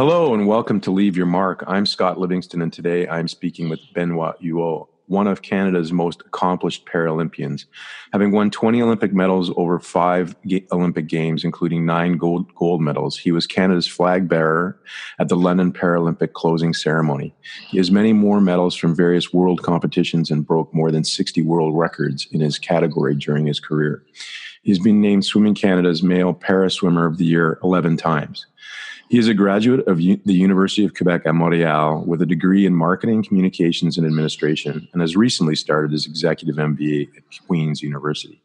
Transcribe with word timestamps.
Hello 0.00 0.32
and 0.32 0.46
welcome 0.46 0.80
to 0.80 0.90
Leave 0.90 1.14
Your 1.14 1.26
Mark. 1.26 1.62
I'm 1.66 1.84
Scott 1.84 2.18
Livingston, 2.18 2.62
and 2.62 2.72
today 2.72 3.06
I'm 3.06 3.28
speaking 3.28 3.68
with 3.68 3.80
Benoit 3.92 4.34
Huot, 4.40 4.88
one 5.08 5.26
of 5.26 5.42
Canada's 5.42 5.92
most 5.92 6.22
accomplished 6.22 6.86
Paralympians. 6.86 7.66
Having 8.14 8.32
won 8.32 8.50
20 8.50 8.80
Olympic 8.80 9.12
medals 9.12 9.52
over 9.58 9.78
five 9.78 10.34
Olympic 10.72 11.06
Games, 11.06 11.44
including 11.44 11.84
nine 11.84 12.16
gold, 12.16 12.46
gold 12.54 12.80
medals, 12.80 13.18
he 13.18 13.30
was 13.30 13.46
Canada's 13.46 13.86
flag 13.86 14.26
bearer 14.26 14.80
at 15.18 15.28
the 15.28 15.36
London 15.36 15.70
Paralympic 15.70 16.32
closing 16.32 16.72
ceremony. 16.72 17.34
He 17.68 17.76
has 17.76 17.90
many 17.90 18.14
more 18.14 18.40
medals 18.40 18.74
from 18.74 18.96
various 18.96 19.34
world 19.34 19.62
competitions 19.62 20.30
and 20.30 20.46
broke 20.46 20.72
more 20.72 20.90
than 20.90 21.04
60 21.04 21.42
world 21.42 21.76
records 21.76 22.26
in 22.32 22.40
his 22.40 22.58
category 22.58 23.14
during 23.16 23.44
his 23.44 23.60
career. 23.60 24.02
He's 24.62 24.78
been 24.78 25.00
named 25.02 25.24
Swimming 25.24 25.54
Canada's 25.54 26.02
Male 26.02 26.34
Para 26.34 26.70
Swimmer 26.70 27.06
of 27.06 27.18
the 27.18 27.24
Year 27.24 27.58
11 27.62 27.96
times. 27.96 28.46
He 29.10 29.18
is 29.18 29.26
a 29.26 29.34
graduate 29.34 29.88
of 29.88 30.00
U- 30.00 30.20
the 30.24 30.34
University 30.34 30.84
of 30.84 30.94
Quebec 30.94 31.22
at 31.26 31.34
Montreal 31.34 32.04
with 32.06 32.22
a 32.22 32.26
degree 32.26 32.64
in 32.64 32.76
marketing, 32.76 33.24
communications, 33.24 33.98
and 33.98 34.06
administration, 34.06 34.86
and 34.92 35.02
has 35.02 35.16
recently 35.16 35.56
started 35.56 35.90
his 35.90 36.06
executive 36.06 36.54
MBA 36.54 37.08
at 37.16 37.24
Queen's 37.48 37.82
University. 37.82 38.40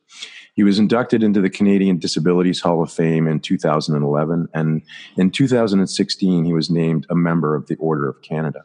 He 0.55 0.63
was 0.63 0.79
inducted 0.79 1.21
into 1.21 1.39
the 1.39 1.51
Canadian 1.51 1.99
Disabilities 1.99 2.61
Hall 2.61 2.81
of 2.81 2.91
Fame 2.91 3.27
in 3.27 3.41
2011, 3.41 4.49
and 4.55 4.81
in 5.17 5.29
2016, 5.29 6.45
he 6.45 6.53
was 6.53 6.71
named 6.71 7.05
a 7.11 7.15
member 7.15 7.53
of 7.53 7.67
the 7.67 7.75
Order 7.75 8.09
of 8.09 8.23
Canada. 8.23 8.63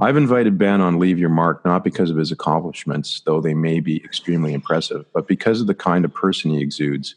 I've 0.00 0.16
invited 0.16 0.58
Ben 0.58 0.80
on 0.80 0.98
Leave 0.98 1.20
Your 1.20 1.28
Mark 1.28 1.64
not 1.64 1.84
because 1.84 2.10
of 2.10 2.16
his 2.16 2.32
accomplishments, 2.32 3.22
though 3.24 3.40
they 3.40 3.54
may 3.54 3.78
be 3.78 4.02
extremely 4.02 4.54
impressive, 4.54 5.04
but 5.14 5.28
because 5.28 5.60
of 5.60 5.68
the 5.68 5.74
kind 5.74 6.04
of 6.04 6.12
person 6.12 6.50
he 6.50 6.60
exudes. 6.60 7.14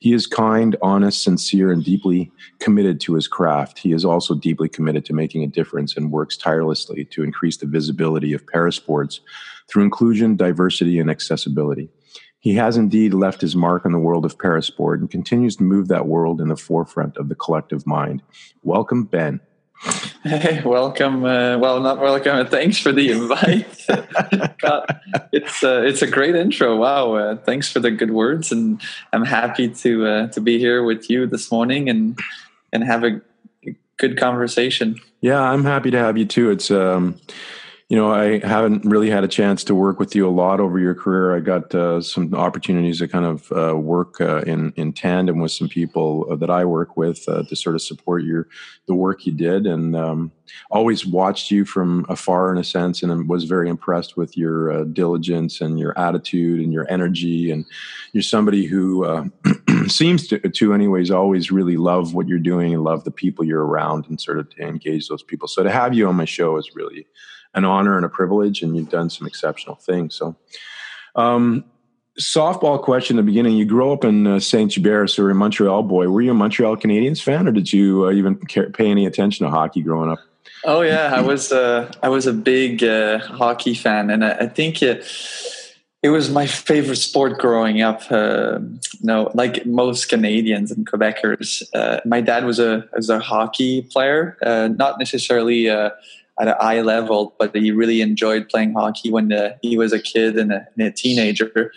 He 0.00 0.14
is 0.14 0.26
kind, 0.26 0.76
honest, 0.80 1.22
sincere, 1.22 1.70
and 1.70 1.84
deeply 1.84 2.32
committed 2.58 3.00
to 3.02 3.14
his 3.14 3.28
craft. 3.28 3.78
He 3.78 3.92
is 3.92 4.02
also 4.02 4.34
deeply 4.34 4.68
committed 4.68 5.04
to 5.04 5.12
making 5.12 5.44
a 5.44 5.46
difference 5.46 5.94
and 5.94 6.10
works 6.10 6.38
tirelessly 6.38 7.04
to 7.10 7.22
increase 7.22 7.58
the 7.58 7.66
visibility 7.66 8.32
of 8.32 8.46
parasports 8.46 9.20
through 9.68 9.84
inclusion, 9.84 10.36
diversity, 10.36 10.98
and 10.98 11.10
accessibility. 11.10 11.90
He 12.38 12.54
has 12.54 12.78
indeed 12.78 13.12
left 13.12 13.42
his 13.42 13.54
mark 13.54 13.84
on 13.84 13.92
the 13.92 13.98
world 13.98 14.24
of 14.24 14.38
parasport 14.38 15.00
and 15.00 15.10
continues 15.10 15.56
to 15.56 15.64
move 15.64 15.88
that 15.88 16.06
world 16.06 16.40
in 16.40 16.48
the 16.48 16.56
forefront 16.56 17.18
of 17.18 17.28
the 17.28 17.34
collective 17.34 17.86
mind. 17.86 18.22
Welcome, 18.62 19.04
Ben. 19.04 19.40
Hey, 20.22 20.62
welcome. 20.64 21.24
Uh, 21.24 21.56
well, 21.58 21.80
not 21.80 21.98
welcome. 21.98 22.46
Thanks 22.46 22.78
for 22.78 22.92
the 22.92 23.10
invite. 23.10 23.86
it's 25.32 25.64
uh, 25.64 25.82
it's 25.82 26.02
a 26.02 26.06
great 26.06 26.36
intro. 26.36 26.76
Wow, 26.76 27.14
uh, 27.14 27.36
thanks 27.36 27.72
for 27.72 27.80
the 27.80 27.90
good 27.90 28.10
words, 28.10 28.52
and 28.52 28.80
I'm 29.12 29.24
happy 29.24 29.68
to 29.68 30.06
uh, 30.06 30.26
to 30.28 30.40
be 30.40 30.58
here 30.58 30.84
with 30.84 31.08
you 31.08 31.26
this 31.26 31.50
morning 31.50 31.88
and 31.88 32.18
and 32.72 32.84
have 32.84 33.04
a 33.04 33.22
good 33.96 34.18
conversation. 34.18 35.00
Yeah, 35.22 35.40
I'm 35.40 35.64
happy 35.64 35.90
to 35.90 35.98
have 35.98 36.18
you 36.18 36.26
too. 36.26 36.50
It's 36.50 36.70
um, 36.70 37.18
you 37.90 37.96
know, 37.96 38.12
I 38.12 38.38
haven't 38.46 38.84
really 38.84 39.10
had 39.10 39.24
a 39.24 39.28
chance 39.28 39.64
to 39.64 39.74
work 39.74 39.98
with 39.98 40.14
you 40.14 40.24
a 40.28 40.30
lot 40.30 40.60
over 40.60 40.78
your 40.78 40.94
career. 40.94 41.36
I 41.36 41.40
got 41.40 41.74
uh, 41.74 42.00
some 42.00 42.32
opportunities 42.36 43.00
to 43.00 43.08
kind 43.08 43.24
of 43.24 43.50
uh, 43.50 43.76
work 43.76 44.20
uh, 44.20 44.42
in 44.42 44.72
in 44.76 44.92
tandem 44.92 45.40
with 45.40 45.50
some 45.50 45.68
people 45.68 46.24
uh, 46.30 46.36
that 46.36 46.50
I 46.50 46.64
work 46.64 46.96
with 46.96 47.28
uh, 47.28 47.42
to 47.42 47.56
sort 47.56 47.74
of 47.74 47.82
support 47.82 48.22
your 48.22 48.46
the 48.86 48.94
work 48.94 49.26
you 49.26 49.32
did, 49.32 49.66
and 49.66 49.96
um, 49.96 50.30
always 50.70 51.04
watched 51.04 51.50
you 51.50 51.64
from 51.64 52.06
afar 52.08 52.52
in 52.52 52.58
a 52.58 52.64
sense, 52.64 53.02
and 53.02 53.28
was 53.28 53.42
very 53.42 53.68
impressed 53.68 54.16
with 54.16 54.36
your 54.36 54.70
uh, 54.70 54.84
diligence 54.84 55.60
and 55.60 55.76
your 55.76 55.98
attitude 55.98 56.60
and 56.60 56.72
your 56.72 56.88
energy, 56.88 57.50
and 57.50 57.64
you're 58.12 58.22
somebody 58.22 58.66
who 58.66 59.28
seems 59.88 60.28
to, 60.28 60.38
to 60.38 60.74
anyways 60.74 61.10
always 61.10 61.50
really 61.50 61.76
love 61.76 62.14
what 62.14 62.28
you're 62.28 62.38
doing 62.38 62.72
and 62.72 62.84
love 62.84 63.02
the 63.02 63.10
people 63.10 63.44
you're 63.44 63.66
around 63.66 64.06
and 64.08 64.20
sort 64.20 64.38
of 64.38 64.46
engage 64.60 65.08
those 65.08 65.24
people. 65.24 65.48
So 65.48 65.64
to 65.64 65.72
have 65.72 65.92
you 65.92 66.06
on 66.06 66.14
my 66.14 66.24
show 66.24 66.56
is 66.56 66.70
really 66.76 67.08
an 67.54 67.64
honor 67.64 67.96
and 67.96 68.04
a 68.04 68.08
privilege, 68.08 68.62
and 68.62 68.76
you've 68.76 68.90
done 68.90 69.10
some 69.10 69.26
exceptional 69.26 69.76
things. 69.76 70.14
So, 70.14 70.36
um, 71.16 71.64
softball 72.18 72.80
question 72.80 73.18
at 73.18 73.22
the 73.22 73.26
beginning. 73.26 73.56
You 73.56 73.64
grew 73.64 73.92
up 73.92 74.04
in 74.04 74.26
uh, 74.26 74.40
Saint 74.40 74.72
Hubert, 74.74 75.08
so 75.08 75.22
you're 75.22 75.30
a 75.30 75.34
Montreal 75.34 75.82
boy. 75.82 76.08
Were 76.08 76.20
you 76.20 76.30
a 76.30 76.34
Montreal 76.34 76.76
Canadiens 76.76 77.22
fan, 77.22 77.48
or 77.48 77.52
did 77.52 77.72
you 77.72 78.06
uh, 78.06 78.12
even 78.12 78.36
care, 78.36 78.70
pay 78.70 78.90
any 78.90 79.06
attention 79.06 79.46
to 79.46 79.50
hockey 79.50 79.82
growing 79.82 80.10
up? 80.10 80.20
Oh 80.64 80.82
yeah, 80.82 81.12
I 81.14 81.22
was. 81.22 81.52
Uh, 81.52 81.90
I 82.02 82.08
was 82.08 82.26
a 82.26 82.32
big 82.32 82.84
uh, 82.84 83.18
hockey 83.18 83.74
fan, 83.74 84.10
and 84.10 84.24
I, 84.24 84.32
I 84.32 84.46
think 84.46 84.82
it, 84.82 85.06
was 86.02 86.30
my 86.30 86.46
favorite 86.46 86.96
sport 86.96 87.38
growing 87.38 87.80
up. 87.80 88.02
Uh, 88.10 88.58
no, 89.00 89.30
like 89.34 89.64
most 89.64 90.10
Canadians 90.10 90.70
and 90.70 90.86
Quebecers, 90.86 91.62
uh, 91.74 92.00
my 92.04 92.20
dad 92.20 92.44
was 92.44 92.58
a 92.58 92.86
was 92.94 93.08
a 93.08 93.20
hockey 93.20 93.82
player, 93.82 94.36
not 94.42 94.98
necessarily 94.98 95.68
at 96.40 96.48
a 96.48 96.56
high 96.58 96.80
level, 96.80 97.34
but 97.38 97.54
he 97.54 97.70
really 97.70 98.00
enjoyed 98.00 98.48
playing 98.48 98.72
hockey 98.72 99.12
when 99.12 99.32
uh, 99.32 99.54
he 99.60 99.76
was 99.76 99.92
a 99.92 100.00
kid 100.00 100.38
and 100.38 100.52
a, 100.52 100.66
and 100.76 100.86
a 100.86 100.90
teenager. 100.90 101.70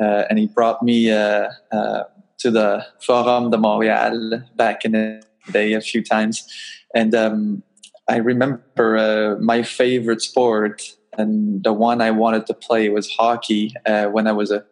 Uh, 0.00 0.22
and 0.30 0.38
he 0.38 0.46
brought 0.46 0.82
me 0.82 1.10
uh, 1.10 1.50
uh 1.72 2.04
to 2.38 2.50
the 2.50 2.84
Forum 3.00 3.50
de 3.50 3.56
Montréal 3.56 4.44
back 4.56 4.84
in 4.84 4.92
the 4.92 5.22
day 5.52 5.72
a 5.72 5.80
few 5.80 6.02
times. 6.02 6.46
And 6.94 7.14
um, 7.14 7.62
I 8.08 8.16
remember 8.16 8.96
uh, 8.96 9.40
my 9.40 9.62
favorite 9.62 10.20
sport 10.20 10.82
and 11.16 11.62
the 11.62 11.72
one 11.72 12.00
I 12.00 12.10
wanted 12.10 12.46
to 12.48 12.54
play 12.54 12.88
was 12.88 13.08
hockey 13.08 13.72
when 13.86 14.26
I 14.26 14.32
was 14.32 14.50
a 14.50 14.64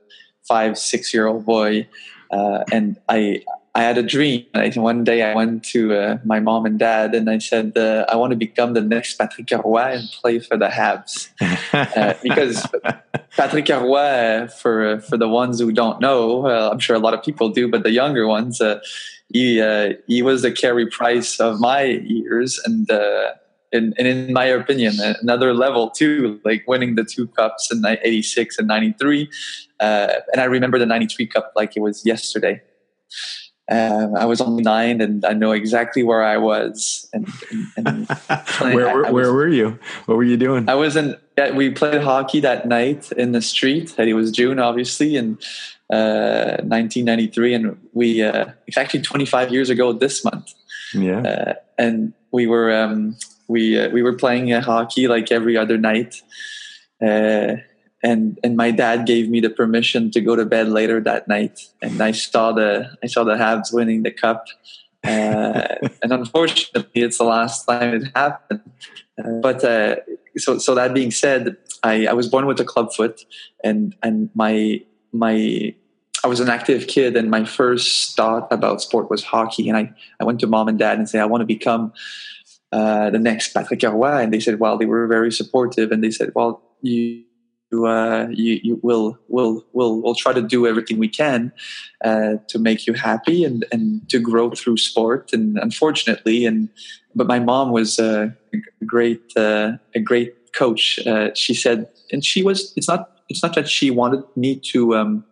five, 0.42 0.76
six 0.76 1.14
year 1.14 1.28
old 1.28 1.46
boy. 1.46 1.88
and 2.30 2.98
I, 3.08 3.42
I 3.74 3.82
had 3.82 3.96
a 3.96 4.02
dream. 4.02 4.44
One 4.74 5.02
day 5.02 5.22
I 5.22 5.34
went 5.34 5.64
to 5.70 5.94
uh, 5.94 6.18
my 6.24 6.40
mom 6.40 6.66
and 6.66 6.78
dad 6.78 7.14
and 7.14 7.30
I 7.30 7.38
said, 7.38 7.76
uh, 7.76 8.04
I 8.06 8.16
want 8.16 8.32
to 8.32 8.36
become 8.36 8.74
the 8.74 8.82
next 8.82 9.16
Patrick 9.16 9.50
Roy 9.50 9.92
and 9.94 10.08
play 10.20 10.40
for 10.40 10.58
the 10.58 10.68
Habs. 10.68 11.30
uh, 11.72 12.12
because 12.22 12.66
Patrick 13.34 13.70
Roy, 13.70 13.96
uh, 13.96 14.48
for, 14.48 14.86
uh, 14.86 15.00
for 15.00 15.16
the 15.16 15.28
ones 15.28 15.58
who 15.58 15.72
don't 15.72 16.00
know, 16.00 16.46
I'm 16.46 16.80
sure 16.80 16.96
a 16.96 16.98
lot 16.98 17.14
of 17.14 17.22
people 17.22 17.48
do, 17.48 17.66
but 17.66 17.82
the 17.82 17.90
younger 17.90 18.26
ones, 18.26 18.60
uh, 18.60 18.80
he, 19.32 19.56
he 20.06 20.20
was 20.20 20.42
the 20.42 20.52
Carey 20.52 20.86
Price 20.86 21.40
of 21.40 21.58
my 21.58 21.82
years. 21.82 22.60
And, 22.66 22.90
and, 23.72 23.94
and 23.96 24.06
in 24.06 24.34
my 24.34 24.44
opinion, 24.44 24.96
another 25.22 25.54
level 25.54 25.88
too, 25.88 26.38
like 26.44 26.64
winning 26.68 26.96
the 26.96 27.04
two 27.04 27.26
cups 27.28 27.72
in 27.72 27.82
86 27.86 28.58
and 28.58 28.68
93. 28.68 29.30
and 29.80 30.22
I 30.36 30.44
remember 30.44 30.78
the 30.78 30.84
93 30.84 31.26
cup 31.28 31.52
like 31.56 31.74
it 31.74 31.80
was 31.80 32.04
yesterday. 32.04 32.60
Um, 33.72 34.14
I 34.16 34.26
was 34.26 34.42
only 34.42 34.62
nine, 34.62 35.00
and 35.00 35.24
I 35.24 35.32
know 35.32 35.52
exactly 35.52 36.02
where 36.02 36.22
I 36.22 36.36
was. 36.36 37.08
And, 37.14 37.26
and, 37.76 37.86
and 37.86 38.08
where, 38.60 38.74
where, 38.74 39.02
was, 39.04 39.12
where, 39.12 39.32
were 39.32 39.48
you? 39.48 39.78
What 40.04 40.16
were 40.16 40.24
you 40.24 40.36
doing? 40.36 40.68
I 40.68 40.74
was 40.74 40.94
in. 40.94 41.16
We 41.54 41.70
played 41.70 42.02
hockey 42.02 42.40
that 42.40 42.68
night 42.68 43.10
in 43.12 43.32
the 43.32 43.40
street. 43.40 43.94
And 43.96 44.10
it 44.10 44.14
was 44.14 44.30
June, 44.30 44.58
obviously, 44.58 45.16
in 45.16 45.38
uh, 45.88 46.60
1993, 46.60 47.54
and 47.54 47.88
we 47.94 48.22
uh, 48.22 48.46
it's 48.66 48.76
actually 48.76 49.02
25 49.02 49.50
years 49.50 49.70
ago 49.70 49.94
this 49.94 50.22
month. 50.22 50.52
Yeah, 50.92 51.20
uh, 51.20 51.54
and 51.78 52.12
we 52.30 52.46
were 52.46 52.74
um, 52.74 53.16
we 53.48 53.80
uh, 53.80 53.88
we 53.88 54.02
were 54.02 54.12
playing 54.12 54.52
uh, 54.52 54.60
hockey 54.60 55.08
like 55.08 55.32
every 55.32 55.56
other 55.56 55.78
night 55.78 56.20
uh, 57.00 57.56
and 58.02 58.38
and 58.42 58.56
my 58.56 58.70
dad 58.70 59.06
gave 59.06 59.28
me 59.28 59.40
the 59.40 59.50
permission 59.50 60.10
to 60.10 60.20
go 60.20 60.34
to 60.36 60.44
bed 60.44 60.68
later 60.68 61.00
that 61.00 61.28
night. 61.28 61.60
And 61.80 62.00
i 62.00 62.12
saw 62.12 62.52
the 62.52 62.90
i 63.02 63.06
saw 63.06 63.24
the 63.24 63.34
habs 63.34 63.72
winning 63.72 64.02
the 64.02 64.10
cup. 64.10 64.46
Uh, 65.04 65.66
and 66.02 66.12
unfortunately 66.12 67.02
it's 67.02 67.18
the 67.18 67.24
last 67.24 67.64
time 67.64 67.94
it 67.94 68.10
happened. 68.14 68.62
Uh, 69.18 69.40
but 69.40 69.64
uh, 69.64 69.96
so 70.36 70.58
so 70.58 70.74
that 70.74 70.94
being 70.94 71.10
said 71.10 71.56
I, 71.82 72.06
I 72.06 72.12
was 72.12 72.28
born 72.28 72.46
with 72.46 72.60
a 72.60 72.64
club 72.64 72.92
foot 72.92 73.24
and 73.62 73.94
and 74.02 74.30
my 74.34 74.80
my 75.12 75.74
I 76.24 76.28
was 76.28 76.40
an 76.40 76.48
active 76.48 76.86
kid 76.86 77.16
and 77.16 77.30
my 77.30 77.44
first 77.44 78.16
thought 78.16 78.46
about 78.52 78.80
sport 78.80 79.10
was 79.10 79.24
hockey. 79.24 79.68
And 79.68 79.76
I, 79.76 79.92
I 80.20 80.24
went 80.24 80.38
to 80.40 80.46
mom 80.46 80.68
and 80.68 80.78
dad 80.78 80.96
and 80.96 81.08
said 81.08 81.20
I 81.20 81.26
want 81.26 81.40
to 81.40 81.46
become 81.46 81.92
uh, 82.70 83.10
the 83.10 83.18
next 83.18 83.52
Patrick 83.52 83.82
Roy 83.82 84.22
and 84.22 84.32
they 84.32 84.38
said 84.38 84.60
well 84.60 84.78
they 84.78 84.86
were 84.86 85.06
very 85.06 85.32
supportive. 85.32 85.90
And 85.90 86.02
they 86.02 86.10
said 86.10 86.32
well 86.34 86.62
you 86.80 87.24
uh, 87.72 88.28
you, 88.30 88.60
you 88.62 88.80
will 88.82 89.18
will 89.28 89.64
will 89.72 90.00
will 90.02 90.14
try 90.14 90.32
to 90.32 90.42
do 90.42 90.66
everything 90.66 90.98
we 90.98 91.08
can 91.08 91.52
uh, 92.04 92.34
to 92.48 92.58
make 92.58 92.86
you 92.86 92.92
happy 92.92 93.44
and 93.44 93.64
and 93.72 94.08
to 94.10 94.18
grow 94.18 94.50
through 94.50 94.76
sport. 94.76 95.32
And 95.32 95.58
unfortunately, 95.58 96.46
and 96.46 96.68
but 97.14 97.26
my 97.26 97.38
mom 97.38 97.70
was 97.70 97.98
a 97.98 98.34
great 98.84 99.32
uh, 99.36 99.72
a 99.94 100.00
great 100.00 100.52
coach. 100.52 100.98
Uh, 101.06 101.30
she 101.34 101.54
said, 101.54 101.88
and 102.12 102.24
she 102.24 102.42
was. 102.42 102.72
It's 102.76 102.88
not. 102.88 103.08
It's 103.28 103.42
not 103.42 103.54
that 103.54 103.68
she 103.68 103.90
wanted 103.90 104.24
me 104.36 104.56
to 104.72 104.94
um, 104.94 105.24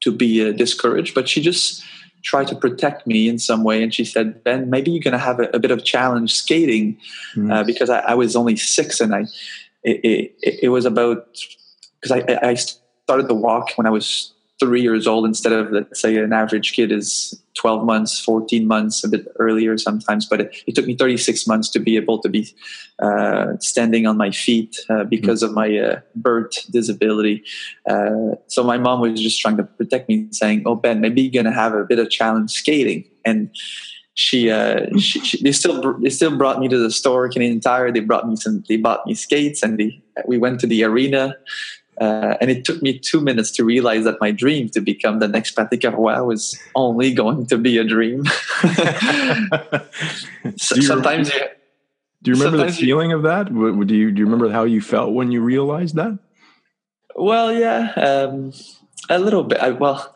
to 0.00 0.10
be 0.10 0.48
uh, 0.48 0.52
discouraged, 0.52 1.14
but 1.14 1.28
she 1.28 1.40
just 1.40 1.84
tried 2.22 2.46
to 2.46 2.54
protect 2.54 3.06
me 3.06 3.28
in 3.28 3.38
some 3.38 3.64
way. 3.64 3.82
And 3.82 3.92
she 3.92 4.04
said, 4.04 4.44
Ben, 4.44 4.70
maybe 4.70 4.92
you're 4.92 5.02
going 5.02 5.12
to 5.12 5.18
have 5.18 5.40
a, 5.40 5.48
a, 5.52 5.58
bit 5.58 5.72
of 5.72 5.84
challenge 5.84 6.32
skating 6.32 6.96
mm. 7.34 7.66
because 7.66 7.90
I, 7.90 7.98
I 7.98 8.14
was 8.14 8.36
only 8.36 8.54
six 8.54 9.00
and 9.00 9.12
I 9.12 9.24
it, 9.84 10.00
it, 10.42 10.58
it 10.64 10.68
was 10.68 10.84
about 10.84 11.26
because 12.00 12.12
I, 12.12 12.38
I 12.42 12.54
started 12.54 13.28
the 13.28 13.34
walk 13.34 13.72
when 13.76 13.86
I 13.86 13.90
was 13.90 14.32
three 14.60 14.80
years 14.80 15.08
old 15.08 15.24
instead 15.24 15.52
of 15.52 15.72
let's 15.72 16.00
say 16.00 16.16
an 16.16 16.32
average 16.32 16.72
kid 16.72 16.92
is 16.92 17.42
12 17.54 17.84
months 17.84 18.20
14 18.20 18.66
months 18.66 19.02
a 19.02 19.08
bit 19.08 19.26
earlier 19.40 19.76
sometimes 19.76 20.24
but 20.24 20.40
it, 20.40 20.56
it 20.68 20.74
took 20.76 20.86
me 20.86 20.94
36 20.94 21.46
months 21.48 21.68
to 21.68 21.80
be 21.80 21.96
able 21.96 22.20
to 22.20 22.28
be 22.28 22.48
uh, 23.00 23.54
standing 23.58 24.06
on 24.06 24.16
my 24.16 24.30
feet 24.30 24.78
uh, 24.88 25.02
because 25.02 25.42
mm-hmm. 25.42 25.50
of 25.50 25.54
my 25.56 25.78
uh, 25.78 26.00
birth 26.14 26.70
disability 26.70 27.42
uh, 27.90 28.36
so 28.46 28.62
my 28.62 28.78
mom 28.78 29.00
was 29.00 29.20
just 29.20 29.40
trying 29.40 29.56
to 29.56 29.64
protect 29.64 30.08
me 30.08 30.28
saying 30.30 30.62
oh 30.64 30.76
ben 30.76 31.00
maybe 31.00 31.22
you're 31.22 31.42
gonna 31.42 31.54
have 31.54 31.74
a 31.74 31.84
bit 31.84 31.98
of 31.98 32.08
challenge 32.08 32.52
skating 32.52 33.04
and 33.24 33.50
she, 34.14 34.50
uh, 34.50 34.86
she, 34.98 35.20
she, 35.20 35.42
they 35.42 35.52
still 35.52 35.98
they 35.98 36.10
still 36.10 36.36
brought 36.36 36.60
me 36.60 36.68
to 36.68 36.78
the 36.78 36.90
store 36.90 37.28
Canadian 37.28 37.60
Tire. 37.60 37.90
They 37.90 38.00
brought 38.00 38.28
me 38.28 38.36
some. 38.36 38.62
They 38.68 38.76
bought 38.76 39.06
me 39.06 39.14
skates, 39.14 39.62
and 39.62 39.78
they, 39.78 40.02
we 40.26 40.38
went 40.38 40.60
to 40.60 40.66
the 40.66 40.84
arena. 40.84 41.36
Uh, 42.00 42.36
and 42.40 42.50
it 42.50 42.64
took 42.64 42.82
me 42.82 42.98
two 42.98 43.20
minutes 43.20 43.50
to 43.50 43.64
realize 43.64 44.04
that 44.04 44.18
my 44.20 44.30
dream 44.30 44.68
to 44.70 44.80
become 44.80 45.18
the 45.18 45.28
next 45.28 45.52
Patrick 45.52 45.84
Roy 45.84 46.22
was 46.24 46.58
only 46.74 47.12
going 47.12 47.46
to 47.46 47.58
be 47.58 47.76
a 47.78 47.84
dream. 47.84 48.24
so, 50.56 50.74
do 50.74 50.82
sometimes 50.82 51.30
do 52.22 52.30
you 52.30 52.36
remember 52.36 52.66
the 52.66 52.72
feeling 52.72 53.10
you, 53.10 53.16
of 53.16 53.22
that? 53.24 53.52
Do 53.52 53.94
you 53.94 54.10
do 54.10 54.18
you 54.20 54.24
remember 54.24 54.50
how 54.50 54.64
you 54.64 54.80
felt 54.80 55.12
when 55.12 55.32
you 55.32 55.42
realized 55.42 55.96
that? 55.96 56.18
Well, 57.14 57.52
yeah, 57.52 57.92
um, 57.92 58.52
a 59.10 59.18
little 59.18 59.44
bit. 59.44 59.58
I, 59.58 59.70
well, 59.70 60.14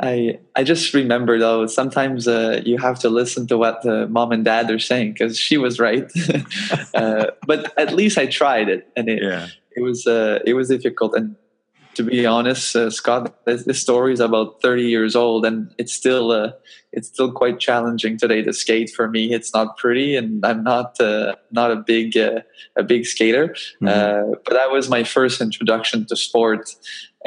I 0.00 0.38
I 0.54 0.64
just 0.64 0.94
remember 0.94 1.38
though 1.38 1.66
sometimes 1.66 2.28
uh, 2.28 2.62
you 2.64 2.78
have 2.78 2.98
to 3.00 3.08
listen 3.08 3.46
to 3.48 3.58
what 3.58 3.82
the 3.82 4.06
mom 4.08 4.32
and 4.32 4.44
dad 4.44 4.70
are 4.70 4.78
saying 4.78 5.12
because 5.12 5.38
she 5.38 5.58
was 5.58 5.78
right, 5.78 6.10
uh, 6.94 7.26
but 7.46 7.72
at 7.78 7.94
least 7.94 8.18
I 8.18 8.26
tried 8.26 8.68
it 8.68 8.88
and 8.96 9.08
it 9.08 9.22
yeah 9.22 9.48
it 9.78 9.82
was 9.82 10.06
uh, 10.06 10.40
it 10.44 10.54
was 10.54 10.68
difficult. 10.68 11.14
And 11.14 11.36
to 11.94 12.02
be 12.02 12.26
honest, 12.26 12.76
uh, 12.76 12.90
Scott, 12.90 13.44
this, 13.44 13.64
this, 13.64 13.80
story 13.80 14.12
is 14.12 14.20
about 14.20 14.62
30 14.62 14.82
years 14.82 15.16
old, 15.16 15.44
and 15.44 15.74
it's 15.78 15.92
still 15.92 16.30
uh, 16.30 16.52
it's 16.92 17.08
still 17.08 17.32
quite 17.32 17.58
challenging 17.58 18.18
today 18.18 18.42
to 18.42 18.52
skate 18.52 18.90
for 18.90 19.08
me. 19.08 19.32
It's 19.32 19.52
not 19.54 19.76
pretty, 19.76 20.16
and 20.16 20.44
I'm 20.44 20.62
not 20.62 21.00
uh, 21.00 21.36
not 21.50 21.70
a 21.70 21.76
big 21.76 22.16
uh, 22.16 22.40
a 22.76 22.82
big 22.82 23.06
skater. 23.06 23.48
Mm-hmm. 23.48 23.88
Uh, 23.88 24.36
but 24.44 24.54
that 24.54 24.70
was 24.70 24.88
my 24.88 25.04
first 25.04 25.40
introduction 25.40 26.06
to 26.06 26.16
sport. 26.16 26.74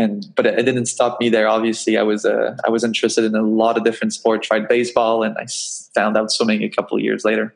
And 0.02 0.26
but 0.36 0.46
it 0.46 0.64
didn't 0.64 0.88
stop 0.88 1.20
me 1.20 1.30
there. 1.30 1.48
Obviously, 1.48 1.98
I 1.98 2.04
was 2.04 2.26
uh, 2.26 2.56
I 2.66 2.70
was 2.70 2.84
interested 2.84 3.24
in 3.24 3.36
a 3.36 3.42
lot 3.42 3.78
of 3.78 3.84
different 3.84 4.14
sports. 4.14 4.48
Tried 4.48 4.68
baseball, 4.68 5.24
and 5.24 5.38
I 5.38 5.46
found 5.94 6.18
out 6.18 6.32
swimming 6.32 6.64
a 6.64 6.70
couple 6.70 6.98
of 6.98 7.04
years 7.04 7.24
later. 7.24 7.54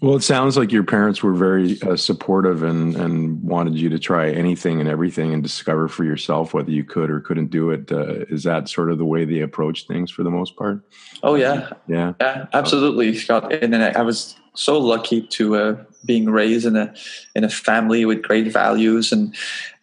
Well, 0.00 0.14
it 0.14 0.22
sounds 0.22 0.56
like 0.56 0.70
your 0.70 0.84
parents 0.84 1.24
were 1.24 1.34
very 1.34 1.80
uh, 1.82 1.96
supportive 1.96 2.62
and 2.62 2.94
and 2.94 3.42
wanted 3.42 3.74
you 3.74 3.88
to 3.88 3.98
try 3.98 4.30
anything 4.30 4.80
and 4.80 4.88
everything 4.88 5.34
and 5.34 5.42
discover 5.42 5.88
for 5.88 6.04
yourself 6.04 6.54
whether 6.54 6.70
you 6.70 6.84
could 6.84 7.10
or 7.10 7.20
couldn't 7.20 7.50
do 7.50 7.70
it. 7.70 7.90
Uh, 7.90 8.24
is 8.28 8.44
that 8.44 8.68
sort 8.68 8.92
of 8.92 8.98
the 8.98 9.04
way 9.04 9.24
they 9.24 9.40
approach 9.40 9.86
things 9.88 10.10
for 10.10 10.22
the 10.22 10.30
most 10.30 10.56
part? 10.56 10.80
Oh 11.24 11.34
yeah, 11.34 11.70
yeah, 11.88 12.12
yeah, 12.20 12.46
absolutely, 12.52 13.14
Scott. 13.16 13.52
And 13.52 13.72
then 13.72 13.96
I 13.96 14.02
was 14.02 14.36
so 14.58 14.78
lucky 14.78 15.22
to 15.22 15.56
uh, 15.56 15.84
being 16.04 16.28
raised 16.28 16.66
in 16.66 16.76
a 16.76 16.92
in 17.34 17.44
a 17.44 17.48
family 17.48 18.04
with 18.04 18.22
great 18.22 18.52
values 18.52 19.12
and 19.12 19.34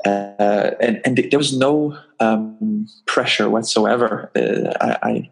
uh, 0.05 0.71
and 0.79 1.01
and 1.05 1.17
there 1.17 1.39
was 1.39 1.57
no 1.57 1.97
um, 2.19 2.87
pressure 3.05 3.49
whatsoever. 3.49 4.31
Uh, 4.35 4.95
I, 5.01 5.29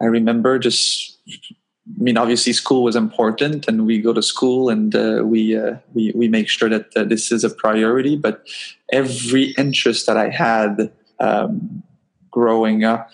I 0.00 0.06
remember 0.06 0.58
just 0.58 1.18
I 1.28 2.02
mean, 2.02 2.16
obviously, 2.16 2.52
school 2.52 2.84
was 2.84 2.96
important, 2.96 3.66
and 3.68 3.86
we 3.86 4.00
go 4.00 4.12
to 4.12 4.22
school 4.22 4.70
and 4.70 4.94
uh, 4.94 5.22
we, 5.24 5.56
uh, 5.56 5.76
we 5.94 6.12
we 6.14 6.28
make 6.28 6.48
sure 6.48 6.68
that 6.68 6.96
uh, 6.96 7.04
this 7.04 7.32
is 7.32 7.44
a 7.44 7.50
priority. 7.50 8.16
But 8.16 8.46
every 8.92 9.50
interest 9.58 10.06
that 10.06 10.16
I 10.16 10.28
had 10.30 10.92
um, 11.18 11.82
growing 12.30 12.84
up, 12.84 13.10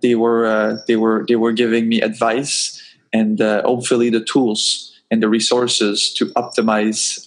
they 0.00 0.14
were 0.14 0.82
they 0.86 0.96
were 0.96 1.24
they 1.28 1.36
were 1.36 1.52
giving 1.52 1.88
me 1.88 2.00
advice 2.00 2.80
and 3.12 3.40
hopefully 3.40 4.08
the 4.08 4.24
tools 4.24 4.91
and 5.12 5.22
the 5.22 5.28
resources 5.28 6.12
to 6.14 6.26
optimize 6.42 7.24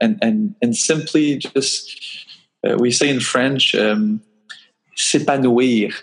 and 0.00 0.18
and 0.22 0.54
and 0.62 0.76
simply 0.76 1.36
just 1.36 2.26
we 2.78 2.90
say 2.90 3.08
in 3.08 3.20
French, 3.20 3.74
um, 3.74 4.20
s'épanouir 4.96 5.94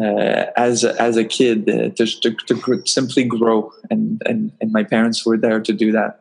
uh, 0.00 0.46
as 0.56 0.84
a, 0.84 1.00
as 1.00 1.16
a 1.16 1.24
kid 1.24 1.68
uh, 1.68 1.88
to, 1.90 2.06
to, 2.06 2.30
to, 2.46 2.82
simply 2.86 3.24
grow 3.24 3.72
and, 3.90 4.22
and 4.26 4.52
and 4.60 4.72
my 4.72 4.84
parents 4.84 5.26
were 5.26 5.36
there 5.36 5.60
to 5.60 5.72
do 5.72 5.90
that 5.92 6.20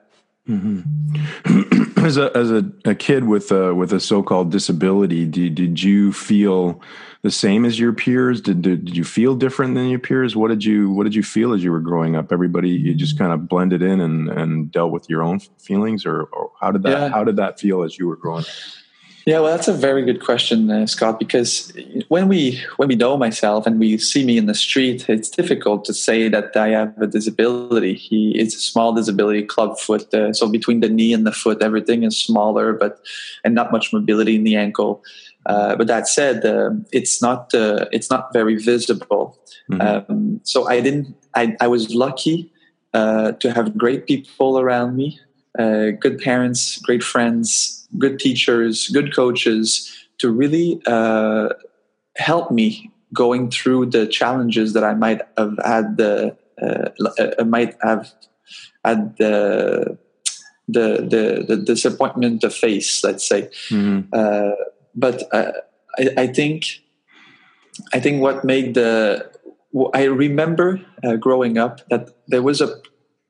mm-hmm. 0.49 1.99
as 2.05 2.17
a 2.17 2.35
as 2.35 2.49
a, 2.49 2.65
a, 2.85 2.95
kid 2.95 3.25
with 3.25 3.51
a 3.51 3.75
with 3.75 3.93
a 3.93 3.99
so-called 3.99 4.51
disability 4.51 5.25
did, 5.25 5.55
did 5.55 5.83
you 5.83 6.11
feel 6.11 6.81
the 7.23 7.31
same 7.31 7.65
as 7.65 7.79
your 7.79 7.93
peers 7.93 8.41
did, 8.41 8.61
did, 8.61 8.85
did 8.85 8.97
you 8.97 9.03
feel 9.03 9.35
different 9.35 9.75
than 9.75 9.89
your 9.89 9.99
peers 9.99 10.35
what 10.35 10.49
did 10.49 10.63
you 10.63 10.89
what 10.91 11.03
did 11.03 11.15
you 11.15 11.23
feel 11.23 11.53
as 11.53 11.63
you 11.63 11.71
were 11.71 11.79
growing 11.79 12.15
up 12.15 12.31
everybody 12.31 12.69
you 12.69 12.93
just 12.93 13.17
kind 13.17 13.31
of 13.31 13.47
blended 13.47 13.81
in 13.81 13.99
and 13.99 14.29
and 14.29 14.71
dealt 14.71 14.91
with 14.91 15.09
your 15.09 15.23
own 15.23 15.39
feelings 15.57 16.05
or, 16.05 16.23
or 16.23 16.51
how 16.59 16.71
did 16.71 16.83
that 16.83 16.91
yeah. 16.91 17.09
how 17.09 17.23
did 17.23 17.35
that 17.35 17.59
feel 17.59 17.83
as 17.83 17.97
you 17.97 18.07
were 18.07 18.15
growing 18.15 18.41
up 18.41 18.49
yeah, 19.27 19.41
well, 19.41 19.51
that's 19.51 19.67
a 19.67 19.73
very 19.73 20.05
good 20.05 20.23
question, 20.23 20.71
uh, 20.71 20.85
Scott. 20.85 21.19
Because 21.19 21.73
when 22.07 22.29
we 22.29 22.63
when 22.77 22.87
we 22.87 22.95
know 22.95 23.17
myself 23.17 23.67
and 23.67 23.77
we 23.77 23.97
see 23.97 24.23
me 24.23 24.37
in 24.37 24.45
the 24.45 24.53
street, 24.53 25.09
it's 25.09 25.29
difficult 25.29 25.83
to 25.83 25.93
say 25.93 26.29
that 26.29 26.55
I 26.55 26.69
have 26.69 26.97
a 27.01 27.07
disability. 27.07 27.93
He, 27.93 28.39
it's 28.39 28.55
a 28.55 28.59
small 28.59 28.93
disability, 28.93 29.43
club 29.43 29.77
foot. 29.79 30.13
Uh, 30.13 30.31
so 30.31 30.47
between 30.47 30.79
the 30.79 30.87
knee 30.87 31.11
and 31.11 31.27
the 31.27 31.33
foot, 31.33 31.61
everything 31.61 32.03
is 32.03 32.17
smaller, 32.17 32.71
but 32.71 33.01
and 33.43 33.53
not 33.53 33.73
much 33.73 33.91
mobility 33.91 34.37
in 34.37 34.45
the 34.45 34.55
ankle. 34.55 35.03
Uh, 35.47 35.75
but 35.75 35.87
that 35.87 36.07
said, 36.07 36.45
uh, 36.45 36.71
it's 36.91 37.21
not 37.21 37.53
uh, 37.55 37.85
it's 37.91 38.09
not 38.09 38.31
very 38.33 38.55
visible. 38.55 39.39
Mm-hmm. 39.71 40.11
Um, 40.11 40.41
so 40.43 40.67
I 40.67 40.81
didn't. 40.81 41.15
I, 41.35 41.55
I 41.59 41.67
was 41.67 41.95
lucky 41.95 42.51
uh, 42.93 43.31
to 43.33 43.51
have 43.51 43.77
great 43.77 44.05
people 44.07 44.59
around 44.59 44.95
me, 44.95 45.19
good 45.57 46.19
parents, 46.19 46.77
great 46.79 47.03
friends 47.03 47.77
good 47.97 48.19
teachers, 48.19 48.89
good 48.89 49.15
coaches 49.15 49.93
to 50.19 50.31
really 50.31 50.81
uh, 50.87 51.49
help 52.15 52.51
me 52.51 52.91
going 53.13 53.49
through 53.49 53.85
the 53.85 54.07
challenges 54.07 54.73
that 54.73 54.83
I 54.83 54.93
might 54.93 55.21
have 55.37 55.57
had 55.63 55.97
the 55.97 56.35
uh, 56.61 56.89
uh 57.39 57.43
might 57.45 57.77
have 57.81 58.11
had 58.83 59.15
the 59.17 59.97
the 60.67 60.87
the, 61.09 61.45
the 61.47 61.57
disappointment 61.57 62.41
to 62.41 62.49
face. 62.49 63.03
Let's 63.03 63.27
say, 63.27 63.49
mm-hmm. 63.69 64.13
But 64.97 65.23
uh, 65.33 65.51
I, 65.97 66.09
I, 66.23 66.27
think 66.27 66.65
I 67.93 67.99
think 67.99 68.21
what 68.21 68.43
made 68.43 68.73
the 68.73 69.31
I 69.93 70.05
remember 70.05 70.81
uh, 71.03 71.15
growing 71.15 71.57
up 71.57 71.87
that 71.89 72.09
there 72.27 72.41
was 72.41 72.59
a 72.59 72.81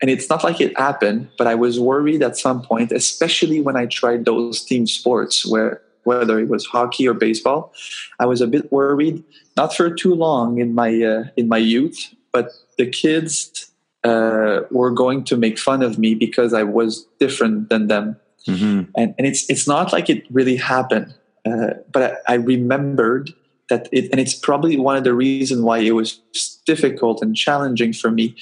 and 0.01 0.11
it's 0.11 0.29
not 0.29 0.43
like 0.43 0.61
it 0.61 0.77
happened 0.77 1.27
but 1.37 1.47
i 1.47 1.55
was 1.55 1.79
worried 1.79 2.21
at 2.21 2.37
some 2.37 2.61
point 2.61 2.91
especially 2.91 3.61
when 3.61 3.75
i 3.75 3.85
tried 3.85 4.25
those 4.25 4.63
team 4.63 4.85
sports 4.85 5.45
where 5.45 5.81
whether 6.03 6.39
it 6.39 6.47
was 6.47 6.65
hockey 6.65 7.07
or 7.07 7.13
baseball 7.13 7.73
i 8.19 8.25
was 8.25 8.41
a 8.41 8.47
bit 8.47 8.71
worried 8.71 9.23
not 9.55 9.75
for 9.75 9.89
too 9.89 10.13
long 10.13 10.59
in 10.59 10.73
my 10.73 11.01
uh, 11.01 11.23
in 11.35 11.47
my 11.47 11.57
youth 11.57 12.13
but 12.31 12.51
the 12.77 12.85
kids 12.85 13.71
uh, 14.03 14.61
were 14.69 14.91
going 14.91 15.23
to 15.23 15.35
make 15.35 15.57
fun 15.57 15.81
of 15.81 15.97
me 15.97 16.15
because 16.15 16.53
i 16.53 16.63
was 16.63 17.07
different 17.19 17.69
than 17.69 17.87
them 17.87 18.15
mm-hmm. 18.47 18.89
and, 18.95 19.15
and 19.17 19.27
it's 19.27 19.49
it's 19.49 19.67
not 19.67 19.91
like 19.91 20.09
it 20.09 20.25
really 20.31 20.55
happened 20.55 21.13
uh, 21.47 21.73
but 21.91 22.19
I, 22.27 22.33
I 22.33 22.35
remembered 22.35 23.31
that 23.69 23.89
it 23.91 24.09
and 24.11 24.19
it's 24.19 24.33
probably 24.33 24.77
one 24.77 24.95
of 24.95 25.03
the 25.03 25.13
reasons 25.13 25.61
why 25.61 25.79
it 25.79 25.91
was 25.91 26.19
difficult 26.65 27.21
and 27.21 27.35
challenging 27.35 27.93
for 27.93 28.11
me 28.11 28.35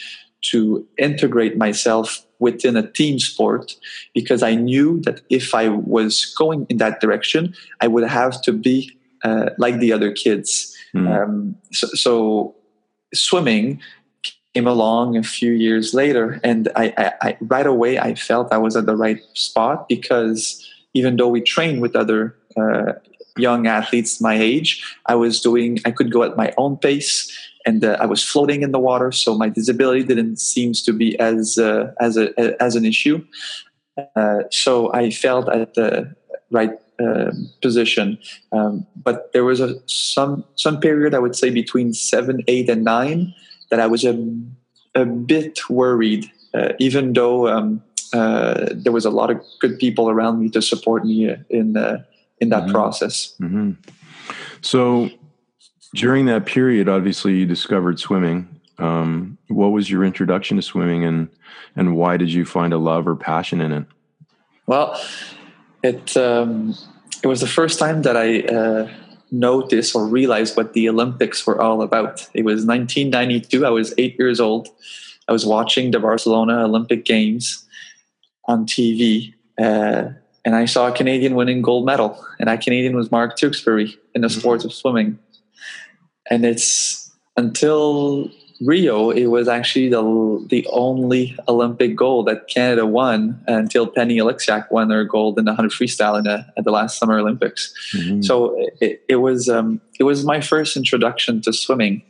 to 0.52 0.88
integrate 0.98 1.58
myself 1.58 2.26
within 2.40 2.78
a 2.78 2.92
team 2.92 3.20
sport 3.20 3.76
because 4.14 4.44
I 4.44 4.56
knew 4.56 5.02
that 5.02 5.22
if 5.30 5.56
I 5.56 5.70
was 5.70 6.34
going 6.38 6.68
in 6.70 6.78
that 6.78 7.00
direction, 7.02 7.56
I 7.82 7.88
would 7.88 8.08
have 8.08 8.42
to 8.44 8.52
be 8.52 8.92
uh, 9.24 9.50
like 9.58 9.80
the 9.80 9.92
other 9.92 10.12
kids. 10.12 10.76
Mm. 10.96 11.24
Um, 11.24 11.56
so, 11.72 11.88
so, 11.88 12.56
swimming 13.14 13.82
came 14.54 14.68
along 14.68 15.18
a 15.18 15.24
few 15.24 15.52
years 15.54 15.94
later, 15.94 16.40
and 16.44 16.70
I, 16.76 16.94
I, 16.98 17.14
I, 17.22 17.38
right 17.42 17.66
away 17.66 17.98
I 17.98 18.16
felt 18.16 18.54
I 18.54 18.58
was 18.58 18.76
at 18.76 18.86
the 18.86 18.96
right 18.96 19.20
spot 19.34 19.88
because 19.90 20.70
even 20.94 21.18
though 21.18 21.28
we 21.28 21.42
trained 21.42 21.82
with 21.82 21.96
other 21.96 22.36
uh, 22.58 22.94
young 23.38 23.68
athletes 23.68 24.22
my 24.22 24.36
age, 24.36 24.84
I 25.08 25.16
was 25.16 25.42
doing 25.42 25.80
I 25.86 25.92
could 25.92 26.12
go 26.12 26.24
at 26.24 26.38
my 26.38 26.54
own 26.58 26.78
pace 26.78 27.32
and 27.66 27.84
uh, 27.84 27.98
I 28.00 28.06
was 28.06 28.24
floating 28.24 28.62
in 28.62 28.72
the 28.72 28.80
water, 28.80 29.12
so 29.12 29.36
my 29.36 29.50
disability 29.50 30.04
didn't 30.04 30.38
seem 30.38 30.74
to 30.74 30.94
be 30.94 31.20
as 31.20 31.58
uh, 31.58 31.92
as 32.00 32.16
a 32.18 32.32
as 32.62 32.76
an 32.76 32.86
issue. 32.86 33.26
Uh, 34.16 34.44
so 34.52 34.94
I 34.94 35.10
felt 35.10 35.50
at 35.50 35.74
the 35.74 36.16
right 36.52 36.74
um, 37.00 37.50
position, 37.62 38.18
um, 38.52 38.86
but 38.96 39.34
there 39.34 39.44
was 39.44 39.60
a 39.60 39.76
some 39.88 40.46
some 40.56 40.80
period 40.80 41.14
I 41.14 41.20
would 41.20 41.36
say 41.36 41.50
between 41.50 41.94
seven, 41.94 42.44
eight, 42.48 42.70
and 42.70 42.84
nine 42.84 43.34
that 43.72 43.80
I 43.80 43.88
was 43.88 44.06
a 44.06 44.14
a 44.94 45.06
bit 45.06 45.70
worried, 45.70 46.32
uh, 46.54 46.74
even 46.80 47.14
though 47.14 47.48
um, 47.48 47.82
uh, 48.14 48.70
there 48.72 48.94
was 48.94 49.06
a 49.06 49.10
lot 49.10 49.32
of 49.32 49.42
good 49.60 49.80
people 49.80 50.10
around 50.10 50.40
me 50.40 50.50
to 50.50 50.62
support 50.62 51.04
me 51.04 51.36
in 51.50 51.74
in 52.40 52.50
that 52.50 52.64
mm-hmm. 52.64 52.72
process. 52.72 53.36
Mm-hmm. 53.40 53.72
So 54.62 55.10
During 55.96 56.26
that 56.26 56.46
period, 56.46 56.90
obviously, 56.90 57.38
you 57.38 57.46
discovered 57.46 58.00
swimming. 58.00 58.50
Um, 58.78 59.38
what 59.48 59.68
was 59.68 59.90
your 59.90 60.04
introduction 60.04 60.58
to 60.58 60.62
swimming, 60.62 61.06
and 61.06 61.30
and 61.78 61.96
why 61.96 62.18
did 62.18 62.34
you 62.34 62.44
find 62.44 62.74
a 62.74 62.78
love 62.78 63.08
or 63.08 63.16
passion 63.16 63.62
in 63.62 63.72
it? 63.72 63.86
Well, 64.68 65.02
it 65.84 66.18
um, 66.18 66.76
it 67.24 67.28
was 67.28 67.40
the 67.40 67.48
first 67.48 67.80
time 67.80 68.02
that 68.02 68.18
I 68.18 68.42
uh, 68.42 68.90
noticed 69.32 69.96
or 69.96 70.06
realized 70.06 70.58
what 70.58 70.74
the 70.74 70.90
Olympics 70.90 71.48
were 71.48 71.62
all 71.62 71.82
about. 71.82 72.28
It 72.34 72.44
was 72.44 72.66
1992. 72.66 73.66
I 73.66 73.70
was 73.70 73.94
eight 73.98 74.20
years 74.20 74.42
old. 74.42 74.68
I 75.30 75.32
was 75.32 75.46
watching 75.46 75.92
the 75.92 76.00
Barcelona 76.02 76.66
Olympic 76.66 77.06
Games 77.06 77.66
on 78.50 78.66
TV, 78.66 79.34
uh, 79.58 80.10
and 80.46 80.56
I 80.56 80.66
saw 80.66 80.88
a 80.88 80.92
Canadian 80.92 81.36
winning 81.36 81.62
gold 81.62 81.86
medal, 81.86 82.24
and 82.40 82.48
that 82.48 82.62
Canadian 82.62 82.96
was 82.96 83.12
Mark 83.12 83.36
Tewksbury 83.36 83.98
in 84.14 84.22
the 84.22 84.28
mm-hmm. 84.28 84.40
sport 84.40 84.64
of 84.64 84.72
swimming. 84.72 85.18
And 86.30 86.46
it's 86.46 87.12
until 87.36 88.32
Rio, 88.62 89.10
it 89.10 89.26
was 89.26 89.48
actually 89.48 89.90
the 89.90 90.46
the 90.50 90.66
only 90.72 91.36
Olympic 91.48 91.96
gold 91.96 92.28
that 92.28 92.48
Canada 92.48 92.86
won 92.86 93.44
until 93.48 93.88
Penny 93.88 94.18
Oleksiak 94.18 94.72
won 94.72 94.92
her 94.92 95.04
gold 95.04 95.38
in 95.38 95.46
the 95.46 95.52
100 95.52 95.72
freestyle 95.72 96.18
in 96.18 96.24
the, 96.24 96.46
at 96.58 96.64
the 96.64 96.72
last 96.72 96.98
Summer 96.98 97.20
Olympics. 97.20 97.74
Mm-hmm. 97.94 98.22
So 98.22 98.56
it, 98.80 99.04
it 99.10 99.16
was 99.18 99.50
um, 99.50 99.82
it 100.00 100.04
was 100.04 100.24
my 100.24 100.42
first 100.42 100.78
introduction 100.78 101.42
to 101.42 101.52
swimming, 101.52 102.04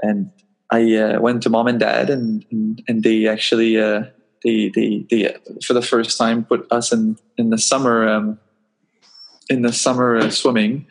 and 0.00 0.30
I 0.70 0.94
uh, 0.94 1.20
went 1.20 1.42
to 1.42 1.50
mom 1.50 1.66
and 1.66 1.80
dad, 1.80 2.08
and 2.08 2.46
and, 2.50 2.82
and 2.88 3.02
they 3.02 3.26
actually 3.26 3.78
uh, 3.78 4.04
they, 4.44 4.68
they 4.68 5.06
they 5.10 5.36
for 5.64 5.72
the 5.72 5.82
first 5.82 6.16
time 6.18 6.44
put 6.44 6.70
us 6.70 6.92
in 6.92 7.16
in 7.36 7.50
the 7.50 7.58
summer 7.58 8.06
um, 8.08 8.38
in 9.48 9.62
the 9.62 9.72
summer 9.72 10.16
uh, 10.16 10.30
swimming, 10.30 10.86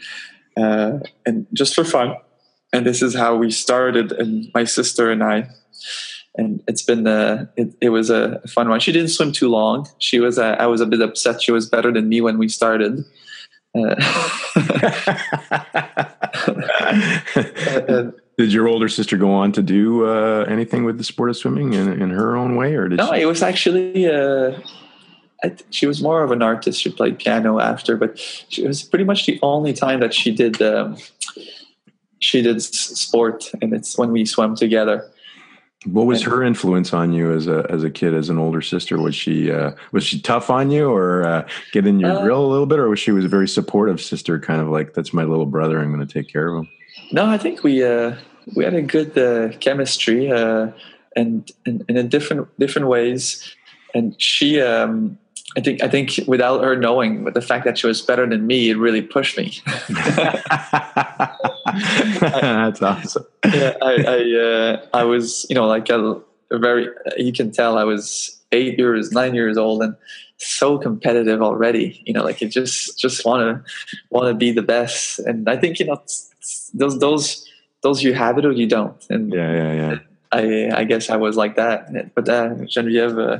uh, 0.58 1.00
and 1.26 1.48
just 1.54 1.76
for 1.76 1.84
fun. 1.84 2.16
And 2.74 2.86
this 2.88 3.02
is 3.04 3.16
how 3.16 3.36
we 3.36 3.52
started 3.52 4.12
and 4.12 4.50
my 4.54 4.64
sister 4.64 5.12
and 5.12 5.24
i. 5.24 5.48
And 6.36 6.64
it's 6.68 6.82
been 6.82 7.06
uh, 7.06 7.46
it, 7.56 7.76
it, 7.80 7.90
was 7.90 8.10
a 8.10 8.42
fun 8.48 8.68
one. 8.68 8.80
She 8.80 8.92
didn't 8.92 9.10
swim 9.10 9.32
too 9.32 9.50
long. 9.50 9.88
She 10.00 10.20
was 10.20 10.40
uh, 10.40 10.56
i 10.60 10.66
was 10.66 10.82
a 10.82 10.88
bit 10.88 11.02
upset. 11.02 11.44
She 11.44 11.52
was 11.52 11.70
better 11.70 11.92
than 11.92 12.10
me 12.10 12.22
when 12.22 12.40
we 12.40 12.50
started. 12.50 13.06
Uh, 13.76 13.94
did 18.38 18.52
your 18.52 18.68
older 18.68 18.90
sister 18.90 19.18
go 19.18 19.32
on 19.32 19.52
to 19.52 19.62
do 19.62 20.06
uh, 20.06 20.46
anything 20.48 20.84
with 20.84 20.98
the 20.98 21.04
sport 21.04 21.30
of 21.30 21.38
swimming 21.38 21.74
in, 21.74 22.02
in 22.02 22.10
her 22.10 22.36
own 22.36 22.56
way 22.56 22.76
or 22.76 22.88
did 22.88 22.98
no 22.98 23.14
she? 23.14 23.22
it 23.22 23.26
was 23.26 23.42
actually 23.42 24.10
uh, 24.10 24.58
she 25.70 25.86
was 25.86 26.02
more 26.02 26.24
of 26.24 26.32
an 26.32 26.42
artist 26.42 26.82
she 26.82 26.92
played 26.92 27.20
piano 27.20 27.60
after 27.60 27.98
but 27.98 28.18
she 28.18 28.66
was 28.66 28.82
pretty 28.84 29.06
much 29.06 29.26
the 29.26 29.40
only 29.42 29.74
time 29.74 30.00
that 30.00 30.14
she 30.14 30.34
did 30.34 30.62
um, 30.62 30.98
she 32.24 32.42
did 32.42 32.62
sport, 32.64 33.52
and 33.62 33.74
it's 33.74 33.98
when 33.98 34.12
we 34.12 34.26
swam 34.26 34.56
together. 34.56 35.10
What 35.86 36.06
was 36.06 36.22
her 36.22 36.42
influence 36.42 36.94
on 36.94 37.12
you 37.12 37.34
as 37.34 37.48
a 37.48 37.66
as 37.70 37.84
a 37.84 37.90
kid, 37.90 38.14
as 38.14 38.30
an 38.30 38.40
older 38.40 38.62
sister? 38.62 38.98
Was 38.98 39.14
she 39.14 39.52
uh, 39.52 39.72
was 39.92 40.06
she 40.06 40.22
tough 40.22 40.50
on 40.50 40.72
you, 40.72 40.90
or 40.90 41.26
uh, 41.26 41.48
get 41.74 41.86
in 41.86 42.00
your 42.00 42.12
uh, 42.12 42.22
grill 42.22 42.46
a 42.46 42.48
little 42.48 42.66
bit, 42.66 42.80
or 42.80 42.90
was 42.90 43.00
she 43.00 43.12
was 43.12 43.26
a 43.26 43.28
very 43.28 43.48
supportive 43.48 44.00
sister, 44.00 44.40
kind 44.40 44.62
of 44.62 44.70
like 44.70 44.94
that's 44.94 45.14
my 45.14 45.26
little 45.26 45.46
brother, 45.46 45.80
I'm 45.80 45.94
going 45.94 46.06
to 46.06 46.12
take 46.12 46.32
care 46.32 46.48
of 46.48 46.64
him? 46.64 46.72
No, 47.12 47.26
I 47.26 47.38
think 47.38 47.64
we 47.64 47.84
uh, 47.84 48.16
we 48.56 48.64
had 48.64 48.74
a 48.74 48.82
good 48.82 49.18
uh, 49.18 49.58
chemistry, 49.60 50.32
uh, 50.32 50.72
and, 51.16 51.50
and, 51.66 51.84
and 51.88 51.98
in 51.98 52.10
different 52.10 52.48
different 52.60 52.88
ways. 52.88 53.56
And 53.94 54.20
she 54.20 54.60
um, 54.60 55.18
I 55.56 55.62
think 55.62 55.84
I 55.84 55.88
think 55.88 56.20
without 56.28 56.64
her 56.64 56.76
knowing, 56.76 57.24
but 57.24 57.36
the 57.36 57.42
fact 57.42 57.66
that 57.66 57.78
she 57.78 57.88
was 57.88 58.02
better 58.02 58.28
than 58.28 58.48
me, 58.48 58.72
it 58.72 58.78
really 58.78 59.02
pushed 59.02 59.38
me. 59.38 59.62
That's 62.20 62.82
awesome. 62.82 63.26
Yeah, 63.46 63.74
I 63.82 64.04
I, 64.08 64.40
uh, 64.40 64.86
I 64.94 65.04
was 65.04 65.46
you 65.50 65.56
know 65.56 65.68
like 65.68 65.90
a, 65.90 66.20
a, 66.50 66.58
very 66.58 66.88
you 67.18 67.34
can 67.34 67.52
tell 67.52 67.78
I 67.78 67.84
was 67.84 68.42
eight 68.52 68.80
years 68.80 69.12
nine 69.12 69.36
years 69.36 69.58
old 69.58 69.84
and 69.84 69.96
so 70.38 70.80
competitive 70.80 71.42
already. 71.42 72.02
You 72.06 72.14
know, 72.14 72.24
like 72.24 72.42
you 72.42 72.50
just 72.50 72.98
just 72.98 73.24
want 73.24 73.42
to 73.42 73.72
want 74.10 74.30
to 74.30 74.34
be 74.34 74.52
the 74.52 74.64
best, 74.64 75.20
and 75.20 75.48
I 75.48 75.56
think 75.58 75.80
you 75.80 75.86
know 75.86 76.02
those 76.74 77.00
those 77.00 77.50
those 77.82 78.04
you 78.04 78.14
have 78.14 78.38
it 78.38 78.46
or 78.46 78.52
you 78.52 78.68
don't. 78.68 79.04
And 79.10 79.34
yeah, 79.34 79.52
yeah, 79.52 79.74
yeah. 79.74 80.00
I 80.32 80.82
I 80.82 80.84
guess 80.84 81.10
I 81.10 81.18
was 81.18 81.36
like 81.38 81.56
that, 81.56 82.14
but 82.16 82.30
uh, 82.30 82.56
Genevieve. 82.66 83.18
Uh, 83.18 83.40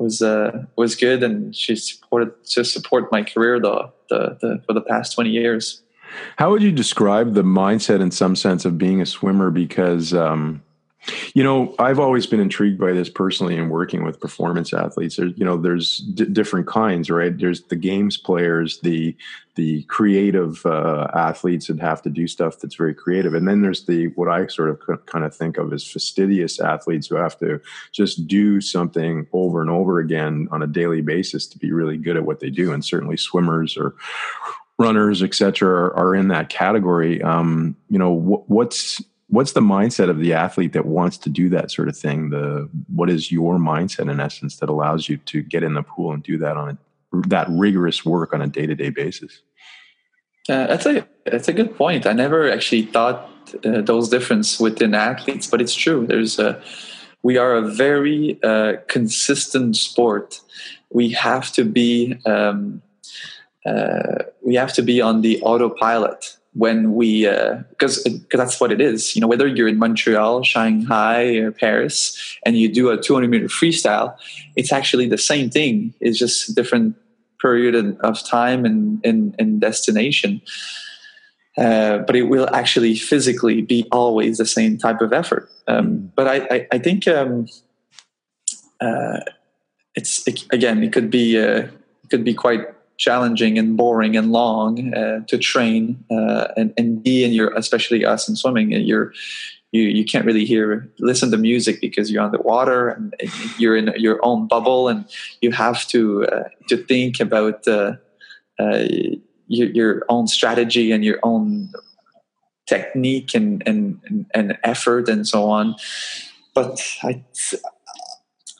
was 0.00 0.22
uh, 0.22 0.64
was 0.76 0.96
good, 0.96 1.22
and 1.22 1.54
she 1.54 1.76
supported 1.76 2.32
to 2.46 2.64
support 2.64 3.12
my 3.12 3.22
career 3.22 3.60
the, 3.60 3.92
the, 4.08 4.38
the 4.40 4.62
for 4.66 4.72
the 4.72 4.80
past 4.80 5.14
twenty 5.14 5.30
years. 5.30 5.82
How 6.38 6.50
would 6.50 6.62
you 6.62 6.72
describe 6.72 7.34
the 7.34 7.42
mindset, 7.42 8.00
in 8.00 8.10
some 8.10 8.34
sense, 8.34 8.64
of 8.64 8.78
being 8.78 9.00
a 9.00 9.06
swimmer? 9.06 9.50
Because 9.50 10.12
um, 10.14 10.62
you 11.34 11.42
know, 11.42 11.74
I've 11.78 11.98
always 11.98 12.26
been 12.26 12.40
intrigued 12.40 12.78
by 12.78 12.92
this 12.92 13.08
personally 13.08 13.56
in 13.56 13.70
working 13.70 14.04
with 14.04 14.20
performance 14.20 14.72
athletes. 14.72 15.16
There, 15.16 15.26
you 15.28 15.44
know, 15.44 15.56
there's 15.56 15.98
d- 15.98 16.26
different 16.26 16.66
kinds, 16.66 17.10
right? 17.10 17.36
There's 17.36 17.62
the 17.62 17.76
games 17.76 18.16
players, 18.16 18.80
the 18.80 19.16
the 19.56 19.82
creative 19.84 20.64
uh, 20.64 21.08
athletes 21.12 21.66
that 21.66 21.80
have 21.80 22.00
to 22.02 22.10
do 22.10 22.26
stuff 22.26 22.58
that's 22.58 22.74
very 22.74 22.94
creative, 22.94 23.34
and 23.34 23.48
then 23.48 23.62
there's 23.62 23.86
the 23.86 24.08
what 24.08 24.28
I 24.28 24.46
sort 24.46 24.70
of 24.70 24.80
c- 24.86 25.02
kind 25.06 25.24
of 25.24 25.34
think 25.34 25.56
of 25.56 25.72
as 25.72 25.86
fastidious 25.86 26.60
athletes 26.60 27.06
who 27.06 27.16
have 27.16 27.38
to 27.38 27.60
just 27.92 28.26
do 28.26 28.60
something 28.60 29.26
over 29.32 29.62
and 29.62 29.70
over 29.70 29.98
again 30.00 30.48
on 30.50 30.62
a 30.62 30.66
daily 30.66 31.00
basis 31.00 31.46
to 31.48 31.58
be 31.58 31.72
really 31.72 31.96
good 31.96 32.16
at 32.16 32.24
what 32.24 32.40
they 32.40 32.50
do. 32.50 32.72
And 32.72 32.84
certainly, 32.84 33.16
swimmers 33.16 33.76
or 33.76 33.94
runners, 34.78 35.22
etc., 35.22 35.68
are, 35.68 35.94
are, 35.94 36.14
in 36.14 36.28
that 36.28 36.48
category. 36.48 37.22
Um, 37.22 37.76
you 37.90 37.98
know, 37.98 38.18
wh- 38.18 38.50
what's 38.50 39.02
what's 39.30 39.52
the 39.52 39.60
mindset 39.60 40.10
of 40.10 40.18
the 40.18 40.32
athlete 40.32 40.72
that 40.72 40.86
wants 40.86 41.16
to 41.18 41.30
do 41.30 41.48
that 41.48 41.70
sort 41.70 41.88
of 41.88 41.96
thing? 41.96 42.30
The 42.30 42.68
what 42.94 43.08
is 43.08 43.32
your 43.32 43.56
mindset 43.56 44.10
in 44.10 44.20
essence 44.20 44.56
that 44.56 44.68
allows 44.68 45.08
you 45.08 45.16
to 45.16 45.42
get 45.42 45.62
in 45.62 45.74
the 45.74 45.82
pool 45.82 46.12
and 46.12 46.22
do 46.22 46.36
that 46.38 46.56
on 46.56 46.70
a, 46.70 47.28
that 47.28 47.46
rigorous 47.48 48.04
work 48.04 48.34
on 48.34 48.42
a 48.42 48.46
day-to-day 48.46 48.90
basis? 48.90 49.40
Uh, 50.48 50.66
that's 50.66 50.86
a 50.86 51.06
that's 51.26 51.48
a 51.48 51.52
good 51.52 51.76
point. 51.76 52.06
I 52.06 52.12
never 52.12 52.50
actually 52.50 52.82
thought 52.82 53.30
uh, 53.64 53.80
those 53.82 54.08
difference 54.08 54.60
within 54.60 54.94
athletes 54.94 55.46
but 55.46 55.60
it's 55.60 55.74
true. 55.74 56.06
There's 56.06 56.38
a 56.38 56.60
we 57.22 57.36
are 57.36 57.54
a 57.54 57.62
very 57.62 58.38
uh, 58.42 58.74
consistent 58.88 59.76
sport. 59.76 60.40
We 60.90 61.10
have 61.10 61.52
to 61.52 61.64
be 61.64 62.18
um, 62.26 62.82
uh, 63.64 64.24
we 64.42 64.54
have 64.56 64.72
to 64.72 64.82
be 64.82 65.00
on 65.00 65.20
the 65.20 65.40
autopilot 65.42 66.36
when 66.52 66.94
we 66.94 67.24
because 67.70 68.04
uh, 68.06 68.10
because 68.10 68.38
that's 68.38 68.60
what 68.60 68.72
it 68.72 68.80
is. 68.80 69.14
You 69.14 69.20
know 69.20 69.28
whether 69.28 69.46
you're 69.46 69.68
in 69.68 69.78
montreal 69.78 70.42
shanghai 70.42 71.36
or 71.36 71.52
paris 71.52 72.38
and 72.44 72.56
you 72.56 72.72
do 72.72 72.90
a 72.90 73.00
200 73.00 73.28
meter 73.28 73.46
freestyle 73.46 74.16
it's 74.56 74.72
actually 74.72 75.08
the 75.08 75.18
same 75.18 75.50
thing. 75.50 75.94
It's 76.00 76.18
just 76.18 76.54
different 76.54 76.96
period 77.40 77.74
of 78.00 78.24
time 78.28 78.64
and 78.64 79.00
and, 79.04 79.34
and 79.38 79.60
destination. 79.60 80.42
Uh, 81.58 81.98
but 81.98 82.14
it 82.16 82.24
will 82.24 82.48
actually 82.54 82.94
physically 82.94 83.60
be 83.60 83.86
always 83.90 84.38
the 84.38 84.46
same 84.46 84.78
type 84.78 85.00
of 85.00 85.12
effort. 85.12 85.50
Um, 85.66 85.86
mm-hmm. 85.86 86.06
but 86.14 86.28
I, 86.28 86.36
I, 86.50 86.68
I 86.72 86.78
think 86.78 87.08
um, 87.08 87.46
uh, 88.80 89.20
it's 89.94 90.26
it, 90.26 90.44
again 90.52 90.82
it 90.82 90.92
could 90.92 91.10
be 91.10 91.38
uh, 91.38 91.62
it 92.04 92.10
could 92.10 92.24
be 92.24 92.34
quite 92.34 92.66
challenging 93.00 93.58
and 93.58 93.78
boring 93.78 94.14
and 94.14 94.30
long 94.30 94.94
uh, 94.94 95.20
to 95.26 95.38
train 95.38 96.04
uh, 96.10 96.48
and, 96.56 96.72
and 96.76 97.02
be 97.02 97.24
in 97.24 97.32
your 97.32 97.52
especially 97.56 98.04
us 98.04 98.28
in 98.28 98.36
swimming 98.36 98.74
and 98.74 98.86
you're 98.86 99.12
you 99.72 99.84
you 99.84 100.04
can't 100.04 100.26
really 100.26 100.44
hear 100.44 100.92
listen 100.98 101.30
to 101.30 101.38
music 101.38 101.80
because 101.80 102.10
you're 102.10 102.22
on 102.22 102.30
the 102.30 102.42
water 102.42 102.90
and, 102.90 103.14
you're 103.58 103.76
in 103.76 103.92
your 103.96 104.18
own 104.22 104.46
bubble 104.46 104.88
and 104.88 105.06
you 105.40 105.50
have 105.50 105.86
to 105.88 106.26
uh, 106.26 106.48
to 106.68 106.76
think 106.76 107.20
about 107.20 107.66
uh, 107.66 107.94
uh, 108.58 108.84
your, 109.46 109.68
your 109.70 110.02
own 110.10 110.26
strategy 110.26 110.92
and 110.92 111.02
your 111.02 111.18
own 111.22 111.70
technique 112.66 113.34
and, 113.34 113.62
and 113.66 114.26
and 114.34 114.58
effort 114.62 115.08
and 115.08 115.26
so 115.26 115.48
on. 115.48 115.74
But 116.54 116.80
i 117.02 117.24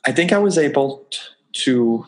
i 0.06 0.12
think 0.12 0.32
i 0.32 0.38
was 0.38 0.56
able 0.56 1.06
to 1.64 2.06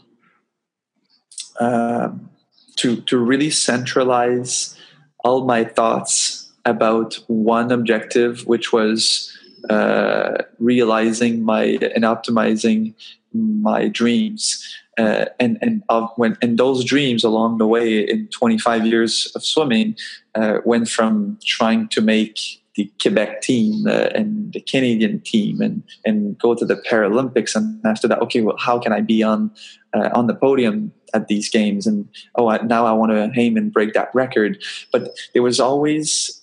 um, 1.60 2.30
to 2.76 3.00
to 3.02 3.18
really 3.18 3.50
centralize 3.50 4.76
all 5.24 5.44
my 5.44 5.64
thoughts 5.64 6.52
about 6.64 7.14
one 7.26 7.72
objective, 7.72 8.46
which 8.46 8.72
was 8.72 9.36
uh, 9.68 10.38
realizing 10.58 11.44
my 11.44 11.78
and 11.94 12.04
optimizing 12.04 12.94
my 13.32 13.88
dreams. 13.88 14.78
Uh, 14.98 15.24
and 15.40 15.56
and 15.62 15.82
of 15.88 16.10
when 16.16 16.36
and 16.42 16.58
those 16.58 16.84
dreams 16.84 17.24
along 17.24 17.56
the 17.56 17.66
way 17.66 18.00
in 18.00 18.28
25 18.28 18.84
years 18.84 19.32
of 19.34 19.42
swimming 19.42 19.96
uh, 20.34 20.58
went 20.66 20.86
from 20.86 21.38
trying 21.42 21.88
to 21.88 22.02
make 22.02 22.61
the 22.74 22.90
Quebec 23.00 23.42
team 23.42 23.86
uh, 23.86 24.08
and 24.14 24.52
the 24.52 24.60
Canadian 24.60 25.20
team 25.20 25.60
and 25.60 25.82
and 26.04 26.38
go 26.38 26.54
to 26.54 26.64
the 26.64 26.76
Paralympics 26.76 27.54
and 27.54 27.84
after 27.84 28.08
that 28.08 28.20
okay 28.20 28.40
well 28.40 28.56
how 28.58 28.78
can 28.78 28.92
I 28.92 29.00
be 29.00 29.22
on 29.22 29.50
uh, 29.94 30.08
on 30.14 30.26
the 30.26 30.34
podium 30.34 30.92
at 31.14 31.28
these 31.28 31.50
games 31.50 31.86
and 31.86 32.08
oh 32.36 32.48
I, 32.48 32.62
now 32.62 32.86
I 32.86 32.92
want 32.92 33.12
to 33.12 33.30
aim 33.38 33.56
and 33.56 33.72
break 33.72 33.92
that 33.94 34.14
record 34.14 34.62
but 34.92 35.10
there 35.34 35.42
was 35.42 35.60
always 35.60 36.42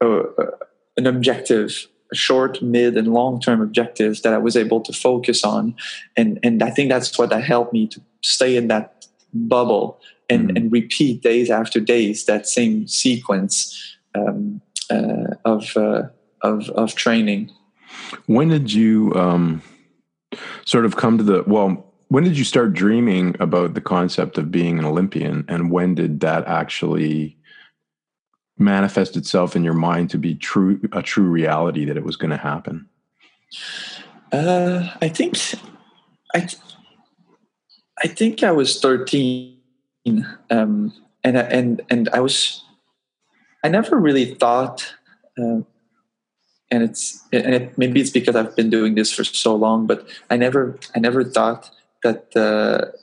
uh, 0.00 0.22
an 0.96 1.06
objective 1.06 1.88
a 2.12 2.14
short, 2.14 2.62
mid, 2.62 2.96
and 2.96 3.08
long 3.08 3.40
term 3.40 3.60
objectives 3.60 4.20
that 4.20 4.34
I 4.34 4.38
was 4.38 4.56
able 4.56 4.80
to 4.82 4.92
focus 4.92 5.44
on. 5.44 5.74
And, 6.16 6.38
and 6.42 6.62
I 6.62 6.70
think 6.70 6.90
that's 6.90 7.18
what 7.18 7.30
that 7.30 7.42
helped 7.42 7.72
me 7.72 7.88
to 7.88 8.00
stay 8.20 8.56
in 8.56 8.68
that 8.68 9.06
bubble 9.32 9.98
and, 10.28 10.48
mm-hmm. 10.48 10.56
and 10.56 10.72
repeat 10.72 11.22
days 11.22 11.50
after 11.50 11.80
days 11.80 12.26
that 12.26 12.46
same 12.46 12.86
sequence 12.86 13.96
um, 14.14 14.60
uh, 14.90 15.34
of, 15.44 15.76
uh, 15.76 16.02
of, 16.42 16.68
of 16.70 16.94
training. 16.94 17.50
When 18.26 18.48
did 18.48 18.72
you 18.72 19.12
um, 19.14 19.62
sort 20.64 20.84
of 20.84 20.96
come 20.96 21.18
to 21.18 21.24
the, 21.24 21.44
well, 21.46 21.86
when 22.08 22.24
did 22.24 22.36
you 22.36 22.44
start 22.44 22.74
dreaming 22.74 23.36
about 23.40 23.74
the 23.74 23.80
concept 23.80 24.38
of 24.38 24.50
being 24.50 24.78
an 24.78 24.84
Olympian 24.84 25.44
and 25.48 25.70
when 25.70 25.94
did 25.94 26.20
that 26.20 26.46
actually 26.46 27.38
manifest 28.58 29.16
itself 29.16 29.56
in 29.56 29.64
your 29.64 29.74
mind 29.74 30.10
to 30.10 30.18
be 30.18 30.34
true 30.34 30.80
a 30.92 31.02
true 31.02 31.28
reality 31.28 31.84
that 31.84 31.96
it 31.96 32.04
was 32.04 32.16
going 32.16 32.30
to 32.30 32.36
happen? 32.36 32.88
Uh, 34.30 34.88
I 35.00 35.08
think 35.08 35.38
I 36.34 36.48
I 38.02 38.08
think 38.08 38.42
I 38.42 38.52
was 38.52 38.80
thirteen, 38.80 39.58
um, 40.50 40.92
and 41.24 41.36
and 41.36 41.82
and 41.90 42.08
I 42.10 42.20
was 42.20 42.64
I 43.62 43.68
never 43.68 43.96
really 43.96 44.34
thought, 44.34 44.94
uh, 45.38 45.62
and 46.70 46.82
it's 46.82 47.22
and 47.32 47.54
it, 47.54 47.78
maybe 47.78 48.00
it's 48.00 48.10
because 48.10 48.34
I've 48.34 48.56
been 48.56 48.70
doing 48.70 48.94
this 48.94 49.12
for 49.12 49.24
so 49.24 49.54
long, 49.54 49.86
but 49.86 50.06
I 50.30 50.36
never 50.36 50.78
I 50.94 50.98
never 50.98 51.24
thought 51.24 51.70
that 52.02 52.36
uh, 52.36 52.96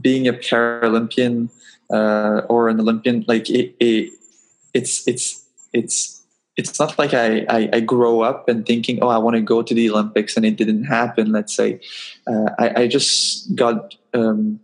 being 0.00 0.26
a 0.28 0.32
Paralympian 0.32 1.50
uh, 1.90 2.42
or 2.48 2.68
an 2.68 2.80
Olympian 2.80 3.24
like 3.28 3.50
it, 3.50 3.74
it 3.80 4.12
it's 4.72 5.06
it's 5.06 5.44
it's 5.72 6.16
it's 6.56 6.80
not 6.80 6.98
like 6.98 7.12
I, 7.12 7.44
I, 7.48 7.68
I 7.74 7.80
grow 7.80 8.22
up 8.22 8.48
and 8.48 8.64
thinking, 8.64 8.98
oh, 9.02 9.08
I 9.08 9.18
want 9.18 9.36
to 9.36 9.42
go 9.42 9.62
to 9.62 9.74
the 9.74 9.90
Olympics, 9.90 10.36
and 10.36 10.46
it 10.46 10.56
didn't 10.56 10.84
happen. 10.84 11.30
Let's 11.30 11.54
say, 11.54 11.80
uh, 12.26 12.50
I, 12.58 12.82
I 12.82 12.88
just 12.88 13.54
got 13.54 13.94
um, 14.14 14.58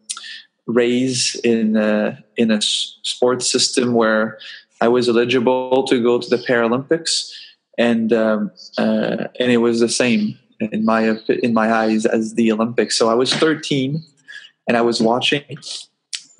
raised 0.67 1.45
in 1.45 1.77
a, 1.77 2.19
in 2.37 2.51
a 2.51 2.63
sports 2.63 3.51
system 3.51 3.93
where 3.93 4.39
I 4.83 4.89
was 4.89 5.09
eligible 5.09 5.85
to 5.85 6.03
go 6.03 6.19
to 6.19 6.29
the 6.29 6.43
Paralympics, 6.49 7.31
and 7.79 8.13
um, 8.13 8.51
uh, 8.77 9.29
and 9.39 9.53
it 9.53 9.59
was 9.59 9.79
the 9.79 9.89
same 9.89 10.37
in 10.59 10.85
my 10.85 11.17
in 11.29 11.55
my 11.55 11.73
eyes 11.73 12.05
as 12.05 12.35
the 12.35 12.51
Olympics. 12.51 12.99
So 12.99 13.09
I 13.09 13.15
was 13.15 13.33
13, 13.33 14.03
and 14.67 14.77
I 14.77 14.81
was 14.81 15.01
watching 15.01 15.45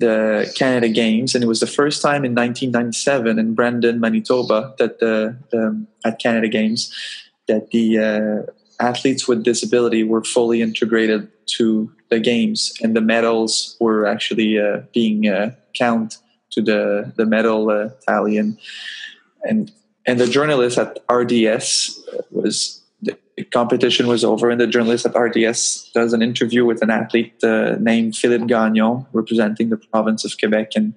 the 0.01 0.51
Canada 0.57 0.89
Games, 0.89 1.33
and 1.33 1.41
it 1.41 1.47
was 1.47 1.61
the 1.61 1.73
first 1.79 2.01
time 2.01 2.25
in 2.25 2.35
1997 2.35 3.39
in 3.39 3.55
Brandon, 3.55 4.01
Manitoba, 4.01 4.75
that 4.77 4.99
the, 4.99 5.37
at 6.03 6.19
Canada 6.19 6.49
Games 6.49 6.91
that 7.47 7.71
the 7.71 7.87
uh, 8.09 8.51
athletes 8.83 9.25
with 9.25 9.43
disability 9.43 10.03
were 10.03 10.23
fully 10.23 10.61
integrated 10.61 11.29
to 11.55 11.89
the 12.09 12.19
games, 12.19 12.73
and 12.81 12.93
the 12.93 13.01
medals 13.15 13.77
were 13.79 14.05
actually 14.05 14.59
uh, 14.59 14.81
being 14.93 15.29
uh, 15.29 15.51
count 15.73 16.17
to 16.53 16.61
the 16.61 17.13
the 17.15 17.25
medal 17.25 17.69
uh, 17.69 17.89
tally, 18.07 18.37
and 18.37 18.57
and 19.43 19.71
and 20.05 20.19
the 20.19 20.27
journalist 20.27 20.77
at 20.77 20.99
RDS 21.09 21.99
was 22.31 22.83
the 23.01 23.17
competition 23.45 24.07
was 24.07 24.23
over 24.23 24.49
and 24.49 24.61
the 24.61 24.67
journalist 24.67 25.05
at 25.05 25.15
RDS 25.15 25.91
does 25.93 26.13
an 26.13 26.21
interview 26.21 26.65
with 26.65 26.81
an 26.81 26.89
athlete 26.89 27.43
uh, 27.43 27.75
named 27.79 28.15
Philippe 28.15 28.45
Gagnon, 28.45 29.05
representing 29.11 29.69
the 29.69 29.77
province 29.77 30.23
of 30.23 30.37
Quebec. 30.37 30.71
And 30.75 30.93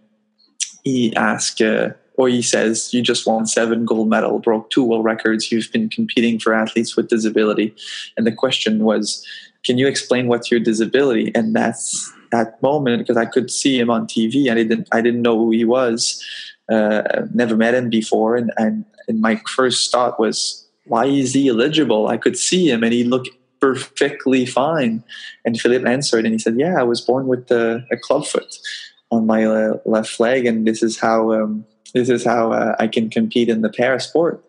he 0.85 1.17
asks, 1.17 1.61
uh, 1.61 1.95
or 2.17 2.29
he 2.29 2.43
says, 2.43 2.93
You 2.93 3.03
just 3.03 3.27
won 3.27 3.47
seven 3.47 3.85
gold 3.85 4.09
medal, 4.09 4.39
broke 4.39 4.71
two 4.71 4.85
world 4.85 5.05
records. 5.05 5.51
You've 5.51 5.73
been 5.73 5.89
competing 5.89 6.39
for 6.39 6.53
athletes 6.53 6.97
with 6.97 7.09
disability. 7.09 7.75
And 8.17 8.27
the 8.27 8.33
question 8.33 8.85
was, 8.85 9.27
Can 9.65 9.79
you 9.79 9.87
explain 9.87 10.29
what's 10.29 10.51
your 10.51 10.61
disability? 10.61 11.33
And 11.35 11.55
that's 11.55 12.13
that 12.31 12.61
moment 12.63 12.99
because 12.99 13.17
I 13.17 13.27
could 13.27 13.51
see 13.51 13.79
him 13.79 13.91
on 13.91 14.07
TV. 14.07 14.51
I 14.51 14.55
didn't, 14.55 14.89
I 14.93 15.01
didn't 15.01 15.23
know 15.23 15.37
who 15.39 15.51
he 15.51 15.65
was. 15.65 16.23
Uh, 16.71 17.03
never 17.33 17.57
met 17.57 17.75
him 17.75 17.91
before. 17.91 18.37
And, 18.37 18.53
and, 18.57 18.85
and 19.09 19.21
my 19.21 19.41
first 19.49 19.93
thought 19.93 20.19
was, 20.19 20.67
why 20.87 21.07
is 21.07 21.33
he 21.33 21.49
eligible? 21.49 22.09
I 22.09 22.17
could 22.17 22.39
see 22.39 22.71
him 22.71 22.83
and 22.83 22.93
he 22.93 23.05
looked 23.05 23.31
perfectly 23.61 24.47
fine. 24.47 25.03
And 25.45 25.61
Philippe 25.61 25.89
answered 25.89 26.25
and 26.25 26.33
he 26.33 26.39
said, 26.39 26.59
Yeah, 26.59 26.79
I 26.79 26.83
was 26.83 27.01
born 27.01 27.27
with 27.27 27.51
a, 27.51 27.85
a 27.91 27.97
club 27.97 28.27
foot 28.27 28.57
on 29.11 29.27
my 29.27 29.45
uh, 29.45 29.75
left 29.85 30.19
leg, 30.19 30.47
and 30.47 30.67
this 30.67 30.83
is 30.83 30.99
how 30.99 31.33
um, 31.33 31.65
this 31.95 32.09
is 32.09 32.25
how 32.25 32.53
uh, 32.53 32.75
I 32.79 32.89
can 32.89 33.09
compete 33.09 33.49
in 33.49 33.63
the 33.63 33.71
para 33.71 34.01
sport. 34.01 34.45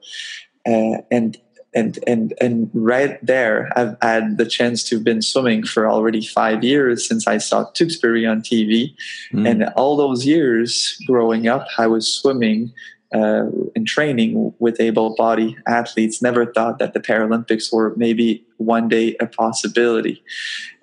Uh, 0.66 0.98
and 1.12 1.38
and 1.78 2.00
and 2.08 2.34
and 2.42 2.70
right 2.74 3.24
there, 3.26 3.72
I've 3.76 3.96
had 4.02 4.38
the 4.38 4.46
chance 4.46 4.84
to 4.86 4.96
have 4.96 5.04
been 5.04 5.22
swimming 5.22 5.64
for 5.64 5.88
already 5.90 6.26
five 6.26 6.64
years 6.64 7.08
since 7.08 7.28
I 7.28 7.38
saw 7.38 7.70
Tewksbury 7.72 8.26
on 8.26 8.42
TV, 8.42 8.96
mm. 9.32 9.48
and 9.48 9.66
all 9.76 9.96
those 9.96 10.26
years 10.26 10.98
growing 11.06 11.48
up, 11.48 11.68
I 11.78 11.86
was 11.88 12.08
swimming 12.08 12.74
uh, 13.14 13.46
in 13.76 13.86
training 13.86 14.54
with 14.60 14.80
able 14.80 15.16
body 15.16 15.56
athletes 15.68 16.22
never 16.22 16.46
thought 16.46 16.80
that 16.80 16.94
the 16.94 17.00
Paralympics 17.00 17.72
were 17.72 17.94
maybe 17.96 18.46
one 18.58 18.90
day 18.90 19.16
a 19.20 19.28
possibility. 19.28 20.24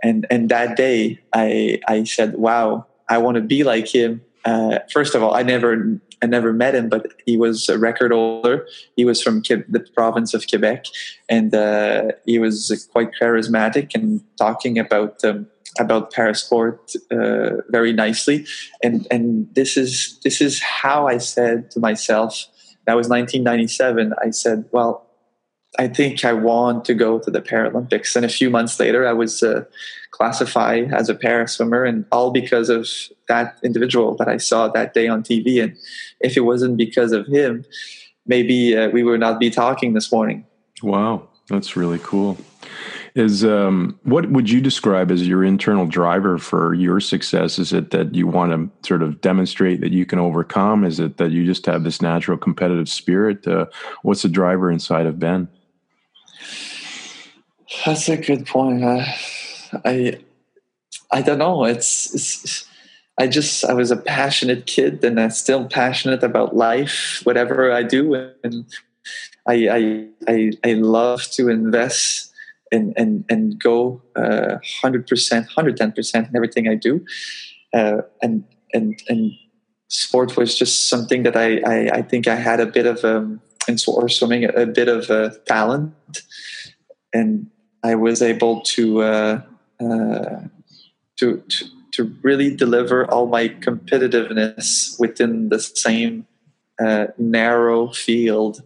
And, 0.02 0.26
and 0.30 0.48
that 0.48 0.76
day 0.76 1.20
I, 1.32 1.80
I 1.86 2.04
said, 2.04 2.34
wow, 2.34 2.86
I 3.08 3.18
want 3.18 3.34
to 3.36 3.42
be 3.42 3.64
like 3.64 3.94
him. 3.94 4.22
Uh, 4.44 4.78
first 4.92 5.14
of 5.14 5.22
all, 5.22 5.34
I 5.34 5.42
never, 5.42 6.00
I 6.24 6.26
never 6.26 6.52
met 6.54 6.74
him, 6.74 6.88
but 6.88 7.12
he 7.26 7.36
was 7.36 7.68
a 7.68 7.78
record 7.78 8.10
holder. 8.10 8.66
He 8.96 9.04
was 9.04 9.22
from 9.22 9.42
Ke- 9.42 9.68
the 9.68 9.86
province 9.94 10.32
of 10.32 10.46
Quebec, 10.48 10.86
and 11.28 11.54
uh, 11.54 12.12
he 12.24 12.38
was 12.38 12.88
quite 12.92 13.10
charismatic 13.20 13.94
and 13.94 14.22
talking 14.38 14.78
about 14.78 15.22
um, 15.22 15.46
about 15.78 16.12
parasport 16.12 16.96
uh, 17.12 17.60
very 17.68 17.92
nicely, 17.92 18.46
and 18.82 19.06
and 19.10 19.54
this 19.54 19.76
is 19.76 20.18
this 20.24 20.40
is 20.40 20.62
how 20.62 21.06
I 21.06 21.18
said 21.18 21.70
to 21.72 21.80
myself. 21.80 22.46
That 22.86 22.96
was 22.96 23.08
1997. 23.08 24.12
I 24.22 24.30
said, 24.30 24.64
well, 24.70 25.03
I 25.78 25.88
think 25.88 26.24
I 26.24 26.32
want 26.32 26.84
to 26.84 26.94
go 26.94 27.18
to 27.18 27.30
the 27.30 27.40
Paralympics. 27.40 28.14
And 28.14 28.24
a 28.24 28.28
few 28.28 28.50
months 28.50 28.78
later, 28.78 29.06
I 29.06 29.12
was 29.12 29.42
uh, 29.42 29.64
classified 30.10 30.92
as 30.92 31.08
a 31.08 31.14
para 31.14 31.48
swimmer, 31.48 31.84
and 31.84 32.04
all 32.12 32.30
because 32.30 32.68
of 32.68 32.88
that 33.28 33.58
individual 33.64 34.16
that 34.16 34.28
I 34.28 34.36
saw 34.36 34.68
that 34.68 34.94
day 34.94 35.08
on 35.08 35.22
TV. 35.22 35.62
And 35.62 35.76
if 36.20 36.36
it 36.36 36.40
wasn't 36.42 36.76
because 36.76 37.12
of 37.12 37.26
him, 37.26 37.64
maybe 38.26 38.76
uh, 38.76 38.88
we 38.90 39.02
would 39.02 39.20
not 39.20 39.40
be 39.40 39.50
talking 39.50 39.94
this 39.94 40.12
morning. 40.12 40.46
Wow, 40.82 41.28
that's 41.48 41.76
really 41.76 41.98
cool 41.98 42.38
is 43.14 43.44
um, 43.44 43.98
what 44.02 44.28
would 44.30 44.50
you 44.50 44.60
describe 44.60 45.10
as 45.10 45.26
your 45.26 45.44
internal 45.44 45.86
driver 45.86 46.36
for 46.36 46.74
your 46.74 46.98
success? 46.98 47.58
Is 47.60 47.72
it 47.72 47.90
that 47.92 48.14
you 48.14 48.26
want 48.26 48.50
to 48.52 48.88
sort 48.88 49.02
of 49.02 49.20
demonstrate 49.20 49.80
that 49.82 49.92
you 49.92 50.04
can 50.04 50.18
overcome? 50.18 50.84
Is 50.84 50.98
it 50.98 51.16
that 51.18 51.30
you 51.30 51.46
just 51.46 51.64
have 51.66 51.84
this 51.84 52.02
natural 52.02 52.36
competitive 52.36 52.88
spirit? 52.88 53.46
Uh, 53.46 53.66
what's 54.02 54.22
the 54.22 54.28
driver 54.28 54.70
inside 54.70 55.06
of 55.06 55.20
Ben? 55.20 55.48
That's 57.84 58.08
a 58.08 58.16
good 58.16 58.46
point. 58.46 58.84
Uh, 58.84 59.04
I 59.84 60.18
I 61.10 61.22
don't 61.22 61.38
know. 61.38 61.64
It's, 61.64 62.14
it's 62.14 62.66
I 63.18 63.26
just 63.26 63.64
I 63.64 63.72
was 63.72 63.90
a 63.90 63.96
passionate 63.96 64.66
kid, 64.66 65.04
and 65.04 65.20
I'm 65.20 65.30
still 65.30 65.66
passionate 65.68 66.22
about 66.22 66.56
life, 66.56 67.20
whatever 67.24 67.72
I 67.72 67.82
do, 67.82 68.14
and 68.42 68.66
I 69.46 69.68
I 69.68 70.08
I, 70.28 70.52
I 70.64 70.72
love 70.74 71.22
to 71.32 71.48
invest 71.48 72.32
and 72.72 72.92
and 72.96 73.24
and 73.28 73.58
go 73.60 74.02
uh, 74.16 74.56
hundred 74.82 75.06
percent, 75.06 75.48
hundred 75.48 75.76
ten 75.76 75.92
percent 75.92 76.28
in 76.28 76.36
everything 76.36 76.68
I 76.68 76.74
do, 76.74 77.04
uh, 77.72 78.02
and 78.22 78.44
and 78.72 79.00
and 79.08 79.32
sport 79.88 80.36
was 80.36 80.58
just 80.58 80.88
something 80.88 81.22
that 81.22 81.36
I 81.36 81.58
I, 81.58 81.98
I 81.98 82.02
think 82.02 82.26
I 82.26 82.34
had 82.34 82.60
a 82.60 82.66
bit 82.66 82.86
of 82.86 83.04
um 83.04 83.40
in 83.68 83.76
or 83.86 84.08
swimming 84.08 84.44
a, 84.44 84.66
bit 84.66 84.88
of 84.88 85.10
a 85.10 85.36
talent, 85.46 85.94
and 87.12 87.48
I 87.82 87.94
was 87.94 88.22
able 88.22 88.60
to 88.62 89.02
uh, 89.02 89.42
uh, 89.80 90.40
to 91.18 91.42
to 91.48 91.64
to 91.92 92.16
really 92.22 92.54
deliver 92.54 93.10
all 93.10 93.26
my 93.26 93.48
competitiveness 93.48 94.98
within 94.98 95.48
the 95.48 95.60
same 95.60 96.26
uh, 96.84 97.06
narrow 97.18 97.92
field, 97.92 98.62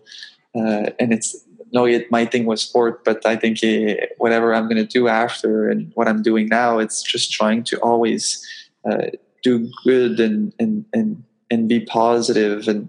uh, 0.54 0.90
and 0.98 1.12
it's 1.12 1.44
no, 1.72 1.84
it, 1.84 2.10
my 2.10 2.24
thing 2.24 2.46
was 2.46 2.62
sport, 2.62 3.04
but 3.04 3.24
I 3.26 3.36
think 3.36 3.62
uh, 3.62 4.06
whatever 4.18 4.54
I'm 4.54 4.64
going 4.64 4.76
to 4.76 4.86
do 4.86 5.08
after 5.08 5.68
and 5.68 5.92
what 5.94 6.08
I'm 6.08 6.22
doing 6.22 6.48
now, 6.48 6.78
it's 6.78 7.02
just 7.02 7.32
trying 7.32 7.64
to 7.64 7.76
always 7.78 8.44
uh, 8.90 9.08
do 9.42 9.70
good 9.84 10.20
and, 10.20 10.52
and, 10.58 10.84
and, 10.92 11.22
and 11.50 11.68
be 11.68 11.80
positive 11.80 12.68
and, 12.68 12.88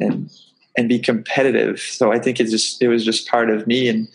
and, 0.00 0.30
and 0.76 0.88
be 0.88 0.98
competitive. 0.98 1.80
So 1.80 2.12
I 2.12 2.18
think 2.18 2.40
it 2.40 2.48
just, 2.48 2.82
it 2.82 2.88
was 2.88 3.04
just 3.04 3.28
part 3.28 3.50
of 3.50 3.66
me. 3.66 3.88
And 3.88 4.08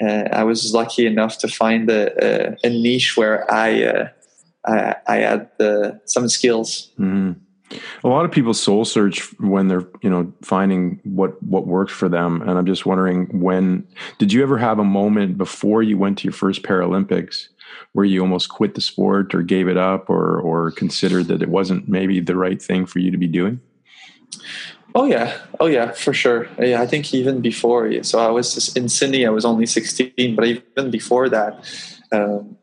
uh, 0.00 0.28
I 0.32 0.44
was 0.44 0.72
lucky 0.72 1.06
enough 1.06 1.38
to 1.38 1.48
find 1.48 1.90
a, 1.90 2.52
a, 2.52 2.56
a 2.64 2.70
niche 2.70 3.16
where 3.16 3.50
I, 3.52 3.84
uh, 3.84 4.08
I, 4.66 4.96
I, 5.06 5.16
had 5.16 5.50
some 6.06 6.28
skills. 6.28 6.90
Mm-hmm. 6.98 7.32
A 8.04 8.08
lot 8.08 8.24
of 8.24 8.30
people 8.30 8.54
soul 8.54 8.84
search 8.84 9.20
when 9.40 9.68
they're, 9.68 9.86
you 10.02 10.10
know, 10.10 10.32
finding 10.42 11.00
what 11.04 11.42
what 11.42 11.66
works 11.66 11.92
for 11.92 12.08
them. 12.08 12.42
And 12.42 12.52
I'm 12.52 12.66
just 12.66 12.86
wondering 12.86 13.40
when 13.40 13.86
did 14.18 14.32
you 14.32 14.42
ever 14.42 14.58
have 14.58 14.78
a 14.78 14.84
moment 14.84 15.38
before 15.38 15.82
you 15.82 15.98
went 15.98 16.18
to 16.18 16.24
your 16.24 16.32
first 16.32 16.62
Paralympics 16.62 17.48
where 17.92 18.04
you 18.04 18.20
almost 18.20 18.48
quit 18.48 18.74
the 18.74 18.80
sport 18.80 19.34
or 19.34 19.42
gave 19.42 19.68
it 19.68 19.76
up 19.76 20.08
or 20.08 20.40
or 20.40 20.70
considered 20.70 21.26
that 21.28 21.42
it 21.42 21.48
wasn't 21.48 21.88
maybe 21.88 22.20
the 22.20 22.36
right 22.36 22.60
thing 22.60 22.86
for 22.86 22.98
you 22.98 23.10
to 23.10 23.18
be 23.18 23.28
doing? 23.28 23.60
Oh 24.96 25.06
yeah, 25.06 25.38
oh 25.58 25.66
yeah, 25.66 25.90
for 25.90 26.12
sure. 26.14 26.46
Yeah, 26.58 26.80
I 26.80 26.86
think 26.86 27.12
even 27.12 27.40
before. 27.40 28.02
So 28.04 28.20
I 28.20 28.30
was 28.30 28.54
just, 28.54 28.76
in 28.76 28.88
Sydney. 28.88 29.26
I 29.26 29.30
was 29.30 29.44
only 29.44 29.66
sixteen, 29.66 30.36
but 30.36 30.44
even 30.44 30.90
before 30.90 31.28
that, 31.30 31.66
um, 32.12 32.56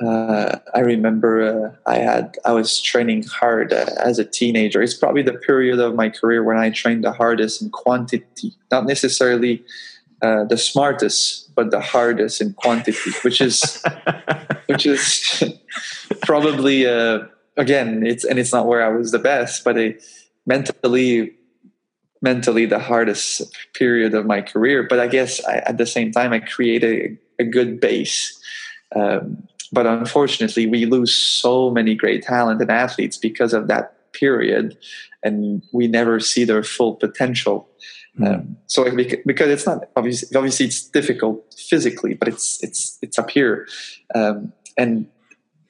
uh, 0.00 0.58
I 0.72 0.80
remember 0.80 1.42
uh, 1.42 1.90
I 1.90 1.96
had 1.96 2.36
I 2.44 2.52
was 2.52 2.80
training 2.80 3.24
hard 3.24 3.72
uh, 3.72 3.86
as 3.98 4.20
a 4.20 4.24
teenager. 4.24 4.80
It's 4.80 4.94
probably 4.94 5.22
the 5.22 5.34
period 5.34 5.80
of 5.80 5.96
my 5.96 6.08
career 6.08 6.44
when 6.44 6.56
I 6.56 6.70
trained 6.70 7.02
the 7.02 7.12
hardest 7.12 7.62
in 7.62 7.70
quantity, 7.70 8.54
not 8.70 8.86
necessarily 8.86 9.64
uh, 10.22 10.44
the 10.44 10.56
smartest, 10.56 11.52
but 11.56 11.72
the 11.72 11.80
hardest 11.80 12.40
in 12.40 12.52
quantity, 12.54 13.10
which 13.22 13.40
is 13.40 13.82
which 14.66 14.86
is 14.86 15.42
probably 16.22 16.86
uh, 16.86 17.20
again 17.56 18.06
it's 18.06 18.24
and 18.24 18.38
it's 18.38 18.52
not 18.52 18.66
where 18.66 18.84
I 18.84 18.88
was 18.88 19.10
the 19.10 19.18
best, 19.18 19.64
but 19.64 19.76
it, 19.76 20.02
mentally 20.46 21.34
mentally 22.22 22.64
the 22.64 22.78
hardest 22.78 23.42
period 23.74 24.14
of 24.14 24.24
my 24.24 24.40
career. 24.40 24.82
But 24.82 24.98
i 25.00 25.06
guess 25.06 25.44
I, 25.44 25.56
at 25.58 25.78
the 25.78 25.86
same 25.86 26.10
time 26.12 26.32
i 26.32 26.40
created 26.40 27.18
a, 27.38 27.42
a 27.42 27.44
good 27.44 27.80
base. 27.80 28.40
Um, 28.96 29.46
but 29.72 29.86
unfortunately 29.86 30.66
we 30.66 30.86
lose 30.86 31.14
so 31.14 31.70
many 31.70 31.94
great 31.94 32.22
talented 32.22 32.70
athletes 32.70 33.16
because 33.16 33.52
of 33.52 33.68
that 33.68 34.12
period 34.12 34.76
and 35.22 35.62
we 35.72 35.88
never 35.88 36.20
see 36.20 36.44
their 36.44 36.62
full 36.62 36.94
potential. 36.94 37.68
Mm. 38.18 38.34
um, 38.34 38.56
so 38.68 38.84
because 39.26 39.48
it's 39.48 39.66
not 39.66 39.88
obviously 39.96 40.36
obviously 40.36 40.66
it's 40.66 40.88
difficult 40.88 41.52
physically 41.58 42.14
but 42.14 42.28
it's 42.28 42.62
it's 42.62 42.98
it's 43.02 43.18
up 43.18 43.30
here. 43.30 43.66
Um, 44.14 44.52
and 44.78 45.08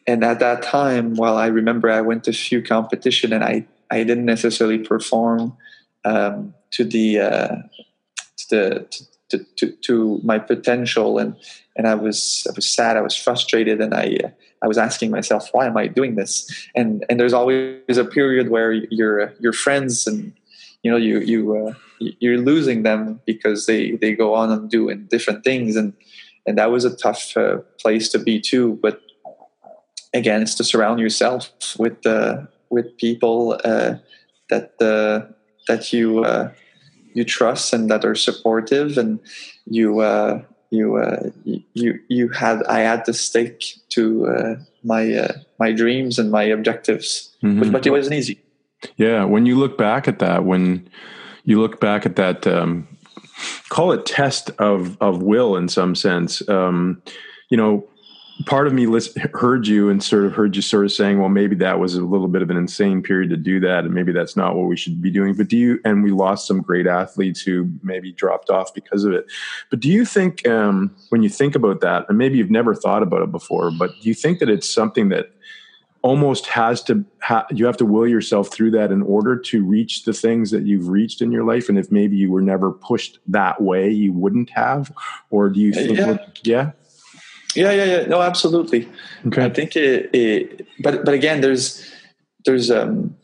and 0.07 0.23
at 0.23 0.39
that 0.41 0.63
time 0.63 1.15
well 1.15 1.37
i 1.37 1.47
remember 1.47 1.91
i 1.91 2.01
went 2.01 2.25
to 2.25 2.31
a 2.31 2.35
few 2.35 2.63
competition 2.63 3.33
and 3.33 3.43
i 3.43 3.67
I 3.95 4.03
didn't 4.03 4.25
necessarily 4.25 4.79
perform 4.79 5.57
um, 6.05 6.55
to 6.73 6.85
the 6.85 7.21
uh, 7.21 7.57
to 8.39 8.45
the 8.51 9.05
to, 9.31 9.39
to, 9.57 9.73
to, 9.87 10.21
my 10.23 10.39
potential, 10.39 11.19
and 11.19 11.37
and 11.77 11.87
I 11.87 11.95
was 11.95 12.47
I 12.51 12.53
was 12.57 12.69
sad, 12.69 12.97
I 12.97 13.03
was 13.03 13.17
frustrated, 13.17 13.81
and 13.81 13.95
I 13.95 14.19
uh, 14.25 14.31
I 14.63 14.67
was 14.67 14.79
asking 14.79 15.11
myself, 15.11 15.49
why 15.53 15.67
am 15.67 15.77
I 15.77 15.87
doing 15.87 16.17
this? 16.17 16.35
And 16.75 17.05
and 17.09 17.21
there's 17.21 17.33
always 17.33 17.97
a 17.97 18.05
period 18.05 18.51
where 18.51 18.73
your 18.73 19.33
your 19.39 19.53
friends 19.53 20.07
and 20.09 20.33
you 20.83 20.91
know 20.91 20.97
you 20.97 21.21
you 21.21 21.41
uh, 21.57 21.75
you're 21.99 22.39
losing 22.39 22.83
them 22.83 23.21
because 23.27 23.67
they 23.67 23.93
they 23.93 24.13
go 24.15 24.35
on 24.35 24.51
and 24.51 24.69
doing 24.69 25.07
different 25.07 25.45
things, 25.45 25.77
and 25.77 25.93
and 26.47 26.59
that 26.59 26.73
was 26.73 26.85
a 26.85 26.97
tough 26.97 27.37
uh, 27.37 27.59
place 27.79 28.09
to 28.11 28.19
be 28.19 28.41
too, 28.41 28.79
but 28.83 29.01
again 30.13 30.43
it's 30.43 30.55
to 30.55 30.65
surround 30.65 31.01
yourself 31.01 31.51
with 31.79 32.03
the 32.03 32.49
with 32.75 32.97
people 32.99 33.61
uh, 33.65 33.95
that 34.51 34.75
uh, 34.83 35.33
that 35.69 35.93
you 35.93 36.25
uh, 36.25 36.51
you 37.15 37.25
trust 37.25 37.73
and 37.73 37.89
that 37.91 38.05
are 38.05 38.17
supportive, 38.17 38.99
and 38.99 39.21
you 39.65 40.01
uh, 40.01 40.43
you 40.71 40.97
uh, 40.97 41.31
you 41.45 42.01
you 42.09 42.29
had 42.31 42.65
I 42.65 42.81
had 42.81 43.05
to 43.07 43.13
stick 43.13 43.63
to 43.91 44.27
uh, 44.27 44.55
my 44.83 45.31
my 45.59 45.73
dreams 45.73 46.19
and 46.19 46.31
my 46.31 46.43
objectives, 46.43 47.35
mm-hmm. 47.43 47.71
but, 47.71 47.87
it 47.87 47.91
wasn't 47.91 48.17
easy. 48.17 48.41
Yeah, 48.97 49.25
when 49.25 49.47
you 49.47 49.57
look 49.57 49.79
back 49.79 50.09
at 50.09 50.19
that, 50.19 50.45
when 50.45 50.91
you 51.45 51.61
look 51.61 51.81
back 51.81 52.05
at 52.05 52.17
that, 52.17 52.47
um, 52.47 52.89
call 53.69 53.93
it 53.93 54.05
test 54.05 54.51
of 54.59 55.01
of 55.01 55.23
will 55.23 55.57
in 55.57 55.69
some 55.69 55.95
sense. 55.95 56.47
Um, 56.49 57.03
you 57.51 57.57
know, 57.57 57.89
part 58.47 58.67
of 58.67 58.73
me 58.73 58.87
list, 58.87 59.17
heard 59.33 59.67
you 59.67 59.89
and 59.89 60.03
sort 60.03 60.25
of 60.25 60.35
heard 60.35 60.57
you 60.57 60.63
sort 60.63 60.85
of 60.85 60.93
saying, 60.93 61.21
well, 61.21 61.29
maybe 61.29 61.55
that 61.57 61.79
was 61.79 61.95
a 61.95 62.03
little 62.03 62.29
bit 62.29 62.43
of 62.43 62.51
an 62.51 62.57
insane 62.57 63.03
period 63.03 63.31
to 63.31 63.37
do 63.37 63.61
that, 63.61 63.85
and 63.85 63.95
maybe 63.95 64.13
that's 64.13 64.37
not 64.37 64.57
what 64.57 64.67
we 64.67 64.77
should 64.77 65.01
be 65.01 65.11
doing. 65.11 65.35
But 65.35 65.49
do 65.49 65.57
you? 65.57 65.81
And 65.85 66.03
we 66.03 66.11
lost 66.11 66.47
some 66.47 66.61
great 66.61 66.87
athletes 66.87 67.41
who 67.41 67.71
maybe 67.83 68.13
dropped 68.13 68.51
off 68.51 68.75
because 68.75 69.05
of 69.05 69.13
it. 69.13 69.27
But 69.71 69.81
do 69.81 69.89
you 69.89 70.05
think 70.05 70.47
um, 70.49 70.95
when 71.11 71.23
you 71.23 71.29
think 71.29 71.55
about 71.55 71.81
that, 71.81 72.07
and 72.09 72.19
maybe 72.19 72.39
you've 72.39 72.51
never 72.51 72.75
thought 72.75 73.03
about 73.03 73.23
it 73.23 73.31
before, 73.31 73.71
but 73.71 73.91
do 74.01 74.09
you 74.09 74.15
think 74.15 74.41
that 74.41 74.51
it's 74.51 74.69
something 74.69 75.09
that 75.11 75.31
almost 76.03 76.47
has 76.47 76.83
to 76.83 77.03
ha- 77.23 77.47
you 77.51 77.65
have 77.65 77.79
to 77.79 77.87
will 77.87 78.07
yourself 78.07 78.53
through 78.53 78.71
that 78.71 78.93
in 78.93 79.01
order 79.01 79.39
to 79.39 79.65
reach 79.65 80.05
the 80.05 80.13
things 80.13 80.51
that 80.51 80.67
you've 80.67 80.89
reached 80.89 81.23
in 81.23 81.33
your 81.33 81.45
life 81.45 81.71
and 81.71 81.79
if 81.79 81.91
maybe 81.91 82.15
you 82.15 82.31
were 82.31 82.43
never 82.43 82.71
pushed 82.71 83.19
that 83.27 83.63
way 83.63 83.89
you 83.89 84.13
wouldn't 84.13 84.51
have 84.51 84.93
or 85.31 85.49
do 85.49 85.61
you 85.61 85.73
think 85.73 85.97
yeah, 85.97 86.19
yeah? 86.43 86.71
Yeah, 87.55 87.73
yeah, 87.73 87.85
yeah. 87.85 88.07
No, 88.07 88.21
absolutely. 88.21 88.89
Okay. 89.27 89.45
I 89.45 89.51
think 89.51 89.77
it, 89.77 90.11
it, 90.15 90.67
but 90.81 91.05
but 91.05 91.15
again, 91.15 91.41
there's 91.41 91.91
there's 92.45 92.71
um, 92.71 93.17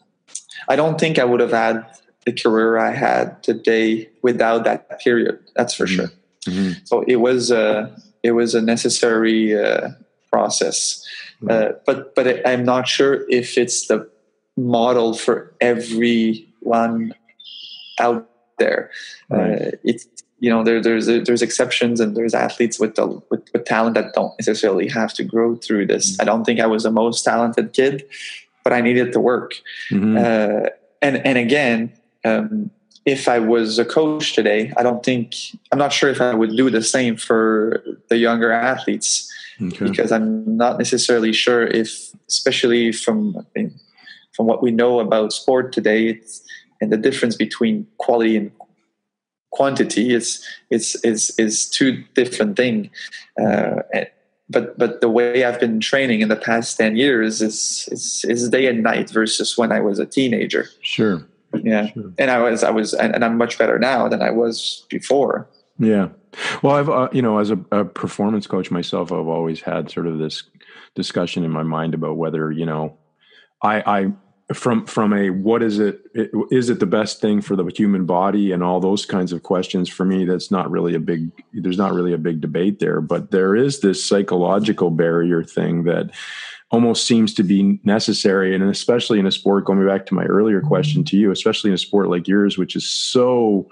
I 0.68 0.76
don't 0.76 0.98
think 0.98 1.18
I 1.18 1.24
would 1.24 1.40
have 1.40 1.52
had 1.52 1.84
the 2.24 2.32
career 2.32 2.78
I 2.78 2.92
had 2.92 3.42
today 3.42 4.08
without 4.22 4.64
that 4.64 5.00
period. 5.00 5.38
That's 5.56 5.74
for 5.74 5.86
mm-hmm. 5.86 5.96
sure. 5.96 6.10
Mm-hmm. 6.46 6.72
So 6.84 7.02
it 7.06 7.16
was 7.16 7.50
a 7.50 7.94
it 8.22 8.32
was 8.32 8.54
a 8.54 8.62
necessary 8.62 9.58
uh, 9.58 9.90
process, 10.30 11.04
mm-hmm. 11.42 11.50
uh, 11.50 11.78
but 11.86 12.14
but 12.14 12.46
I'm 12.46 12.64
not 12.64 12.88
sure 12.88 13.26
if 13.28 13.58
it's 13.58 13.86
the 13.86 14.08
model 14.56 15.14
for 15.14 15.54
everyone 15.60 17.14
out 17.98 18.28
there. 18.61 18.90
Right. 19.29 19.61
Uh, 19.61 19.70
it's 19.83 20.07
you 20.38 20.49
know 20.49 20.62
there, 20.62 20.81
there's 20.81 21.07
there's 21.07 21.42
exceptions 21.42 21.99
and 22.01 22.16
there's 22.16 22.35
athletes 22.35 22.79
with 22.79 22.94
the 22.94 23.07
with, 23.31 23.42
with, 23.53 23.64
talent 23.64 23.94
that 23.96 24.14
don't 24.14 24.33
necessarily 24.38 24.88
have 24.88 25.12
to 25.14 25.25
grow 25.25 25.57
through 25.57 25.87
this. 25.87 26.12
Mm-hmm. 26.12 26.23
I 26.23 26.25
don't 26.25 26.44
think 26.44 26.61
I 26.61 26.66
was 26.66 26.85
the 26.85 26.92
most 26.92 27.25
talented 27.25 27.73
kid, 27.73 28.05
but 28.62 28.73
I 28.73 28.81
needed 28.81 29.12
to 29.12 29.20
work. 29.20 29.55
Mm-hmm. 29.90 30.16
Uh, 30.16 30.70
and 31.03 31.27
and 31.27 31.37
again, 31.37 31.92
um, 32.25 32.70
if 33.05 33.29
I 33.29 33.38
was 33.38 33.79
a 33.79 33.85
coach 33.85 34.35
today, 34.35 34.73
I 34.77 34.83
don't 34.83 35.05
think 35.05 35.35
I'm 35.73 35.79
not 35.79 35.92
sure 35.92 36.11
if 36.11 36.20
I 36.20 36.35
would 36.35 36.57
do 36.57 36.70
the 36.70 36.83
same 36.83 37.16
for 37.16 37.83
the 38.09 38.16
younger 38.16 38.53
athletes 38.53 39.31
okay. 39.61 39.85
because 39.88 40.12
I'm 40.12 40.57
not 40.57 40.79
necessarily 40.79 41.33
sure 41.33 41.66
if, 41.66 42.12
especially 42.29 42.92
from 42.92 43.46
from 44.33 44.46
what 44.46 44.62
we 44.62 44.70
know 44.70 45.01
about 45.01 45.33
sport 45.33 45.73
today, 45.73 46.20
and 46.80 46.92
the 46.92 46.96
difference 46.96 47.36
between 47.36 47.86
quality 47.98 48.36
and 48.36 48.50
quantity 49.50 50.14
is 50.14 50.44
is 50.70 50.96
is 51.04 51.32
is 51.38 51.68
two 51.68 52.02
different 52.14 52.56
thing. 52.56 52.90
Uh, 53.40 53.82
but 54.48 54.76
but 54.78 55.00
the 55.00 55.08
way 55.08 55.44
I've 55.44 55.60
been 55.60 55.80
training 55.80 56.20
in 56.20 56.28
the 56.28 56.36
past 56.36 56.76
ten 56.76 56.96
years 56.96 57.40
is 57.42 57.88
is 57.92 58.24
is 58.28 58.48
day 58.48 58.66
and 58.66 58.82
night 58.82 59.10
versus 59.10 59.56
when 59.56 59.72
I 59.72 59.80
was 59.80 59.98
a 59.98 60.06
teenager. 60.06 60.66
Sure. 60.80 61.26
Yeah, 61.62 61.88
sure. 61.92 62.12
and 62.18 62.30
I 62.30 62.38
was 62.38 62.62
I 62.62 62.70
was 62.70 62.94
and, 62.94 63.14
and, 63.14 63.24
I'm 63.24 63.36
much 63.36 63.58
better 63.58 63.76
now 63.78 64.08
than 64.08 64.22
I 64.22 64.30
was 64.30 64.86
before. 64.88 65.48
Yeah. 65.80 66.10
Well, 66.62 66.76
I've 66.76 66.88
uh, 66.88 67.08
you 67.12 67.22
know 67.22 67.38
as 67.38 67.50
a, 67.50 67.58
a 67.72 67.84
performance 67.84 68.46
coach 68.46 68.70
myself, 68.70 69.10
I've 69.10 69.26
always 69.26 69.60
had 69.60 69.90
sort 69.90 70.06
of 70.06 70.18
this 70.18 70.44
discussion 70.94 71.44
in 71.44 71.50
my 71.50 71.64
mind 71.64 71.94
about 71.94 72.16
whether 72.16 72.52
you 72.52 72.66
know 72.66 72.96
I 73.62 73.80
I 73.80 74.12
from 74.52 74.84
from 74.86 75.12
a 75.12 75.30
what 75.30 75.62
is 75.62 75.78
it 75.78 76.02
is 76.50 76.70
it 76.70 76.80
the 76.80 76.86
best 76.86 77.20
thing 77.20 77.40
for 77.40 77.54
the 77.54 77.64
human 77.66 78.04
body 78.04 78.50
and 78.50 78.64
all 78.64 78.80
those 78.80 79.06
kinds 79.06 79.32
of 79.32 79.44
questions 79.44 79.88
for 79.88 80.04
me 80.04 80.24
that's 80.24 80.50
not 80.50 80.70
really 80.70 80.94
a 80.94 81.00
big 81.00 81.30
there's 81.52 81.78
not 81.78 81.92
really 81.92 82.12
a 82.12 82.18
big 82.18 82.40
debate 82.40 82.80
there. 82.80 83.00
But 83.00 83.30
there 83.30 83.54
is 83.54 83.80
this 83.80 84.04
psychological 84.04 84.90
barrier 84.90 85.44
thing 85.44 85.84
that 85.84 86.10
almost 86.72 87.06
seems 87.06 87.34
to 87.34 87.42
be 87.42 87.80
necessary. 87.84 88.54
And 88.54 88.64
especially 88.64 89.18
in 89.18 89.26
a 89.26 89.32
sport 89.32 89.64
going 89.64 89.86
back 89.86 90.06
to 90.06 90.14
my 90.14 90.24
earlier 90.24 90.60
question 90.60 91.04
to 91.04 91.16
you 91.16 91.30
especially 91.30 91.70
in 91.70 91.74
a 91.74 91.78
sport 91.78 92.08
like 92.08 92.26
yours 92.26 92.58
which 92.58 92.74
is 92.74 92.88
so 92.88 93.68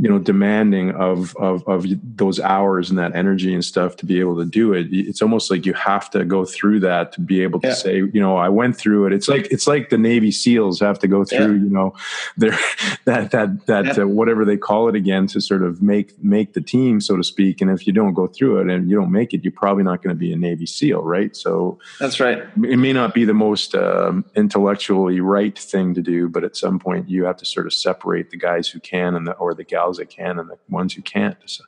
you 0.00 0.08
know 0.08 0.18
demanding 0.18 0.92
of 0.92 1.36
of 1.36 1.62
of 1.68 1.84
those 2.16 2.40
hours 2.40 2.88
and 2.88 2.98
that 2.98 3.14
energy 3.14 3.52
and 3.52 3.62
stuff 3.62 3.96
to 3.96 4.06
be 4.06 4.18
able 4.18 4.34
to 4.34 4.46
do 4.46 4.72
it 4.72 4.86
it's 4.90 5.20
almost 5.20 5.50
like 5.50 5.66
you 5.66 5.74
have 5.74 6.08
to 6.08 6.24
go 6.24 6.46
through 6.46 6.80
that 6.80 7.12
to 7.12 7.20
be 7.20 7.42
able 7.42 7.60
to 7.60 7.68
yeah. 7.68 7.74
say 7.74 7.96
you 7.96 8.20
know 8.20 8.38
i 8.38 8.48
went 8.48 8.74
through 8.74 9.06
it 9.06 9.12
it's 9.12 9.28
like 9.28 9.46
it's 9.50 9.66
like 9.66 9.90
the 9.90 9.98
navy 9.98 10.30
seals 10.30 10.80
have 10.80 10.98
to 10.98 11.06
go 11.06 11.22
through 11.22 11.54
yeah. 11.54 11.62
you 11.64 11.68
know 11.68 11.94
their 12.38 12.58
that 13.04 13.30
that 13.30 13.66
that 13.66 13.84
yeah. 13.98 14.04
uh, 14.04 14.06
whatever 14.06 14.46
they 14.46 14.56
call 14.56 14.88
it 14.88 14.94
again 14.94 15.26
to 15.26 15.38
sort 15.38 15.62
of 15.62 15.82
make 15.82 16.18
make 16.24 16.54
the 16.54 16.62
team 16.62 16.98
so 16.98 17.14
to 17.14 17.22
speak 17.22 17.60
and 17.60 17.70
if 17.70 17.86
you 17.86 17.92
don't 17.92 18.14
go 18.14 18.26
through 18.26 18.58
it 18.58 18.70
and 18.70 18.88
you 18.88 18.96
don't 18.96 19.12
make 19.12 19.34
it 19.34 19.44
you're 19.44 19.52
probably 19.52 19.84
not 19.84 20.02
going 20.02 20.16
to 20.16 20.18
be 20.18 20.32
a 20.32 20.36
navy 20.36 20.64
seal 20.64 21.02
right 21.02 21.36
so 21.36 21.78
that's 21.98 22.18
right 22.18 22.38
it 22.64 22.78
may 22.78 22.94
not 22.94 23.12
be 23.12 23.26
the 23.26 23.34
most 23.34 23.74
um, 23.74 24.24
intellectually 24.34 25.20
right 25.20 25.58
thing 25.58 25.92
to 25.92 26.00
do 26.00 26.26
but 26.26 26.42
at 26.42 26.56
some 26.56 26.78
point 26.78 27.06
you 27.06 27.24
have 27.24 27.36
to 27.36 27.44
sort 27.44 27.66
of 27.66 27.74
separate 27.74 28.30
the 28.30 28.38
guys 28.38 28.66
who 28.66 28.80
can 28.80 29.14
and 29.14 29.26
the, 29.26 29.32
or 29.34 29.52
the 29.52 29.64
gals 29.64 29.89
that 29.98 30.10
can 30.10 30.38
and 30.38 30.50
the 30.50 30.56
ones 30.68 30.94
who 30.94 31.02
can't. 31.02 31.36
So, 31.46 31.64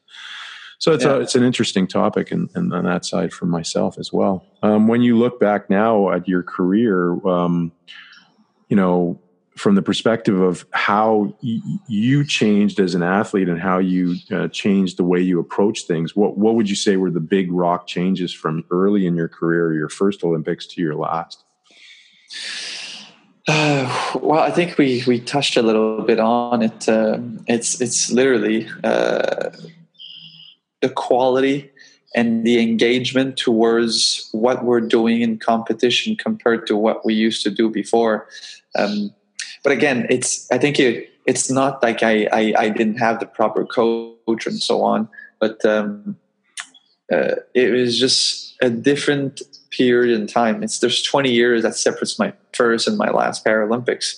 so 0.78 0.92
it's 0.92 1.04
yeah. 1.04 1.12
a, 1.12 1.20
it's 1.20 1.34
an 1.34 1.44
interesting 1.44 1.86
topic, 1.86 2.32
and, 2.32 2.50
and 2.54 2.72
on 2.72 2.84
that 2.84 3.04
side 3.04 3.32
for 3.32 3.46
myself 3.46 3.98
as 3.98 4.12
well. 4.12 4.44
Um, 4.62 4.88
when 4.88 5.02
you 5.02 5.16
look 5.16 5.38
back 5.38 5.70
now 5.70 6.10
at 6.10 6.26
your 6.26 6.42
career, 6.42 7.12
um, 7.26 7.72
you 8.68 8.76
know, 8.76 9.20
from 9.56 9.74
the 9.74 9.82
perspective 9.82 10.40
of 10.40 10.64
how 10.72 11.36
y- 11.42 11.60
you 11.86 12.24
changed 12.24 12.80
as 12.80 12.94
an 12.94 13.02
athlete 13.02 13.48
and 13.48 13.60
how 13.60 13.78
you 13.78 14.16
uh, 14.32 14.48
changed 14.48 14.96
the 14.96 15.04
way 15.04 15.20
you 15.20 15.38
approach 15.38 15.82
things, 15.82 16.16
what 16.16 16.38
what 16.38 16.54
would 16.54 16.68
you 16.68 16.76
say 16.76 16.96
were 16.96 17.10
the 17.10 17.20
big 17.20 17.52
rock 17.52 17.86
changes 17.86 18.32
from 18.32 18.64
early 18.70 19.06
in 19.06 19.14
your 19.14 19.28
career, 19.28 19.74
your 19.74 19.88
first 19.88 20.24
Olympics 20.24 20.66
to 20.66 20.80
your 20.80 20.94
last? 20.94 21.44
Well, 24.14 24.40
I 24.40 24.50
think 24.50 24.78
we 24.78 25.02
we 25.06 25.20
touched 25.20 25.56
a 25.56 25.62
little 25.62 26.02
bit 26.02 26.20
on 26.20 26.62
it. 26.62 26.88
Um, 26.88 27.44
it's 27.48 27.80
it's 27.80 28.10
literally 28.10 28.68
uh, 28.84 29.50
the 30.80 30.90
quality 30.90 31.70
and 32.14 32.44
the 32.46 32.60
engagement 32.60 33.36
towards 33.36 34.28
what 34.32 34.64
we're 34.64 34.80
doing 34.80 35.22
in 35.22 35.38
competition 35.38 36.14
compared 36.14 36.66
to 36.66 36.76
what 36.76 37.04
we 37.04 37.14
used 37.14 37.42
to 37.44 37.50
do 37.50 37.70
before. 37.70 38.28
Um, 38.76 39.14
but 39.62 39.72
again, 39.72 40.06
it's 40.10 40.50
I 40.52 40.58
think 40.58 40.78
it, 40.78 41.10
it's 41.26 41.50
not 41.50 41.82
like 41.82 42.02
I, 42.02 42.28
I, 42.32 42.54
I 42.58 42.68
didn't 42.68 42.98
have 42.98 43.20
the 43.20 43.26
proper 43.26 43.64
coach 43.64 44.46
and 44.46 44.58
so 44.62 44.82
on, 44.82 45.08
but 45.40 45.64
um, 45.64 46.16
uh, 47.10 47.36
it 47.54 47.72
was 47.72 47.98
just 47.98 48.56
a 48.60 48.70
different 48.70 49.40
period 49.76 50.18
in 50.18 50.26
time. 50.26 50.62
It's 50.62 50.78
there's 50.78 51.02
20 51.02 51.30
years 51.30 51.62
that 51.62 51.74
separates 51.74 52.18
my 52.18 52.32
first 52.52 52.86
and 52.86 52.96
my 52.96 53.10
last 53.10 53.44
Paralympics. 53.44 54.14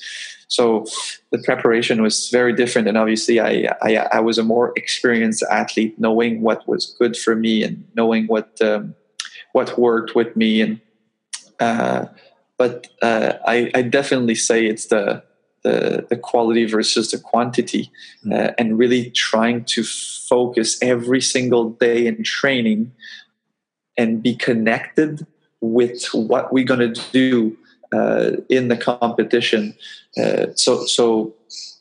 So 0.48 0.86
the 1.32 1.38
preparation 1.38 2.02
was 2.02 2.28
very 2.30 2.52
different, 2.52 2.86
and 2.86 2.98
obviously, 2.98 3.40
I, 3.40 3.74
I, 3.82 3.96
I 4.12 4.20
was 4.20 4.38
a 4.38 4.44
more 4.44 4.72
experienced 4.76 5.42
athlete, 5.50 5.98
knowing 5.98 6.42
what 6.42 6.68
was 6.68 6.94
good 6.98 7.16
for 7.16 7.34
me 7.34 7.64
and 7.64 7.84
knowing 7.94 8.26
what 8.26 8.60
um, 8.60 8.94
what 9.52 9.78
worked 9.78 10.14
with 10.14 10.36
me. 10.36 10.60
And 10.60 10.80
uh, 11.58 12.06
but 12.56 12.88
uh, 13.02 13.34
I, 13.46 13.70
I 13.74 13.82
definitely 13.82 14.34
say 14.34 14.66
it's 14.66 14.86
the 14.86 15.24
the, 15.64 16.06
the 16.10 16.16
quality 16.16 16.66
versus 16.66 17.10
the 17.10 17.18
quantity, 17.18 17.90
mm. 18.24 18.32
uh, 18.32 18.52
and 18.58 18.78
really 18.78 19.10
trying 19.10 19.64
to 19.64 19.82
focus 19.82 20.78
every 20.82 21.22
single 21.22 21.70
day 21.70 22.06
in 22.06 22.22
training 22.22 22.92
and 23.96 24.22
be 24.22 24.36
connected 24.36 25.26
with 25.72 26.06
what 26.12 26.52
we're 26.52 26.64
going 26.64 26.94
to 26.94 27.00
do 27.12 27.56
uh, 27.92 28.32
in 28.48 28.68
the 28.68 28.76
competition. 28.76 29.74
Uh, 30.16 30.46
so, 30.54 30.84
so 30.86 31.34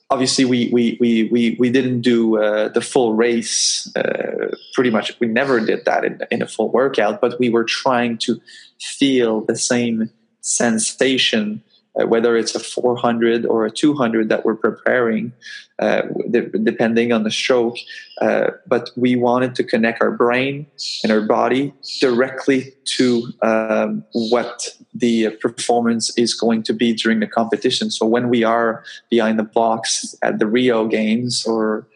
obviously 0.09 0.45
we 0.45 0.69
we 0.71 0.97
we 0.99 1.23
we, 1.31 1.55
we 1.59 1.69
didn't 1.69 2.01
do 2.01 2.37
uh, 2.37 2.69
the 2.69 2.81
full 2.81 3.13
race. 3.13 3.91
Uh, 3.95 4.55
pretty 4.73 4.89
much, 4.89 5.19
we 5.19 5.27
never 5.27 5.59
did 5.59 5.85
that 5.85 6.05
in, 6.05 6.19
in 6.31 6.41
a 6.41 6.47
full 6.47 6.69
workout. 6.69 7.19
But 7.19 7.39
we 7.39 7.49
were 7.49 7.63
trying 7.63 8.17
to 8.19 8.39
feel 8.79 9.41
the 9.41 9.55
same 9.55 10.09
sensation 10.41 11.63
uh, 11.99 12.07
whether 12.07 12.35
it's 12.35 12.55
a 12.55 12.59
400 12.59 13.45
or 13.45 13.65
a 13.65 13.71
200 13.71 14.29
that 14.29 14.45
we're 14.45 14.55
preparing, 14.55 15.31
uh, 15.79 16.01
depending 16.31 17.11
on 17.11 17.23
the 17.23 17.31
stroke. 17.31 17.77
Uh, 18.21 18.51
but 18.67 18.89
we 18.95 19.15
wanted 19.15 19.55
to 19.55 19.63
connect 19.63 20.01
our 20.01 20.11
brain 20.11 20.65
and 21.03 21.11
our 21.11 21.21
body 21.21 21.73
directly 21.99 22.73
to 22.85 23.27
um, 23.41 24.03
what 24.13 24.69
the 24.93 25.29
performance 25.41 26.15
is 26.17 26.33
going 26.33 26.63
to 26.63 26.73
be 26.73 26.93
during 26.93 27.19
the 27.19 27.27
competition. 27.27 27.91
So 27.91 28.05
when 28.05 28.29
we 28.29 28.43
are 28.43 28.83
behind 29.09 29.37
the 29.37 29.43
blocks 29.43 30.15
at 30.21 30.39
the 30.39 30.47
Rio 30.47 30.87
Games 30.87 31.45
or 31.45 31.87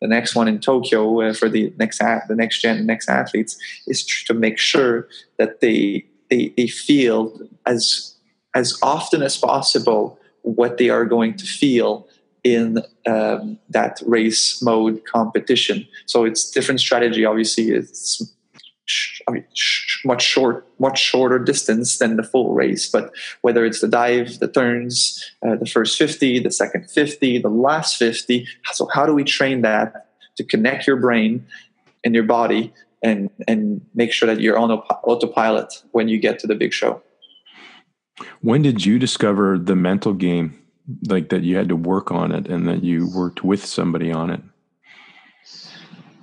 the 0.00 0.08
next 0.08 0.34
one 0.34 0.48
in 0.48 0.58
Tokyo 0.58 1.20
uh, 1.22 1.32
for 1.32 1.48
the 1.48 1.72
next 1.78 1.98
the 1.98 2.34
next 2.36 2.60
gen 2.60 2.84
next 2.84 3.08
athletes 3.08 3.56
is 3.86 4.04
to 4.26 4.34
make 4.34 4.58
sure 4.58 5.08
that 5.38 5.60
they 5.60 6.04
they, 6.28 6.52
they 6.56 6.66
feel 6.66 7.38
as 7.64 8.13
as 8.54 8.78
often 8.82 9.22
as 9.22 9.36
possible 9.36 10.18
what 10.42 10.78
they 10.78 10.90
are 10.90 11.04
going 11.04 11.36
to 11.36 11.46
feel 11.46 12.06
in 12.42 12.82
um, 13.06 13.58
that 13.70 14.02
race 14.06 14.62
mode 14.62 15.02
competition. 15.06 15.86
So 16.06 16.24
it's 16.24 16.50
different 16.50 16.80
strategy. 16.80 17.24
Obviously, 17.24 17.70
it's 17.70 18.22
I 19.26 19.32
mean, 19.32 19.44
much 20.04 20.22
short, 20.22 20.66
much 20.78 20.98
shorter 21.00 21.38
distance 21.38 21.96
than 21.96 22.16
the 22.16 22.22
full 22.22 22.52
race. 22.52 22.90
But 22.90 23.14
whether 23.40 23.64
it's 23.64 23.80
the 23.80 23.88
dive, 23.88 24.40
the 24.40 24.48
turns, 24.48 25.24
uh, 25.42 25.56
the 25.56 25.66
first 25.66 25.96
fifty, 25.96 26.38
the 26.38 26.50
second 26.50 26.90
fifty, 26.90 27.38
the 27.38 27.48
last 27.48 27.96
fifty. 27.96 28.46
So 28.72 28.88
how 28.92 29.06
do 29.06 29.14
we 29.14 29.24
train 29.24 29.62
that 29.62 30.10
to 30.36 30.44
connect 30.44 30.86
your 30.86 30.96
brain 30.96 31.46
and 32.04 32.14
your 32.14 32.24
body 32.24 32.74
and 33.02 33.30
and 33.48 33.80
make 33.94 34.12
sure 34.12 34.26
that 34.26 34.40
you're 34.42 34.58
on 34.58 34.70
autopilot 34.70 35.82
when 35.92 36.08
you 36.08 36.18
get 36.18 36.38
to 36.40 36.46
the 36.46 36.54
big 36.54 36.74
show? 36.74 37.02
When 38.40 38.62
did 38.62 38.84
you 38.84 38.98
discover 38.98 39.58
the 39.58 39.76
mental 39.76 40.12
game, 40.12 40.62
like 41.08 41.30
that 41.30 41.42
you 41.42 41.56
had 41.56 41.68
to 41.68 41.76
work 41.76 42.12
on 42.12 42.32
it 42.32 42.46
and 42.48 42.68
that 42.68 42.84
you 42.84 43.10
worked 43.14 43.42
with 43.42 43.64
somebody 43.64 44.12
on 44.12 44.30
it? 44.30 44.40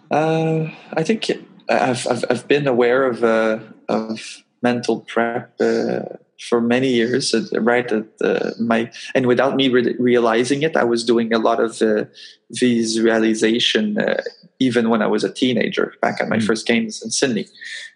Uh, 0.10 0.70
I 0.94 1.04
think 1.04 1.32
I've, 1.70 2.08
I've, 2.08 2.26
I've 2.30 2.48
been 2.48 2.68
aware 2.68 3.06
of 3.06 3.24
uh, 3.24 3.60
of 3.88 4.44
mental 4.62 5.02
prep 5.02 5.56
uh, 5.60 6.02
for 6.40 6.60
many 6.60 6.90
years. 6.90 7.34
Right 7.54 7.90
at 7.90 8.08
uh, 8.22 8.52
my 8.60 8.92
and 9.16 9.26
without 9.26 9.56
me 9.56 9.70
re- 9.70 9.96
realizing 9.98 10.64
it, 10.64 10.76
I 10.76 10.84
was 10.84 11.06
doing 11.06 11.34
a 11.34 11.40
lot 11.40 11.62
of 11.62 11.82
uh, 11.82 12.06
visualization 12.52 13.98
uh, 13.98 14.22
even 14.60 14.90
when 14.90 15.02
I 15.02 15.08
was 15.08 15.24
a 15.24 15.32
teenager, 15.32 15.94
back 16.02 16.22
at 16.22 16.30
my 16.30 16.38
mm. 16.38 16.44
first 16.44 16.68
games 16.68 17.02
in 17.02 17.10
Sydney. 17.10 17.48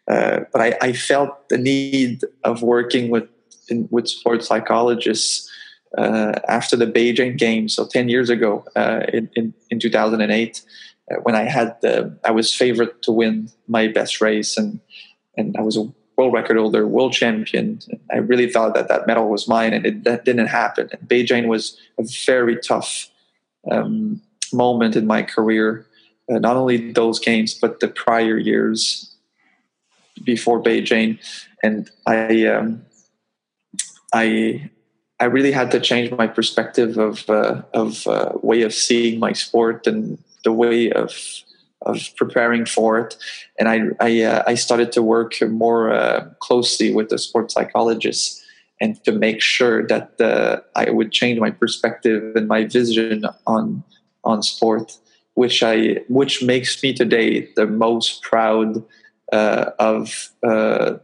but 0.07 0.61
I, 0.61 0.75
I 0.81 0.93
felt 0.93 1.49
the 1.49 1.59
need 1.59 2.23
of 2.43 2.63
working 2.63 3.11
with 3.11 3.27
in, 3.69 3.87
with 3.91 4.07
sports 4.07 4.47
psychologists 4.47 5.49
uh, 5.97 6.39
after 6.47 6.75
the 6.75 6.87
Beijing 6.87 7.37
Games, 7.37 7.73
so 7.73 7.85
10 7.85 8.09
years 8.09 8.29
ago 8.29 8.65
uh, 8.75 9.01
in, 9.13 9.29
in, 9.35 9.53
in, 9.69 9.79
2008, 9.79 10.61
uh, 11.09 11.15
when 11.23 11.35
I 11.35 11.43
had 11.43 11.79
the, 11.81 12.17
I 12.25 12.31
was 12.31 12.53
favored 12.53 13.01
to 13.03 13.11
win 13.11 13.49
my 13.67 13.87
best 13.87 14.19
race 14.19 14.57
and, 14.57 14.79
and 15.37 15.55
I 15.57 15.61
was 15.61 15.77
a 15.77 15.89
world 16.17 16.33
record 16.33 16.57
holder, 16.57 16.87
world 16.87 17.13
champion. 17.13 17.79
I 18.11 18.17
really 18.17 18.49
thought 18.49 18.73
that 18.73 18.87
that 18.89 19.07
medal 19.07 19.29
was 19.29 19.47
mine 19.47 19.73
and 19.73 19.85
it, 19.85 20.03
that 20.03 20.25
didn't 20.25 20.47
happen. 20.47 20.89
And 20.91 21.07
Beijing 21.07 21.47
was 21.47 21.77
a 21.97 22.03
very 22.25 22.57
tough 22.57 23.09
um, 23.71 24.21
moment 24.51 24.95
in 24.95 25.07
my 25.07 25.23
career. 25.23 25.85
Uh, 26.29 26.39
not 26.39 26.57
only 26.57 26.91
those 26.91 27.19
games, 27.19 27.53
but 27.53 27.79
the 27.79 27.87
prior 27.87 28.37
years 28.37 29.15
before 30.23 30.61
Beijing. 30.61 31.19
And 31.63 31.89
I, 32.07 32.45
um, 32.47 32.85
I 34.15 34.69
I 35.19 35.25
really 35.25 35.51
had 35.51 35.71
to 35.71 35.79
change 35.79 36.11
my 36.11 36.27
perspective 36.27 36.97
of 36.97 37.29
uh, 37.29 37.61
of 37.73 38.07
uh, 38.07 38.31
way 38.41 38.63
of 38.63 38.73
seeing 38.73 39.19
my 39.19 39.33
sport 39.33 39.87
and 39.87 40.17
the 40.43 40.53
way 40.53 40.91
of 40.91 41.11
of 41.81 41.97
preparing 42.15 42.65
for 42.65 42.97
it. 42.99 43.17
And 43.59 43.67
I 43.67 43.77
I, 43.99 44.21
uh, 44.21 44.43
I 44.47 44.55
started 44.55 44.91
to 44.93 45.01
work 45.01 45.33
more 45.41 45.91
uh, 45.91 46.29
closely 46.39 46.93
with 46.93 47.09
the 47.09 47.17
sports 47.17 47.53
psychologists 47.53 48.41
and 48.81 49.03
to 49.03 49.11
make 49.11 49.41
sure 49.41 49.87
that 49.87 50.19
uh, 50.19 50.61
I 50.75 50.89
would 50.89 51.11
change 51.11 51.39
my 51.39 51.51
perspective 51.51 52.35
and 52.35 52.47
my 52.47 52.65
vision 52.65 53.25
on 53.45 53.83
on 54.23 54.43
sport, 54.43 54.97
which 55.33 55.61
I 55.61 55.99
which 56.07 56.41
makes 56.41 56.81
me 56.81 56.93
today 56.93 57.49
the 57.55 57.67
most 57.67 58.21
proud 58.21 58.83
uh, 59.33 59.71
of 59.77 60.31
the 60.41 61.01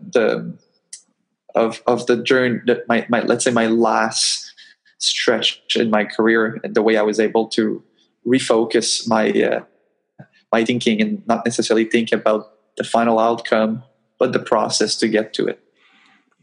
of 1.55 1.81
of 1.87 2.05
the 2.07 2.21
journey 2.21 2.59
that 2.67 2.87
my, 2.87 3.05
my 3.09 3.21
let's 3.21 3.43
say 3.43 3.51
my 3.51 3.67
last 3.67 4.53
stretch 4.97 5.61
in 5.75 5.89
my 5.89 6.05
career 6.05 6.59
and 6.63 6.75
the 6.75 6.81
way 6.81 6.97
I 6.97 7.01
was 7.01 7.19
able 7.19 7.47
to 7.49 7.83
refocus 8.25 9.07
my 9.07 9.29
uh, 9.31 9.61
my 10.51 10.65
thinking 10.65 11.01
and 11.01 11.25
not 11.27 11.45
necessarily 11.45 11.85
think 11.85 12.11
about 12.11 12.53
the 12.77 12.83
final 12.83 13.19
outcome 13.19 13.83
but 14.19 14.33
the 14.33 14.39
process 14.39 14.95
to 14.97 15.07
get 15.07 15.33
to 15.33 15.47
it. 15.47 15.59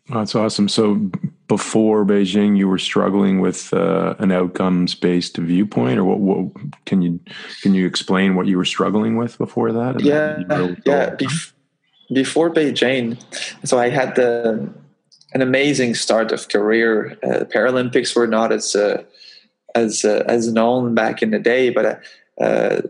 That's 0.09 0.35
awesome. 0.35 0.69
So 0.69 1.11
before 1.49 2.05
beijing 2.05 2.57
you 2.57 2.69
were 2.69 2.79
struggling 2.79 3.41
with 3.41 3.73
uh, 3.73 4.15
an 4.19 4.31
outcomes 4.33 4.95
based 4.95 5.37
viewpoint 5.37 5.99
or 5.99 6.05
what, 6.05 6.21
what, 6.21 6.53
can 6.85 7.03
you 7.03 7.21
can 7.63 7.75
you 7.75 7.87
explain 7.87 8.35
what 8.35 8.47
you 8.47 8.57
were 8.57 8.65
struggling 8.65 9.17
with 9.17 9.39
before 9.39 9.73
that? 9.73 10.01
Yeah 10.01 10.41
yeah 10.85 11.17
Bef- 11.17 11.53
before 12.13 12.51
beijing 12.51 13.19
so 13.65 13.79
i 13.79 13.89
had 13.89 14.15
the 14.15 14.73
an 15.33 15.43
amazing 15.43 15.95
start 15.95 16.33
of 16.33 16.49
career. 16.49 17.19
Uh, 17.23 17.45
Paralympics 17.45 18.17
were 18.17 18.27
not 18.27 18.53
as 18.53 18.75
uh, 18.75 19.03
as 19.75 20.05
uh, 20.05 20.25
as 20.27 20.53
known 20.53 20.95
back 20.95 21.23
in 21.23 21.31
the 21.31 21.39
day, 21.39 21.71
but 21.71 21.85
uh, 21.85 22.43
uh, 22.43 22.83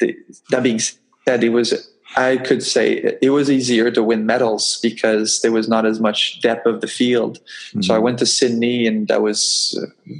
the, 0.00 0.16
that 0.50 0.62
being 0.62 0.80
said, 0.80 1.44
it 1.44 1.50
was 1.50 1.90
I 2.16 2.36
could 2.36 2.62
say 2.62 3.16
it 3.20 3.30
was 3.30 3.50
easier 3.50 3.90
to 3.90 4.02
win 4.02 4.26
medals 4.26 4.78
because 4.82 5.40
there 5.42 5.52
was 5.52 5.68
not 5.68 5.86
as 5.86 6.00
much 6.00 6.40
depth 6.40 6.66
of 6.66 6.80
the 6.80 6.86
field. 6.86 7.38
Mm-hmm. 7.38 7.82
So 7.82 7.94
I 7.94 7.96
mm-hmm. 7.96 8.04
went 8.04 8.18
to 8.20 8.26
Sydney, 8.26 8.86
and 8.86 9.10
I 9.10 9.18
was 9.18 9.78
uh, 9.80 10.14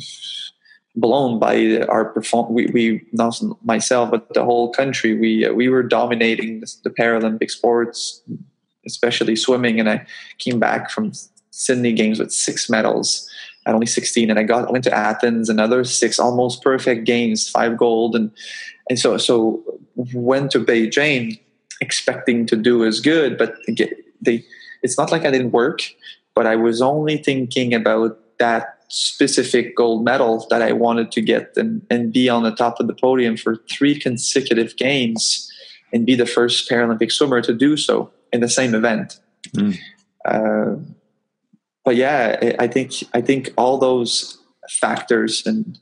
blown 0.96 1.38
by 1.38 1.80
our 1.88 2.06
perform. 2.06 2.52
We, 2.52 2.66
we, 2.66 3.06
not 3.12 3.40
myself, 3.64 4.10
but 4.10 4.32
the 4.34 4.44
whole 4.44 4.72
country. 4.72 5.14
We 5.14 5.48
we 5.50 5.68
were 5.68 5.82
dominating 5.82 6.60
the 6.82 6.90
Paralympic 6.90 7.50
sports, 7.50 8.22
especially 8.86 9.36
swimming. 9.36 9.80
And 9.80 9.88
I 9.88 10.06
came 10.38 10.58
back 10.58 10.90
from 10.90 11.12
Sydney 11.54 11.92
Games 11.92 12.18
with 12.18 12.32
six 12.32 12.68
medals 12.68 13.30
at 13.66 13.74
only 13.74 13.86
16 13.86 14.28
and 14.28 14.38
I 14.38 14.42
got 14.42 14.68
I 14.68 14.72
went 14.72 14.84
to 14.84 14.92
Athens 14.92 15.48
another 15.48 15.84
six 15.84 16.18
almost 16.18 16.62
perfect 16.62 17.04
games 17.04 17.48
five 17.48 17.76
gold 17.76 18.14
and 18.14 18.30
and 18.90 18.98
so 18.98 19.16
so 19.16 19.62
went 20.12 20.50
to 20.50 20.60
Beijing 20.60 21.40
expecting 21.80 22.44
to 22.46 22.56
do 22.56 22.84
as 22.84 23.00
good 23.00 23.38
but 23.38 23.54
they 24.20 24.44
it's 24.82 24.98
not 24.98 25.10
like 25.10 25.24
I 25.24 25.30
didn't 25.30 25.52
work 25.52 25.80
but 26.34 26.46
I 26.46 26.56
was 26.56 26.82
only 26.82 27.16
thinking 27.16 27.72
about 27.72 28.18
that 28.38 28.84
specific 28.88 29.76
gold 29.76 30.04
medal 30.04 30.46
that 30.50 30.60
I 30.60 30.72
wanted 30.72 31.10
to 31.12 31.20
get 31.20 31.56
and, 31.56 31.86
and 31.88 32.12
be 32.12 32.28
on 32.28 32.42
the 32.42 32.50
top 32.50 32.80
of 32.80 32.86
the 32.86 32.94
podium 32.94 33.36
for 33.36 33.56
three 33.70 33.98
consecutive 33.98 34.76
games 34.76 35.50
and 35.92 36.04
be 36.04 36.16
the 36.16 36.26
first 36.26 36.68
Paralympic 36.68 37.12
swimmer 37.12 37.40
to 37.40 37.54
do 37.54 37.76
so 37.76 38.10
in 38.32 38.40
the 38.40 38.48
same 38.48 38.74
event. 38.74 39.20
Mm. 39.56 39.78
Uh, 40.24 40.76
but 41.84 41.96
yeah, 41.96 42.54
I 42.58 42.66
think 42.66 42.92
I 43.12 43.20
think 43.20 43.52
all 43.56 43.78
those 43.78 44.38
factors 44.68 45.46
and 45.46 45.78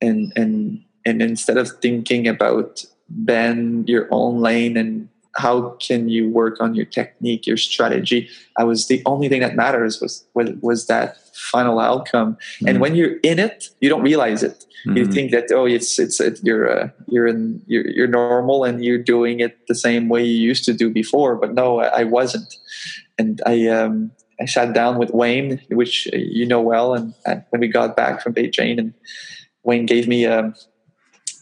and 0.00 0.32
and 0.36 0.84
and 1.06 1.22
instead 1.22 1.56
of 1.56 1.70
thinking 1.80 2.26
about 2.26 2.84
bend 3.08 3.88
your 3.88 4.08
own 4.10 4.40
lane 4.40 4.76
and 4.76 5.08
how 5.36 5.70
can 5.80 6.08
you 6.08 6.28
work 6.30 6.60
on 6.60 6.74
your 6.74 6.84
technique, 6.84 7.46
your 7.46 7.56
strategy, 7.56 8.28
I 8.56 8.64
was 8.64 8.86
the 8.86 9.02
only 9.04 9.28
thing 9.28 9.40
that 9.40 9.56
matters 9.56 10.00
was 10.00 10.24
was, 10.34 10.50
was 10.60 10.86
that 10.86 11.18
final 11.34 11.80
outcome. 11.80 12.34
Mm-hmm. 12.34 12.68
And 12.68 12.80
when 12.80 12.94
you're 12.94 13.16
in 13.22 13.38
it, 13.38 13.68
you 13.80 13.88
don't 13.88 14.02
realize 14.02 14.42
it. 14.42 14.64
Mm-hmm. 14.86 14.96
You 14.96 15.06
think 15.06 15.30
that 15.32 15.50
oh, 15.52 15.66
it's 15.66 15.98
it's 15.98 16.20
it, 16.20 16.40
you're 16.42 16.70
uh, 16.70 16.88
you're 17.08 17.26
in 17.26 17.62
you're, 17.66 17.86
you're 17.86 18.06
normal 18.06 18.64
and 18.64 18.84
you're 18.84 18.98
doing 18.98 19.40
it 19.40 19.56
the 19.66 19.74
same 19.74 20.08
way 20.08 20.24
you 20.24 20.40
used 20.40 20.64
to 20.64 20.72
do 20.72 20.90
before. 20.90 21.36
But 21.36 21.54
no, 21.54 21.80
I, 21.80 22.00
I 22.00 22.04
wasn't, 22.04 22.54
and 23.18 23.40
I 23.46 23.66
um, 23.68 24.12
I 24.40 24.46
sat 24.46 24.74
down 24.74 24.98
with 24.98 25.10
Wayne, 25.10 25.60
which 25.68 26.06
you 26.12 26.46
know 26.46 26.60
well, 26.60 26.94
and, 26.94 27.14
and 27.26 27.44
when 27.50 27.60
we 27.60 27.68
got 27.68 27.96
back 27.96 28.20
from 28.20 28.34
Beijing, 28.34 28.78
and 28.78 28.94
Wayne 29.62 29.86
gave 29.86 30.08
me. 30.08 30.26
Um, 30.26 30.54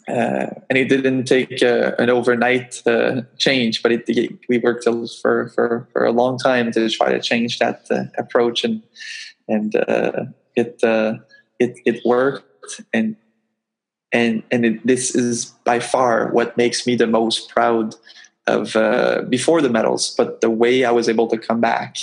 uh, 0.09 0.47
and 0.69 0.77
it 0.77 0.89
didn't 0.89 1.25
take 1.25 1.63
uh, 1.63 1.93
an 1.99 2.11
overnight 2.11 2.83
uh, 2.87 3.23
change, 3.39 3.83
but 3.83 3.93
it, 3.93 4.03
it, 4.09 4.33
we 4.49 4.59
worked 4.59 4.85
for, 4.85 5.49
for, 5.49 5.89
for 5.93 6.05
a 6.05 6.11
long 6.11 6.37
time 6.39 6.73
to 6.73 6.91
try 6.91 7.13
to 7.13 7.21
change 7.21 7.61
that 7.61 7.87
uh, 7.89 8.05
approach, 8.19 8.65
and 8.65 8.83
and 9.47 9.77
uh, 9.77 10.25
it 10.57 10.83
uh, 10.83 11.15
it 11.61 11.79
it 11.87 12.05
worked, 12.05 12.81
and 12.93 13.15
and 14.11 14.43
and 14.51 14.67
it, 14.67 14.87
this 14.87 15.15
is 15.15 15.47
by 15.65 15.79
far 15.79 16.33
what 16.33 16.57
makes 16.57 16.85
me 16.85 16.97
the 16.97 17.07
most 17.07 17.49
proud 17.49 17.95
of 18.49 18.73
before 19.31 19.63
the 19.63 19.71
medals, 19.71 20.15
but 20.17 20.41
the 20.41 20.51
way 20.51 20.85
I 20.85 20.91
was 20.91 21.09
able 21.09 21.29
to 21.29 21.39
come 21.39 21.61
back 21.61 21.97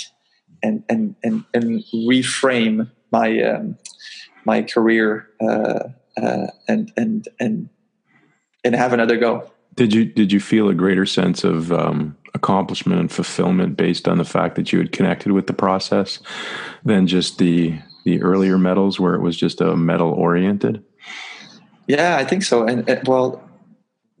and 0.62 0.84
and 0.88 1.14
and, 1.22 1.44
and 1.54 1.84
reframe 1.92 2.90
my 3.10 3.40
um, 3.42 3.76
my 4.44 4.62
career 4.62 5.28
uh, 5.40 5.88
uh, 6.20 6.46
and 6.68 6.92
and 6.96 7.28
and 7.38 7.68
and 8.64 8.74
have 8.74 8.92
another 8.92 9.16
go. 9.16 9.50
Did 9.76 9.94
you 9.94 10.04
did 10.04 10.32
you 10.32 10.40
feel 10.40 10.68
a 10.68 10.74
greater 10.74 11.06
sense 11.06 11.44
of 11.44 11.72
um, 11.72 12.16
accomplishment 12.34 13.00
and 13.00 13.10
fulfillment 13.10 13.76
based 13.76 14.08
on 14.08 14.18
the 14.18 14.24
fact 14.24 14.56
that 14.56 14.72
you 14.72 14.78
had 14.78 14.92
connected 14.92 15.32
with 15.32 15.46
the 15.46 15.52
process 15.52 16.18
than 16.84 17.06
just 17.06 17.38
the 17.38 17.78
the 18.04 18.22
earlier 18.22 18.58
medals 18.58 18.98
where 18.98 19.14
it 19.14 19.20
was 19.20 19.36
just 19.36 19.60
a 19.60 19.76
medal 19.76 20.10
oriented? 20.10 20.82
Yeah, 21.86 22.16
I 22.16 22.24
think 22.24 22.42
so. 22.44 22.66
And, 22.66 22.88
and 22.88 23.06
well, 23.06 23.42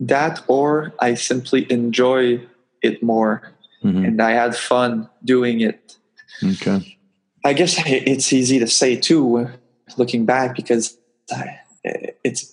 that 0.00 0.42
or 0.48 0.92
I 0.98 1.14
simply 1.14 1.70
enjoy 1.70 2.46
it 2.82 3.02
more, 3.02 3.52
mm-hmm. 3.84 4.04
and 4.04 4.22
I 4.22 4.32
had 4.32 4.56
fun 4.56 5.08
doing 5.24 5.60
it 5.60 5.96
Okay. 6.42 6.98
I 7.44 7.52
guess 7.52 7.76
it's 7.86 8.32
easy 8.32 8.58
to 8.58 8.66
say 8.66 8.96
too, 8.96 9.48
looking 9.96 10.26
back, 10.26 10.56
because 10.56 10.96
it's 12.24 12.52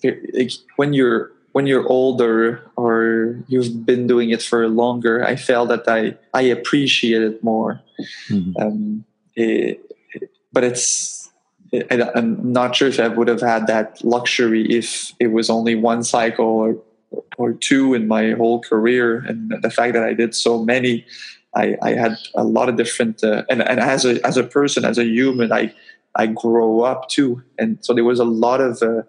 when 0.76 0.92
you're 0.92 1.32
when 1.52 1.66
you're 1.66 1.86
older 1.88 2.62
or 2.76 3.36
you've 3.48 3.84
been 3.84 4.06
doing 4.06 4.30
it 4.30 4.42
for 4.42 4.68
longer. 4.68 5.24
I 5.24 5.36
felt 5.36 5.68
that 5.68 5.88
I 5.88 6.16
I 6.34 6.42
appreciate 6.42 7.22
it 7.22 7.42
more. 7.42 7.80
Mm-hmm. 8.30 8.62
Um, 8.62 9.04
it, 9.34 9.80
but 10.52 10.64
it's 10.64 11.30
I'm 11.90 12.52
not 12.52 12.76
sure 12.76 12.88
if 12.88 12.98
I 12.98 13.08
would 13.08 13.28
have 13.28 13.42
had 13.42 13.66
that 13.66 14.02
luxury 14.04 14.64
if 14.70 15.12
it 15.20 15.28
was 15.28 15.50
only 15.50 15.74
one 15.74 16.02
cycle 16.02 16.46
or 16.46 16.76
or 17.38 17.52
two 17.54 17.94
in 17.94 18.06
my 18.06 18.32
whole 18.32 18.60
career, 18.60 19.18
and 19.26 19.52
the 19.62 19.70
fact 19.70 19.94
that 19.94 20.02
I 20.02 20.12
did 20.12 20.34
so 20.34 20.62
many 20.62 21.06
I, 21.58 21.76
I 21.82 21.90
had 21.94 22.16
a 22.36 22.44
lot 22.44 22.68
of 22.68 22.76
different 22.76 23.24
uh, 23.24 23.42
and, 23.50 23.60
and 23.62 23.80
as 23.80 24.04
a 24.04 24.24
as 24.24 24.36
a 24.36 24.44
person 24.44 24.84
as 24.84 24.96
a 24.96 25.04
human 25.04 25.52
I 25.52 25.74
I 26.14 26.26
grow 26.26 26.82
up 26.82 27.08
too. 27.08 27.42
And 27.58 27.78
so 27.84 27.94
there 27.94 28.04
was 28.04 28.20
a 28.20 28.24
lot 28.24 28.60
of 28.60 28.82
uh, 28.82 29.02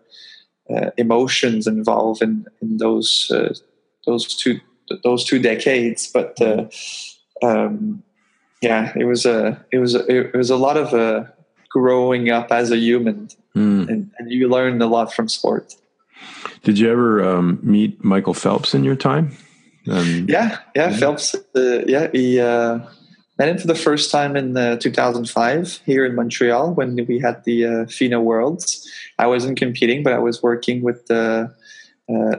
uh, 0.73 0.91
emotions 0.97 1.67
involved 1.67 2.21
in 2.21 2.45
in 2.61 2.77
those 2.77 3.31
uh, 3.33 3.53
those 4.05 4.35
two 4.35 4.59
those 5.03 5.23
two 5.23 5.39
decades. 5.39 6.09
But 6.11 6.41
uh, 6.41 6.65
um, 7.43 8.03
yeah 8.61 8.91
it 8.95 9.05
was 9.05 9.25
a 9.25 9.63
it 9.71 9.77
was 9.77 9.95
a, 9.95 10.05
it 10.07 10.35
was 10.35 10.49
a 10.49 10.57
lot 10.57 10.77
of 10.77 10.93
uh, 10.93 11.25
growing 11.69 12.31
up 12.31 12.51
as 12.51 12.71
a 12.71 12.77
human. 12.77 13.29
Mm. 13.55 13.89
and, 13.89 14.11
and 14.19 14.31
you 14.31 14.47
learn 14.47 14.79
a 14.79 14.85
lot 14.85 15.11
from 15.11 15.27
sport. 15.27 15.73
Did 16.63 16.77
you 16.77 16.89
ever 16.91 17.23
um, 17.27 17.59
meet 17.63 18.03
Michael 18.03 18.35
Phelps 18.35 18.75
in 18.75 18.83
your 18.83 18.95
time 18.95 19.35
um, 19.89 20.25
yeah, 20.29 20.59
yeah, 20.75 20.89
yeah, 20.89 20.97
Phelps. 20.97 21.35
Uh, 21.55 21.83
yeah, 21.85 22.07
he 22.11 22.39
uh, 22.39 22.79
met 23.37 23.49
him 23.49 23.57
for 23.57 23.67
the 23.67 23.75
first 23.75 24.11
time 24.11 24.35
in 24.35 24.55
uh, 24.55 24.77
2005 24.77 25.81
here 25.85 26.05
in 26.05 26.15
Montreal 26.15 26.73
when 26.73 26.95
we 27.07 27.19
had 27.19 27.43
the 27.45 27.65
uh, 27.65 27.85
FINA 27.85 28.21
Worlds. 28.21 28.87
I 29.17 29.27
wasn't 29.27 29.57
competing, 29.57 30.03
but 30.03 30.13
I 30.13 30.19
was 30.19 30.43
working 30.43 30.81
with 30.83 31.07
the 31.07 31.53
uh, 32.09 32.35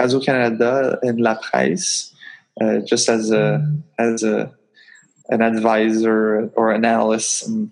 Radio 0.00 0.20
Canada 0.20 0.98
and 1.02 1.20
La 1.20 1.36
Presse 1.36 2.14
uh, 2.60 2.78
just 2.80 3.08
as 3.08 3.30
a 3.30 3.66
as 3.98 4.22
a 4.22 4.52
an 5.28 5.42
advisor 5.42 6.50
or 6.56 6.72
an 6.72 6.84
analyst, 6.84 7.46
and, 7.46 7.70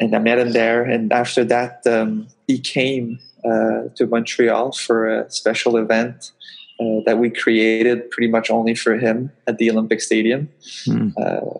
and 0.00 0.14
I 0.16 0.18
met 0.18 0.38
him 0.38 0.52
there. 0.52 0.82
And 0.82 1.12
after 1.12 1.44
that, 1.44 1.86
um, 1.86 2.28
he 2.46 2.58
came 2.58 3.18
uh, 3.44 3.88
to 3.96 4.06
Montreal 4.06 4.72
for 4.72 5.06
a 5.06 5.30
special 5.30 5.76
event 5.76 6.32
uh, 6.80 7.00
that 7.06 7.18
we 7.18 7.30
created 7.30 8.10
pretty 8.10 8.30
much 8.30 8.50
only 8.50 8.74
for 8.74 8.96
him 8.96 9.32
at 9.46 9.58
the 9.58 9.70
Olympic 9.70 10.00
Stadium 10.00 10.48
mm. 10.86 11.12
uh, 11.18 11.58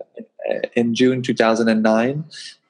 in 0.75 0.95
June 0.95 1.23
2009. 1.23 2.25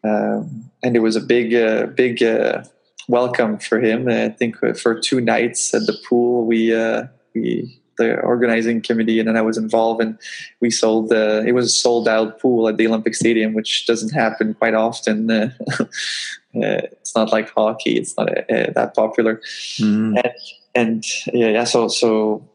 Um, 0.04 0.70
and 0.82 0.96
it 0.96 1.00
was 1.00 1.16
a 1.16 1.20
big, 1.20 1.54
uh, 1.54 1.86
big 1.86 2.22
uh, 2.22 2.62
welcome 3.08 3.58
for 3.58 3.80
him. 3.80 4.08
I 4.08 4.28
think 4.30 4.56
for 4.76 4.98
two 4.98 5.20
nights 5.20 5.74
at 5.74 5.86
the 5.86 5.98
pool, 6.08 6.46
we 6.46 6.74
uh, 6.74 7.04
we 7.34 7.78
the 7.98 8.18
organizing 8.20 8.80
committee 8.80 9.18
and 9.18 9.28
then 9.28 9.36
I 9.36 9.42
was 9.42 9.58
involved 9.58 10.00
and 10.00 10.16
we 10.60 10.70
sold 10.70 11.12
uh, 11.12 11.42
it 11.44 11.52
was 11.52 11.66
a 11.66 11.68
sold 11.68 12.08
out 12.08 12.40
pool 12.40 12.68
at 12.68 12.76
the 12.76 12.86
Olympic 12.86 13.14
Stadium 13.14 13.54
which 13.54 13.86
doesn't 13.86 14.10
happen 14.10 14.54
quite 14.54 14.74
often 14.74 15.28
uh, 15.30 15.50
uh, 15.80 15.84
it's 16.54 17.14
not 17.16 17.32
like 17.32 17.50
hockey 17.50 17.98
it's 17.98 18.16
not 18.16 18.28
that 18.48 18.92
popular 18.94 19.42
mm. 19.78 20.16
and 20.16 20.32
and 20.74 21.04
yeah, 21.32 21.48
yeah 21.48 21.64
so 21.64 21.88
so 21.88 22.48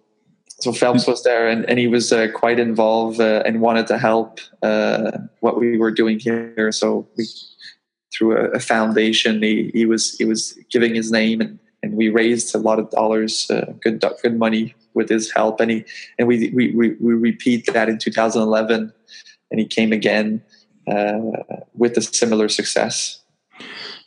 so 0.63 0.71
Phelps 0.71 1.05
was 1.07 1.23
there 1.23 1.47
and, 1.47 1.69
and 1.69 1.77
he 1.77 1.87
was 1.87 2.13
uh, 2.13 2.27
quite 2.33 2.57
involved 2.57 3.19
uh, 3.19 3.43
and 3.45 3.59
wanted 3.59 3.85
to 3.87 3.97
help 3.97 4.39
uh, 4.61 5.11
what 5.41 5.59
we 5.59 5.77
were 5.77 5.91
doing 5.91 6.19
here. 6.19 6.71
So 6.71 7.05
we, 7.17 7.25
through 8.13 8.37
a, 8.37 8.51
a, 8.51 8.59
foundation, 8.59 9.43
he, 9.43 9.71
he 9.73 9.85
was 9.85 10.15
he 10.17 10.23
was 10.23 10.57
giving 10.71 10.95
his 10.95 11.11
name 11.11 11.41
and, 11.41 11.59
and 11.81 11.97
we 11.97 12.07
raised 12.07 12.55
a 12.55 12.59
lot 12.59 12.79
of 12.79 12.89
dollars, 12.91 13.51
uh, 13.51 13.73
good 13.81 14.03
good 14.21 14.37
money 14.39 14.73
with 14.93 15.09
his 15.09 15.31
help. 15.33 15.59
And 15.59 15.69
he 15.69 15.85
and 16.17 16.29
we 16.29 16.49
we 16.51 16.71
we, 16.71 16.91
we 17.01 17.13
repeat 17.13 17.65
that 17.73 17.89
in 17.89 17.97
2011, 17.97 18.93
and 19.51 19.59
he 19.59 19.65
came 19.65 19.91
again 19.91 20.41
uh, 20.89 21.19
with 21.73 21.97
a 21.97 22.01
similar 22.01 22.47
success. 22.47 23.21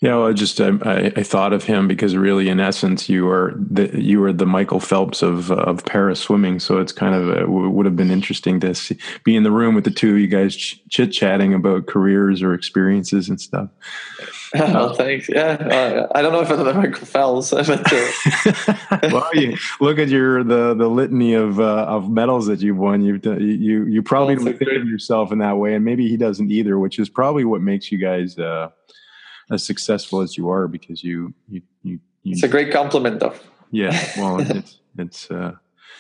Yeah, 0.03 0.17
well, 0.17 0.27
I 0.27 0.33
just 0.33 0.61
I, 0.61 1.13
I, 1.17 1.23
thought 1.23 1.55
of 1.55 1.65
him 1.65 1.89
because 1.89 2.15
really, 2.17 2.51
in 2.51 2.61
essence, 2.61 3.09
you 3.09 3.29
are 3.31 3.55
the 3.57 3.99
you 3.99 4.23
are 4.25 4.33
the 4.33 4.45
Michael 4.45 4.79
Phelps 4.79 5.23
of 5.23 5.51
of 5.51 5.87
Para 5.87 6.15
swimming. 6.15 6.61
So 6.61 6.79
it's 6.79 6.93
kind 6.93 7.15
of 7.15 7.31
it 7.31 7.49
would 7.49 7.87
have 7.87 7.97
been 7.97 8.11
interesting 8.11 8.61
to 8.61 8.75
see, 8.75 8.99
be 9.25 9.35
in 9.37 9.43
the 9.43 9.51
room 9.51 9.75
with 9.75 9.85
the 9.85 9.91
two 9.91 10.13
of 10.13 10.19
you 10.19 10.27
guys 10.27 10.55
ch- 10.55 10.83
chit 10.91 11.13
chatting 11.13 11.55
about 11.55 11.87
careers 11.87 12.43
or 12.43 12.53
experiences 12.53 13.29
and 13.29 13.41
stuff. 13.41 13.71
Oh, 14.59 14.95
thanks. 14.95 15.29
Yeah, 15.29 15.43
uh, 15.43 16.07
I 16.15 16.23
don't 16.23 16.33
know 16.33 16.41
if 16.41 16.51
I'm 16.51 16.65
the 16.65 16.73
Michael 16.73 17.05
Phelps, 17.05 17.51
but 17.51 17.93
uh. 17.93 19.09
well, 19.13 19.29
you 19.35 19.57
look 19.81 19.99
at 19.99 20.09
your 20.09 20.45
the 20.45 20.73
the 20.73 20.89
litany 20.89 21.35
of 21.35 21.61
uh, 21.61 21.85
of 21.85 22.09
medals 22.09 22.47
that 22.47 22.61
you've 22.61 22.79
won. 22.79 23.03
You've 23.03 23.23
done, 23.23 23.41
you 23.41 23.85
you 23.85 24.03
probably 24.03 24.37
don't 24.37 24.57
think 24.57 24.71
of 24.73 24.87
yourself 24.87 25.33
in 25.33 25.39
that 25.39 25.59
way, 25.59 25.75
and 25.75 25.85
maybe 25.85 26.09
he 26.09 26.17
doesn't 26.17 26.51
either, 26.51 26.79
which 26.79 26.99
is 26.99 27.09
probably 27.09 27.45
what 27.45 27.61
makes 27.61 27.91
you 27.91 27.99
guys 27.99 28.39
uh, 28.39 28.71
as 29.51 29.65
successful 29.65 30.21
as 30.21 30.37
you 30.37 30.49
are 30.51 30.69
because 30.69 31.03
you 31.03 31.35
you 31.49 31.63
you. 31.83 32.01
you 32.23 32.33
it's 32.33 32.43
a 32.43 32.49
great 32.49 32.73
compliment, 32.73 33.21
though. 33.21 33.35
Yeah, 33.71 33.99
well, 34.17 34.41
it's 34.57 34.79
it's 34.99 35.31
uh, 35.31 35.53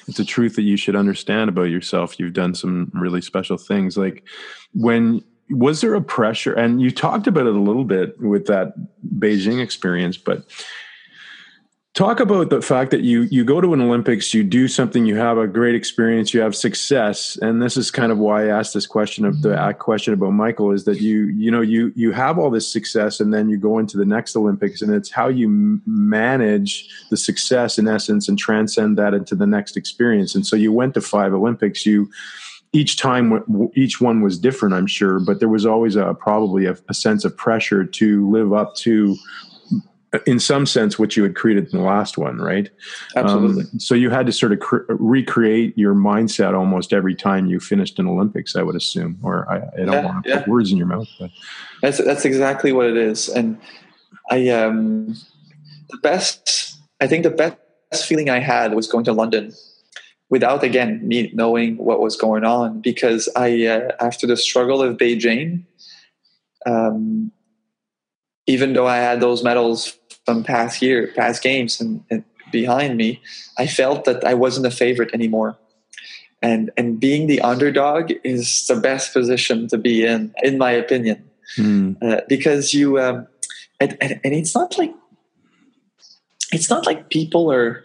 it's 0.09 0.18
a 0.18 0.24
truth 0.24 0.57
that 0.57 0.62
you 0.62 0.76
should 0.76 0.97
understand 0.97 1.49
about 1.49 1.64
yourself. 1.64 2.18
You've 2.18 2.32
done 2.32 2.55
some 2.55 2.90
really 2.94 3.20
special 3.20 3.57
things, 3.57 3.97
like 3.97 4.24
when 4.72 5.22
was 5.51 5.80
there 5.80 5.94
a 5.94 6.03
pressure? 6.03 6.53
And 6.53 6.80
you 6.80 6.90
talked 6.90 7.26
about 7.26 7.47
it 7.47 7.55
a 7.55 7.61
little 7.61 7.84
bit 7.84 8.18
with 8.20 8.47
that 8.47 8.74
Beijing 9.18 9.62
experience, 9.62 10.16
but 10.16 10.44
talk 11.97 12.20
about 12.20 12.51
the 12.51 12.61
fact 12.61 12.90
that 12.90 13.01
you 13.01 13.22
you 13.22 13.42
go 13.42 13.59
to 13.59 13.72
an 13.72 13.80
olympics 13.80 14.34
you 14.34 14.44
do 14.44 14.68
something 14.68 15.07
you 15.07 15.16
have 15.16 15.38
a 15.38 15.47
great 15.47 15.74
experience 15.74 16.34
you 16.34 16.40
have 16.40 16.55
success 16.55 17.38
and 17.40 17.62
this 17.62 17.74
is 17.74 17.90
kind 17.90 18.12
of 18.12 18.18
why 18.18 18.44
i 18.44 18.49
asked 18.49 18.74
this 18.74 18.86
question 18.86 19.24
of 19.24 19.40
the 19.40 19.49
mm-hmm. 19.49 19.78
question 19.78 20.12
about 20.12 20.30
michael 20.30 20.70
is 20.72 20.84
that 20.84 21.01
you 21.01 21.24
you 21.28 21.51
know 21.51 21.62
you 21.62 21.90
you 21.97 22.12
have 22.12 22.38
all 22.38 22.51
this 22.51 22.70
success 22.70 23.18
and 23.18 23.32
then 23.32 23.49
you 23.49 23.57
go 23.57 23.78
into 23.78 23.97
the 23.97 24.05
next 24.05 24.36
olympics 24.36 24.82
and 24.82 24.94
it's 24.94 25.11
how 25.11 25.26
you 25.26 25.80
manage 25.86 26.86
the 27.11 27.16
success 27.16 27.78
in 27.78 27.88
essence 27.88 28.28
and 28.28 28.38
transcend 28.38 28.99
that 28.99 29.14
into 29.14 29.34
the 29.34 29.47
next 29.47 29.74
experience 29.74 30.34
and 30.34 30.47
so 30.47 30.55
you 30.55 30.70
went 30.70 30.92
to 30.92 31.01
five 31.01 31.32
olympics 31.32 31.86
you 31.86 32.11
each 32.74 32.99
time 32.99 33.42
each 33.74 34.03
one 34.03 34.20
was 34.20 34.38
different 34.38 34.74
i'm 34.74 34.86
sure 34.86 35.18
but 35.18 35.40
there 35.40 35.49
was 35.49 35.64
always 35.64 35.97
a 35.97 36.12
probably 36.12 36.66
a, 36.66 36.76
a 36.90 36.94
sense 36.94 37.24
of 37.24 37.34
pressure 37.38 37.86
to 37.86 38.30
live 38.30 38.53
up 38.53 38.74
to 38.74 39.16
in 40.27 40.39
some 40.39 40.67
sense 40.67 40.99
what 40.99 41.17
you 41.17 41.23
had 41.23 41.35
created 41.35 41.73
in 41.73 41.79
the 41.79 41.85
last 41.85 42.17
one, 42.17 42.39
right? 42.39 42.71
Absolutely. 43.14 43.64
Um, 43.64 43.81
so 43.81 43.95
you 43.95 44.11
had 44.11 44.27
to 44.27 44.33
sort 44.33 44.53
of 44.53 44.61
cre- 44.61 44.83
recreate 44.89 45.77
your 45.77 45.95
mindset 45.95 46.55
almost 46.55 46.93
every 46.93 47.14
time 47.14 47.47
you 47.47 47.61
finished 47.61 47.99
an 47.99 48.07
Olympics, 48.07 48.57
I 48.57 48.62
would 48.62 48.77
assume. 48.77 49.19
Or 49.23 49.51
I, 49.51 49.57
I 49.57 49.85
don't 49.85 49.93
yeah, 49.93 50.05
want 50.05 50.25
to 50.25 50.31
yeah. 50.31 50.39
put 50.39 50.49
words 50.49 50.71
in 50.71 50.79
your 50.79 50.87
mouth, 50.87 51.09
but 51.19 51.31
that's 51.83 51.99
that's 51.99 52.25
exactly 52.25 52.73
what 52.73 52.87
it 52.87 52.97
is. 52.97 53.29
And 53.29 53.59
I 54.31 54.49
um, 54.49 55.17
the 55.91 55.99
best, 55.99 56.79
I 57.01 57.07
think 57.07 57.23
the 57.23 57.31
best 57.31 58.07
feeling 58.07 58.31
I 58.31 58.39
had 58.39 58.75
was 58.75 58.87
going 58.87 59.05
to 59.05 59.12
London 59.12 59.53
without 60.31 60.64
again 60.64 61.07
me 61.07 61.31
knowing 61.35 61.77
what 61.77 62.01
was 62.01 62.17
going 62.17 62.45
on 62.45 62.81
because 62.81 63.29
I 63.37 63.67
uh, 63.67 63.93
after 64.01 64.27
the 64.27 64.37
struggle 64.37 64.83
of 64.83 64.97
Beijing. 64.97 65.64
Um, 66.64 67.31
even 68.47 68.73
though 68.73 68.87
I 68.87 68.99
had 68.99 69.21
those 69.21 69.43
medals 69.43 69.99
from 70.27 70.45
past 70.45 70.83
year, 70.83 71.12
past 71.16 71.43
games, 71.43 71.81
and, 71.81 72.05
and 72.11 72.24
behind 72.51 72.97
me, 72.97 73.22
I 73.57 73.66
felt 73.66 74.05
that 74.05 74.24
I 74.24 74.35
wasn't 74.35 74.66
a 74.66 74.70
favorite 74.70 75.14
anymore. 75.14 75.57
And 76.43 76.70
and 76.77 77.01
being 77.01 77.29
the 77.29 77.41
underdog 77.41 78.12
is 78.22 78.66
the 78.66 78.77
best 78.77 79.14
position 79.14 79.68
to 79.68 79.79
be 79.79 80.05
in, 80.05 80.35
in 80.43 80.59
my 80.59 80.72
opinion, 80.72 81.24
mm. 81.57 81.97
uh, 82.03 82.20
because 82.29 82.74
you 82.74 83.01
um, 83.01 83.27
and, 83.81 83.97
and, 84.01 84.20
and 84.22 84.35
it's 84.35 84.55
not 84.55 84.77
like 84.77 84.93
it's 86.53 86.68
not 86.68 86.85
like 86.85 87.09
people 87.09 87.51
are 87.51 87.85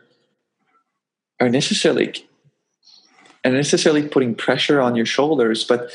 are 1.39 1.49
necessarily 1.49 2.13
are 3.45 3.51
necessarily 3.51 4.07
putting 4.07 4.35
pressure 4.35 4.81
on 4.81 4.95
your 4.95 5.05
shoulders, 5.05 5.63
but 5.63 5.89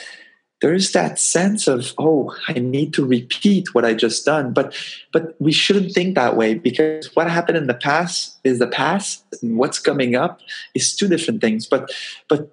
there 0.62 0.72
is 0.72 0.92
that 0.92 1.18
sense 1.18 1.68
of 1.68 1.92
oh 1.98 2.34
i 2.48 2.54
need 2.54 2.94
to 2.94 3.04
repeat 3.04 3.74
what 3.74 3.84
i 3.84 3.92
just 3.94 4.24
done. 4.24 4.52
But 4.52 4.74
but 5.12 5.34
we 5.38 5.52
shouldn't 5.52 5.92
think 5.92 6.14
that 6.14 6.36
way 6.36 6.54
because 6.54 7.14
what 7.14 7.30
happened 7.30 7.59
in 7.59 7.66
the 7.66 7.74
past 7.74 8.38
is 8.44 8.59
the 8.59 8.66
past 8.66 9.24
and 9.42 9.59
what's 9.59 9.78
coming 9.78 10.16
up 10.16 10.40
is 10.74 10.94
two 10.96 11.09
different 11.09 11.40
things. 11.40 11.66
But 11.66 11.90
but 12.28 12.50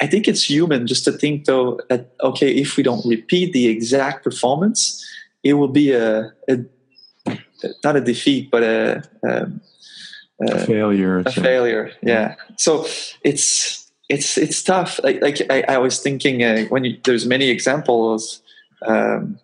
i 0.00 0.08
think 0.08 0.26
it's 0.26 0.42
human 0.50 0.88
just 0.88 1.04
to 1.04 1.12
think 1.12 1.44
though 1.44 1.78
that 1.88 2.12
okay 2.20 2.50
if 2.50 2.76
we 2.76 2.82
don't 2.82 3.06
repeat 3.06 3.52
the 3.52 3.68
exact 3.68 4.24
performance 4.24 5.00
it 5.44 5.54
will 5.54 5.68
be 5.68 5.92
a, 5.92 6.32
a 6.48 6.58
not 7.84 7.94
a 7.94 8.00
defeat 8.00 8.50
but 8.50 8.64
a, 8.64 9.04
a, 9.22 9.46
a 10.40 10.58
failure 10.66 11.18
a 11.18 11.30
failure. 11.30 11.92
Yeah. 12.02 12.34
So 12.56 12.86
it's 13.22 13.83
it's 14.08 14.36
it's 14.36 14.62
tough. 14.62 15.00
Like, 15.02 15.22
like 15.22 15.40
I, 15.50 15.64
I 15.68 15.78
was 15.78 16.00
thinking 16.00 16.42
uh, 16.42 16.64
when 16.64 16.84
you, 16.84 16.98
there's 17.04 17.26
many 17.26 17.48
examples. 17.48 18.42
Um, 18.82 19.38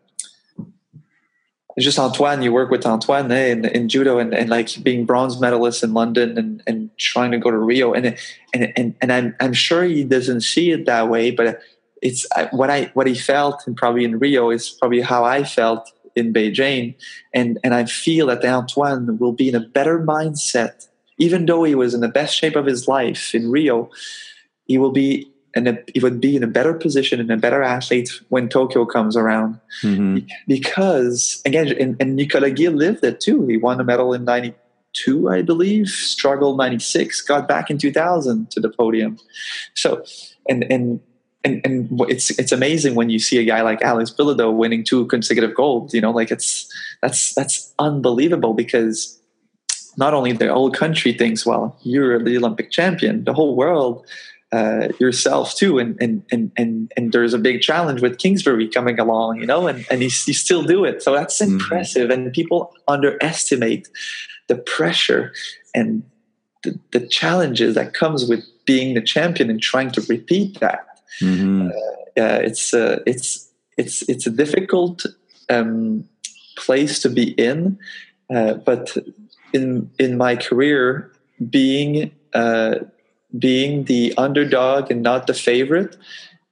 just 1.78 1.98
Antoine, 1.98 2.42
you 2.42 2.52
work 2.52 2.70
with 2.70 2.84
Antoine 2.84 3.30
eh, 3.32 3.52
in, 3.52 3.64
in 3.64 3.88
judo 3.88 4.18
and, 4.18 4.34
and 4.34 4.50
like 4.50 4.82
being 4.82 5.06
bronze 5.06 5.40
medalist 5.40 5.82
in 5.82 5.94
London 5.94 6.36
and, 6.36 6.62
and 6.66 6.90
trying 6.98 7.30
to 7.30 7.38
go 7.38 7.50
to 7.50 7.56
Rio 7.56 7.92
and 7.92 8.18
and 8.52 8.72
and, 8.76 8.94
and 9.00 9.12
I'm 9.12 9.34
I'm 9.40 9.52
sure 9.52 9.84
he 9.84 10.04
doesn't 10.04 10.42
see 10.42 10.72
it 10.72 10.86
that 10.86 11.08
way, 11.08 11.30
but 11.30 11.61
it's 12.02 12.26
what 12.50 12.70
I 12.70 12.90
what 12.94 13.06
he 13.06 13.14
felt 13.14 13.66
and 13.66 13.76
probably 13.76 14.04
in 14.04 14.18
Rio 14.18 14.50
is 14.50 14.68
probably 14.68 15.00
how 15.00 15.24
I 15.24 15.44
felt 15.44 15.90
in 16.16 16.32
Beijing, 16.34 16.96
and 17.32 17.58
and 17.64 17.74
I 17.74 17.84
feel 17.86 18.26
that 18.26 18.44
Antoine 18.44 19.16
will 19.18 19.32
be 19.32 19.48
in 19.48 19.54
a 19.54 19.61
better 19.61 19.98
mindset, 19.98 20.88
even 21.18 21.46
though 21.46 21.64
he 21.64 21.74
was 21.74 21.94
in 21.94 22.00
the 22.00 22.08
best 22.08 22.36
shape 22.36 22.56
of 22.56 22.66
his 22.66 22.88
life 22.88 23.34
in 23.34 23.50
Rio 23.50 23.90
he 24.70 24.78
will 24.78 24.92
be 24.92 25.28
in 25.54 25.66
a, 25.66 25.76
he 25.92 25.98
would 25.98 26.20
be 26.20 26.36
in 26.36 26.44
a 26.44 26.46
better 26.46 26.72
position 26.72 27.18
and 27.18 27.28
a 27.28 27.36
better 27.36 27.60
athlete 27.60 28.08
when 28.28 28.48
Tokyo 28.48 28.86
comes 28.86 29.16
around. 29.16 29.58
Mm-hmm. 29.82 30.18
Because 30.46 31.42
again, 31.44 31.74
and, 31.80 31.96
and 31.98 32.14
Nicolas 32.14 32.52
Gill 32.52 32.72
lived 32.72 33.02
it 33.02 33.18
too. 33.18 33.48
He 33.48 33.56
won 33.56 33.80
a 33.80 33.84
medal 33.84 34.14
in 34.14 34.24
'92, 34.24 35.28
I 35.28 35.42
believe. 35.42 35.88
Struggled 35.88 36.56
'96, 36.56 37.20
got 37.22 37.48
back 37.48 37.68
in 37.68 37.78
2000 37.78 38.48
to 38.52 38.60
the 38.60 38.70
podium. 38.70 39.18
So, 39.74 40.04
and 40.48 40.62
and 40.70 41.00
and 41.42 41.60
and 41.64 42.00
it's 42.08 42.30
it's 42.38 42.52
amazing 42.52 42.94
when 42.94 43.10
you 43.10 43.18
see 43.18 43.38
a 43.38 43.44
guy 43.44 43.62
like 43.62 43.82
Alex 43.82 44.14
Bilodeau 44.16 44.56
winning 44.56 44.84
two 44.84 45.06
consecutive 45.06 45.56
golds. 45.56 45.92
You 45.94 46.00
know, 46.00 46.12
like 46.12 46.30
it's 46.30 46.72
that's 47.02 47.34
that's 47.34 47.74
unbelievable 47.80 48.54
because 48.54 49.20
not 49.96 50.14
only 50.14 50.32
the 50.32 50.52
whole 50.52 50.70
country 50.70 51.12
thinks, 51.12 51.44
well, 51.44 51.76
you're 51.82 52.22
the 52.22 52.36
Olympic 52.36 52.70
champion, 52.70 53.24
the 53.24 53.34
whole 53.34 53.56
world 53.56 54.06
uh, 54.53 54.88
yourself 54.98 55.55
too. 55.55 55.78
And, 55.78 56.01
and, 56.03 56.22
and, 56.30 56.51
and, 56.57 56.92
and 56.96 57.12
there's 57.12 57.34
a 57.34 57.38
big 57.38 57.61
challenge 57.61 58.03
with 58.03 58.18
Kingsbury 58.18 58.68
coming 58.68 58.98
along, 58.98 59.40
you 59.40 59.46
know, 59.46 59.68
and, 59.68 59.86
and 59.90 60.01
you, 60.01 60.11
you 60.26 60.34
still 60.34 60.62
do 60.62 60.84
it. 60.84 61.03
So 61.03 61.14
that's 61.14 61.40
mm-hmm. 61.40 61.55
impressive. 61.55 62.11
Mm-hmm. 62.11 62.24
And 62.24 62.32
people 62.32 62.74
underestimate 62.88 63.88
the 64.48 64.57
pressure 64.57 65.32
and 65.74 66.03
the, 66.64 66.78
the, 66.92 67.07
challenges 67.07 67.74
that 67.76 67.94
comes 67.94 68.28
with 68.28 68.44
being 68.66 68.94
the 68.94 69.01
champion 69.01 69.48
and 69.48 69.62
trying 69.62 69.92
to 69.92 70.03
repeat 70.09 70.59
that. 70.61 70.86
Mm-hmm. 71.20 71.68
Uh, 71.68 72.20
uh, 72.20 72.40
it's, 72.42 72.74
uh, 72.74 72.98
it's, 73.07 73.48
it's, 73.78 74.03
it's 74.09 74.26
a 74.26 74.30
difficult 74.30 75.07
um, 75.48 76.05
place 76.57 77.01
to 77.01 77.09
be 77.09 77.30
in. 77.32 77.78
Uh, 78.28 78.55
but 78.55 78.96
in, 79.53 79.90
in 79.98 80.16
my 80.18 80.36
career, 80.36 81.12
being 81.48 82.11
uh, 82.34 82.80
being 83.39 83.85
the 83.85 84.14
underdog 84.16 84.91
and 84.91 85.03
not 85.03 85.26
the 85.26 85.35
favorite, 85.35 85.97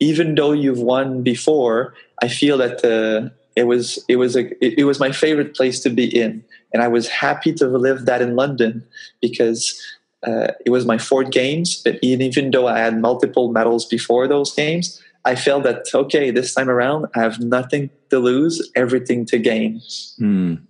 even 0.01 0.35
though 0.35 0.53
you've 0.53 0.81
won 0.81 1.23
before, 1.23 1.95
I 2.23 2.29
feel 2.29 2.59
that 2.59 2.85
uh, 2.85 3.31
it 3.57 3.67
was 3.67 4.05
it 4.09 4.17
was 4.17 4.37
a 4.37 4.47
it, 4.65 4.81
it, 4.81 4.85
was 4.85 5.01
my 5.01 5.13
favorite 5.13 5.55
place 5.55 5.81
to 5.81 5.91
be 5.91 6.05
in, 6.05 6.45
and 6.73 6.83
I 6.83 6.89
was 6.89 7.09
happy 7.09 7.53
to 7.55 7.67
live 7.67 8.07
that 8.07 8.23
in 8.23 8.37
London 8.37 8.85
because 9.21 9.81
uh, 10.27 10.49
it 10.65 10.71
was 10.71 10.87
my 10.87 10.99
fourth 10.99 11.31
games. 11.31 11.81
But 11.83 11.99
even 12.03 12.51
though 12.51 12.69
I 12.69 12.79
had 12.79 13.01
multiple 13.01 13.51
medals 13.51 13.85
before 13.85 14.29
those 14.29 14.55
games, 14.55 15.03
I 15.25 15.35
felt 15.35 15.65
that 15.65 15.87
okay, 15.93 16.31
this 16.31 16.55
time 16.55 16.71
around 16.71 17.07
I 17.17 17.21
have 17.21 17.41
nothing 17.41 17.91
to 18.11 18.19
lose, 18.19 18.71
everything 18.77 19.27
to 19.27 19.39
gain, 19.39 19.83
mm. 20.21 20.61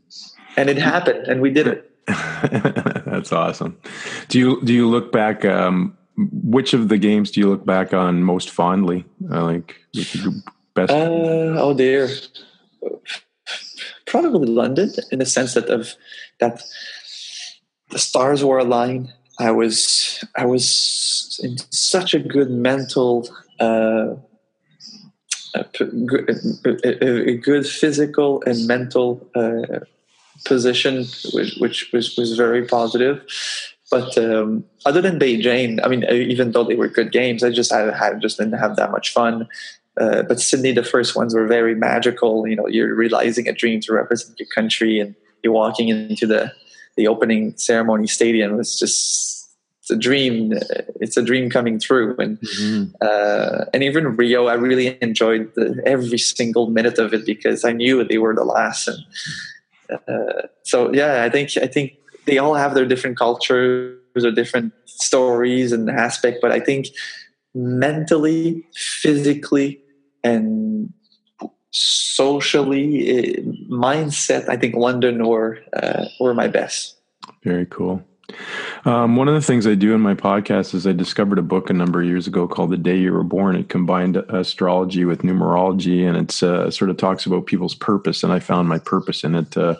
and 0.57 0.71
it 0.71 0.79
happened, 0.79 1.29
and 1.29 1.43
we 1.43 1.51
did 1.51 1.67
it. 1.67 1.85
That's 3.07 3.33
awesome. 3.33 3.79
Do 4.29 4.39
you 4.39 4.61
do 4.65 4.73
you 4.73 4.89
look 4.89 5.13
back? 5.13 5.45
Um, 5.45 5.97
which 6.17 6.73
of 6.73 6.89
the 6.89 6.99
games 6.99 7.31
do 7.31 7.41
you 7.41 7.49
look 7.49 7.67
back 7.67 7.93
on 7.93 8.23
most 8.23 8.51
fondly? 8.51 9.05
Uh, 9.31 9.45
like 9.45 9.77
best? 10.75 10.91
Uh, 10.91 11.61
oh 11.61 11.75
dear, 11.75 12.09
probably 14.07 14.49
London 14.49 14.91
in 15.13 15.19
the 15.19 15.27
sense 15.27 15.55
that 15.55 15.69
of 15.69 15.95
that 16.41 16.63
the 17.91 17.99
stars 17.99 18.43
were 18.43 18.59
aligned. 18.59 19.13
I 19.39 19.51
was 19.51 20.25
I 20.37 20.47
was 20.47 21.39
in 21.43 21.59
such 21.71 22.15
a 22.15 22.19
good 22.19 22.51
mental. 22.51 23.29
Uh, 23.61 24.15
a, 25.55 25.65
good 27.43 27.67
physical 27.67 28.43
and 28.47 28.67
mental 28.67 29.27
uh, 29.35 29.81
position, 30.45 31.07
which, 31.32 31.57
which 31.59 31.91
was, 31.93 32.16
was 32.16 32.36
very 32.36 32.66
positive. 32.66 33.24
But 33.91 34.18
um, 34.18 34.64
other 34.84 35.01
than 35.01 35.18
Beijing, 35.18 35.80
I 35.82 35.89
mean, 35.89 36.05
even 36.05 36.53
though 36.53 36.64
they 36.64 36.74
were 36.74 36.89
good 36.89 37.11
games, 37.11 37.43
I 37.43 37.51
just 37.51 37.72
I, 37.72 38.12
just 38.14 38.39
didn't 38.39 38.59
have 38.59 38.76
that 38.76 38.91
much 38.91 39.12
fun. 39.12 39.49
Uh, 39.99 40.22
but 40.22 40.41
Sydney, 40.41 40.72
the 40.72 40.84
first 40.84 41.16
ones 41.16 41.34
were 41.34 41.47
very 41.47 41.74
magical. 41.74 42.47
You 42.47 42.57
know, 42.57 42.68
you're 42.68 42.95
realizing 42.95 43.49
a 43.49 43.53
dream 43.53 43.80
to 43.80 43.93
represent 43.93 44.39
your 44.39 44.49
country, 44.55 45.01
and 45.01 45.14
you're 45.43 45.55
walking 45.55 45.89
into 45.89 46.26
the 46.26 46.53
the 46.97 47.09
opening 47.09 47.57
ceremony 47.57 48.07
stadium. 48.07 48.61
It's 48.61 48.78
just 48.78 49.51
it's 49.80 49.91
a 49.91 49.97
dream. 49.97 50.53
It's 51.01 51.16
a 51.16 51.22
dream 51.22 51.49
coming 51.49 51.80
true. 51.80 52.14
And 52.18 52.39
mm-hmm. 52.41 52.95
uh, 53.01 53.64
and 53.72 53.82
even 53.82 54.16
Rio, 54.16 54.47
I 54.47 54.55
really 54.55 54.99
enjoyed 55.01 55.51
the, 55.55 55.82
every 55.86 56.18
single 56.18 56.68
minute 56.68 56.99
of 56.99 57.14
it 57.14 57.24
because 57.24 57.64
I 57.64 57.72
knew 57.72 58.05
they 58.05 58.18
were 58.18 58.34
the 58.34 58.45
last. 58.45 58.86
And 58.86 58.99
so 60.62 60.93
yeah, 60.93 61.24
I 61.24 61.30
think 61.30 61.51
I 61.57 61.66
think 61.66 61.95
they 62.26 62.39
all 62.39 62.55
have 62.55 62.74
their 62.74 62.86
different 62.86 63.18
cultures 63.18 63.97
or 64.16 64.30
different 64.30 64.72
stories 64.84 65.70
and 65.70 65.89
aspect 65.89 66.39
but 66.43 66.51
i 66.51 66.59
think 66.59 66.89
mentally 67.55 68.66
physically 68.74 69.80
and 70.24 70.93
socially 71.70 73.11
uh, 73.11 73.41
mindset, 73.70 74.49
I 74.49 74.57
think 74.57 74.74
London 74.74 75.26
were 75.26 75.59
uh, 75.72 76.07
were 76.20 76.34
my 76.34 76.49
best. 76.49 76.97
Very 77.45 77.66
cool. 77.66 78.03
Um, 78.85 79.16
one 79.16 79.29
of 79.29 79.35
the 79.35 79.43
things 79.43 79.66
I 79.66 79.74
do 79.74 79.95
in 79.95 80.01
my 80.01 80.14
podcast 80.14 80.74
is 80.74 80.87
I 80.87 80.93
discovered 80.93 81.39
a 81.39 81.43
book 81.43 81.70
a 81.70 81.72
number 81.72 82.01
of 82.01 82.07
years 82.07 82.26
ago 82.26 82.47
called 82.47 82.70
The 82.70 82.76
Day 82.76 82.97
You 82.97 83.12
Were 83.12 83.24
Born. 83.24 83.57
It 83.57 83.68
combined 83.68 84.16
astrology 84.16 85.05
with 85.05 85.22
numerology, 85.22 86.07
and 86.07 86.16
it 86.16 86.43
uh, 86.43 86.70
sort 86.70 86.91
of 86.91 86.97
talks 86.97 87.26
about 87.26 87.47
people's 87.47 87.74
purpose. 87.74 88.22
And 88.22 88.33
I 88.33 88.39
found 88.39 88.68
my 88.68 88.79
purpose 88.79 89.24
in 89.24 89.35
it. 89.35 89.57
Uh, 89.57 89.76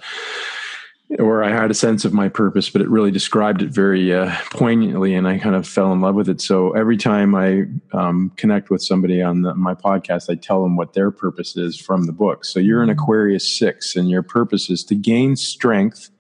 or 1.19 1.43
I 1.43 1.51
had 1.51 1.71
a 1.71 1.75
sense 1.75 2.05
of 2.05 2.13
my 2.13 2.29
purpose, 2.29 2.69
but 2.69 2.83
it 2.83 2.89
really 2.91 3.11
described 3.11 3.63
it 3.63 3.71
very 3.71 4.13
uh, 4.15 4.35
poignantly, 4.51 5.15
and 5.15 5.27
I 5.27 5.39
kind 5.39 5.55
of 5.55 5.67
fell 5.67 5.91
in 5.93 6.03
love 6.03 6.15
with 6.15 6.29
it. 6.29 6.41
So 6.41 6.73
every 6.73 6.99
time 6.99 7.35
I 7.35 7.65
um, 7.93 8.31
connect 8.37 8.69
with 8.69 8.83
somebody 8.83 9.23
on 9.23 9.41
the, 9.41 9.55
my 9.55 9.75
podcast, 9.75 10.29
I 10.29 10.35
tell 10.35 10.63
them 10.63 10.77
what 10.77 10.93
their 10.93 11.11
purpose 11.11 11.57
is 11.57 11.81
from 11.81 12.05
the 12.05 12.13
book. 12.13 12.45
So 12.45 12.61
you're 12.61 12.83
an 12.83 12.91
Aquarius 12.91 13.49
six, 13.59 13.97
and 13.97 14.11
your 14.11 14.23
purpose 14.23 14.69
is 14.69 14.85
to 14.85 14.95
gain 14.95 15.35
strength 15.35 16.11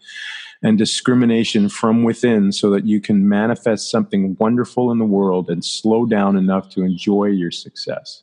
and 0.62 0.78
discrimination 0.78 1.68
from 1.68 2.02
within 2.02 2.52
so 2.52 2.70
that 2.70 2.86
you 2.86 3.00
can 3.00 3.28
manifest 3.28 3.90
something 3.90 4.36
wonderful 4.40 4.90
in 4.90 4.98
the 4.98 5.04
world 5.04 5.48
and 5.50 5.64
slow 5.64 6.06
down 6.06 6.36
enough 6.36 6.68
to 6.70 6.82
enjoy 6.82 7.26
your 7.26 7.50
success. 7.50 8.22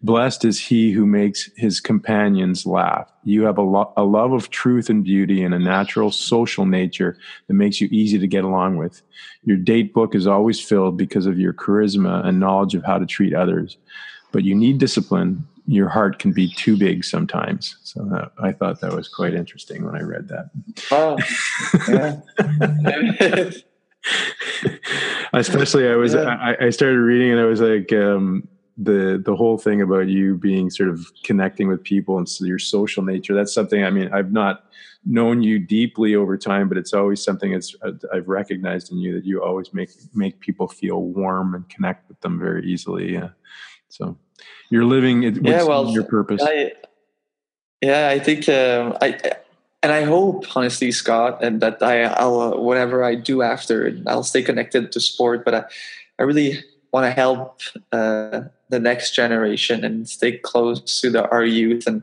Blessed 0.00 0.44
is 0.44 0.60
he 0.60 0.92
who 0.92 1.06
makes 1.06 1.50
his 1.56 1.80
companions 1.80 2.64
laugh. 2.64 3.10
You 3.24 3.42
have 3.42 3.58
a, 3.58 3.62
lo- 3.62 3.92
a 3.96 4.04
love 4.04 4.32
of 4.32 4.48
truth 4.50 4.88
and 4.88 5.02
beauty 5.02 5.42
and 5.42 5.52
a 5.52 5.58
natural 5.58 6.12
social 6.12 6.66
nature 6.66 7.18
that 7.48 7.54
makes 7.54 7.80
you 7.80 7.88
easy 7.90 8.16
to 8.16 8.28
get 8.28 8.44
along 8.44 8.76
with. 8.76 9.02
Your 9.42 9.56
date 9.56 9.92
book 9.92 10.14
is 10.14 10.28
always 10.28 10.60
filled 10.60 10.96
because 10.96 11.26
of 11.26 11.40
your 11.40 11.52
charisma 11.52 12.24
and 12.24 12.38
knowledge 12.38 12.76
of 12.76 12.84
how 12.84 12.98
to 12.98 13.06
treat 13.06 13.34
others. 13.34 13.76
But 14.32 14.44
you 14.44 14.54
need 14.54 14.78
discipline. 14.78 15.46
Your 15.66 15.88
heart 15.88 16.18
can 16.18 16.32
be 16.32 16.48
too 16.48 16.76
big 16.76 17.04
sometimes. 17.04 17.76
So 17.82 18.04
that, 18.04 18.32
I 18.38 18.52
thought 18.52 18.80
that 18.80 18.94
was 18.94 19.08
quite 19.08 19.34
interesting 19.34 19.84
when 19.84 19.94
I 19.94 20.00
read 20.00 20.28
that. 20.28 20.50
Oh, 20.90 21.18
yeah. 21.88 23.50
Especially, 25.32 25.88
I 25.88 25.96
was 25.96 26.14
yeah. 26.14 26.36
I, 26.40 26.66
I, 26.66 26.70
started 26.70 26.98
reading 26.98 27.30
and 27.30 27.40
I 27.40 27.44
was 27.44 27.60
like, 27.60 27.92
um, 27.92 28.48
the 28.78 29.20
the 29.24 29.34
whole 29.34 29.58
thing 29.58 29.82
about 29.82 30.08
you 30.08 30.36
being 30.36 30.70
sort 30.70 30.88
of 30.88 31.04
connecting 31.24 31.66
with 31.66 31.82
people 31.82 32.16
and 32.16 32.28
so 32.28 32.44
your 32.44 32.60
social 32.60 33.02
nature 33.02 33.34
that's 33.34 33.52
something 33.52 33.82
i 33.82 33.90
mean 33.90 34.08
i've 34.12 34.30
not 34.30 34.66
known 35.04 35.42
you 35.42 35.58
deeply 35.58 36.14
over 36.14 36.38
time 36.38 36.68
but 36.68 36.78
it's 36.78 36.94
always 36.94 37.22
something 37.22 37.52
that's 37.52 37.74
uh, 37.82 37.90
i've 38.14 38.28
recognized 38.28 38.92
in 38.92 38.98
you 38.98 39.12
that 39.12 39.24
you 39.24 39.42
always 39.42 39.74
make 39.74 39.90
make 40.14 40.38
people 40.38 40.68
feel 40.68 41.02
warm 41.02 41.54
and 41.54 41.68
connect 41.68 42.08
with 42.08 42.20
them 42.20 42.38
very 42.38 42.64
easily 42.64 43.12
yeah 43.12 43.30
so 43.88 44.16
you're 44.70 44.84
living 44.84 45.22
it 45.22 45.44
yeah 45.44 45.62
well 45.64 45.88
your 45.90 46.04
purpose 46.04 46.40
I, 46.42 46.72
yeah 47.80 48.08
i 48.08 48.18
think 48.18 48.48
um, 48.48 48.96
i 49.00 49.18
and 49.82 49.92
I 49.92 50.02
hope, 50.04 50.44
honestly, 50.56 50.90
Scott, 50.90 51.42
and 51.42 51.60
that 51.60 51.82
I, 51.82 52.02
I'll 52.02 52.40
uh, 52.40 52.56
whatever 52.56 53.04
I 53.04 53.14
do 53.14 53.42
after, 53.42 53.96
I'll 54.06 54.24
stay 54.24 54.42
connected 54.42 54.90
to 54.90 55.00
sport. 55.00 55.44
But 55.44 55.54
I, 55.54 55.64
I 56.18 56.24
really 56.24 56.58
want 56.92 57.04
to 57.04 57.10
help 57.10 57.60
uh, 57.92 58.42
the 58.70 58.80
next 58.80 59.14
generation 59.14 59.84
and 59.84 60.08
stay 60.08 60.38
close 60.38 61.00
to 61.00 61.10
the, 61.10 61.28
our 61.30 61.44
youth 61.44 61.86
and 61.86 62.02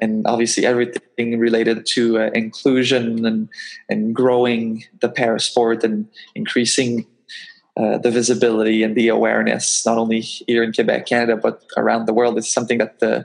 and 0.00 0.26
obviously 0.26 0.66
everything 0.66 1.38
related 1.38 1.86
to 1.86 2.18
uh, 2.18 2.30
inclusion 2.34 3.24
and 3.24 3.48
and 3.88 4.14
growing 4.14 4.84
the 5.00 5.08
para 5.08 5.40
sport 5.40 5.82
and 5.82 6.06
increasing 6.34 7.06
uh, 7.76 7.98
the 7.98 8.10
visibility 8.10 8.82
and 8.82 8.94
the 8.94 9.08
awareness 9.08 9.84
not 9.84 9.98
only 9.98 10.20
here 10.20 10.62
in 10.62 10.72
Quebec, 10.72 11.06
Canada, 11.06 11.36
but 11.36 11.64
around 11.76 12.06
the 12.06 12.14
world 12.14 12.38
is 12.38 12.48
something 12.48 12.78
that 12.78 13.02
uh, 13.02 13.22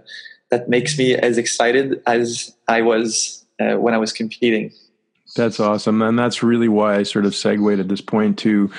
that 0.50 0.68
makes 0.68 0.97
me 0.97 1.14
as 1.14 1.38
excited 1.38 2.02
as 2.08 2.56
I 2.68 2.82
was 2.82 3.45
uh, 3.60 3.76
when 3.76 3.93
I 3.93 3.97
was 3.97 4.12
competing. 4.12 4.72
That's 5.36 5.60
awesome, 5.60 6.02
and 6.02 6.18
that's 6.18 6.41
really 6.41 6.68
why 6.68 6.95
I 6.95 7.04
sort 7.04 7.26
of 7.26 7.36
segued 7.36 7.80
at 7.80 7.88
this 7.88 8.02
point 8.02 8.39
to 8.39 8.72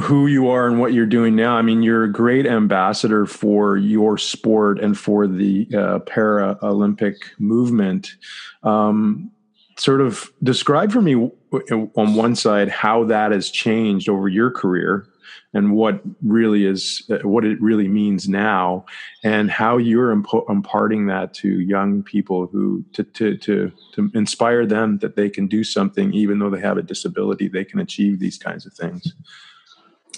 who 0.00 0.26
you 0.26 0.48
are 0.48 0.66
and 0.66 0.80
what 0.80 0.92
you're 0.92 1.06
doing 1.06 1.36
now. 1.36 1.56
I 1.56 1.62
mean, 1.62 1.82
you're 1.82 2.04
a 2.04 2.12
great 2.12 2.46
ambassador 2.46 3.26
for 3.26 3.76
your 3.76 4.18
sport 4.18 4.80
and 4.80 4.98
for 4.98 5.26
the 5.26 5.68
uh, 5.72 5.98
Paralympic 6.00 7.16
movement. 7.38 8.16
Um, 8.62 9.30
sort 9.78 10.00
of 10.00 10.32
describe 10.42 10.92
for 10.92 11.00
me 11.00 11.14
on 11.14 12.14
one 12.14 12.34
side 12.36 12.68
how 12.68 13.04
that 13.04 13.32
has 13.32 13.50
changed 13.50 14.08
over 14.08 14.28
your 14.28 14.50
career 14.50 15.06
and 15.54 15.72
what 15.72 16.00
really 16.22 16.64
is 16.64 17.02
what 17.22 17.44
it 17.44 17.60
really 17.60 17.88
means 17.88 18.28
now 18.28 18.84
and 19.22 19.50
how 19.50 19.76
you're 19.76 20.10
imp- 20.10 20.48
imparting 20.48 21.06
that 21.06 21.34
to 21.34 21.60
young 21.60 22.02
people 22.02 22.46
who 22.46 22.84
to, 22.92 23.02
to 23.04 23.36
to 23.36 23.70
to 23.94 24.10
inspire 24.14 24.66
them 24.66 24.98
that 24.98 25.16
they 25.16 25.28
can 25.28 25.46
do 25.46 25.62
something 25.62 26.12
even 26.12 26.38
though 26.38 26.50
they 26.50 26.60
have 26.60 26.78
a 26.78 26.82
disability 26.82 27.48
they 27.48 27.64
can 27.64 27.80
achieve 27.80 28.18
these 28.18 28.38
kinds 28.38 28.66
of 28.66 28.72
things. 28.72 29.14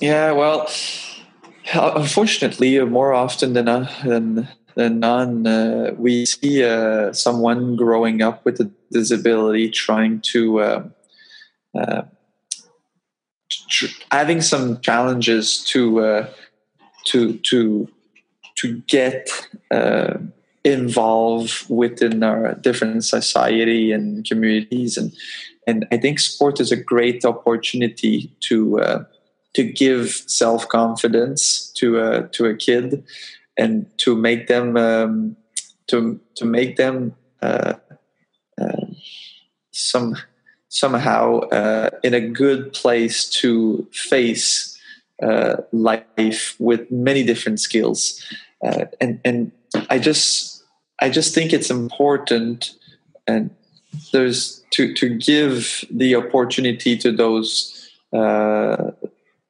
Yeah, 0.01 0.33
well, 0.33 0.69
unfortunately, 1.73 2.79
more 2.85 3.15
often 3.15 3.53
than 3.53 3.69
uh, 3.69 3.91
than 4.05 4.49
none, 4.77 5.47
uh, 5.47 5.95
we 5.97 6.27
see 6.27 6.65
uh, 6.65 7.13
someone 7.13 7.77
growing 7.77 8.23
up 8.23 8.45
with 8.45 8.61
a 8.61 8.71
disability 8.91 9.71
trying 9.71 10.21
to 10.21 10.61
uh, 10.61 10.89
uh 11.79 12.03
tr- 13.71 13.87
having 14.11 14.41
some 14.41 14.81
challenges 14.81 15.65
to 15.65 16.01
uh, 16.01 16.29
to 17.07 17.39
to 17.39 17.89
to 18.57 18.79
get 18.87 19.29
involved 20.65 21.67
within 21.69 22.23
our 22.23 22.55
different 22.55 23.05
society 23.05 23.93
and 23.93 24.25
communities. 24.25 24.97
And 24.97 25.13
and 25.67 25.87
I 25.93 25.99
think 25.99 26.21
sport 26.21 26.61
is 26.61 26.73
a 26.73 26.77
great 26.77 27.25
opportunity 27.25 28.33
to 28.49 29.07
to 29.55 29.63
give 29.63 30.11
self 30.27 30.69
confidence 30.69 31.71
to 31.77 32.01
a 32.01 32.29
to 32.29 32.47
a 32.47 32.57
kid 32.57 33.05
and 33.57 33.87
to 33.99 34.17
make 34.17 34.47
them 34.47 34.77
um, 34.77 35.37
to 35.87 36.21
to 36.37 36.45
make 36.45 36.77
them 36.77 37.15
uh, 37.43 37.75
uh, 38.61 38.87
some 39.71 40.17
somehow 40.69 41.41
uh, 41.51 41.91
in 42.03 42.15
a 42.15 42.21
good 42.21 42.73
place 42.73 43.29
to 43.29 43.87
face 43.93 44.79
uh, 45.23 45.57
life 45.73 46.57
with 46.59 46.91
many 46.91 47.23
different 47.23 47.61
skills. 47.61 48.23
Uh, 48.65 48.87
and 49.01 49.21
and 49.25 49.53
I 49.91 49.99
just 49.99 50.65
I 51.01 51.11
just 51.11 51.35
think 51.35 51.53
it's 51.53 51.71
important 51.71 52.73
and 53.27 53.51
there's 54.13 54.65
to 54.71 54.95
to 54.95 55.09
give 55.09 55.85
the 55.91 56.17
opportunity 56.17 56.97
to 56.99 57.13
those 57.13 57.91
uh, 58.13 58.91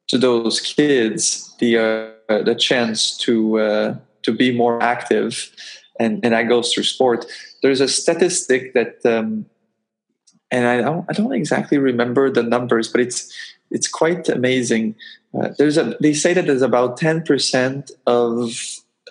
to 0.07 0.17
those 0.17 0.59
kids 0.59 1.55
the 1.59 2.14
the 2.27 2.55
chance 2.55 3.17
to 3.19 3.59
uh, 3.59 3.95
to 4.23 4.31
be 4.31 4.51
more 4.51 4.81
active, 4.81 5.51
and 5.99 6.23
and 6.23 6.33
that 6.33 6.49
goes 6.49 6.73
through 6.73 6.83
sport. 6.83 7.25
There's 7.61 7.81
a 7.81 7.87
statistic 7.87 8.73
that, 8.73 9.05
um, 9.05 9.45
and 10.51 10.67
I 10.67 10.81
don't 10.81 11.05
I 11.09 11.13
don't 11.13 11.33
exactly 11.33 11.77
remember 11.77 12.29
the 12.29 12.43
numbers, 12.43 12.87
but 12.87 13.01
it's 13.01 13.33
it's 13.71 13.87
quite 13.87 14.29
amazing. 14.29 14.95
Uh, 15.33 15.49
there's 15.57 15.77
a 15.77 15.95
they 16.01 16.13
say 16.13 16.33
that 16.33 16.45
there's 16.47 16.61
about 16.61 16.97
ten 16.97 17.21
percent 17.21 17.91
of 18.07 18.51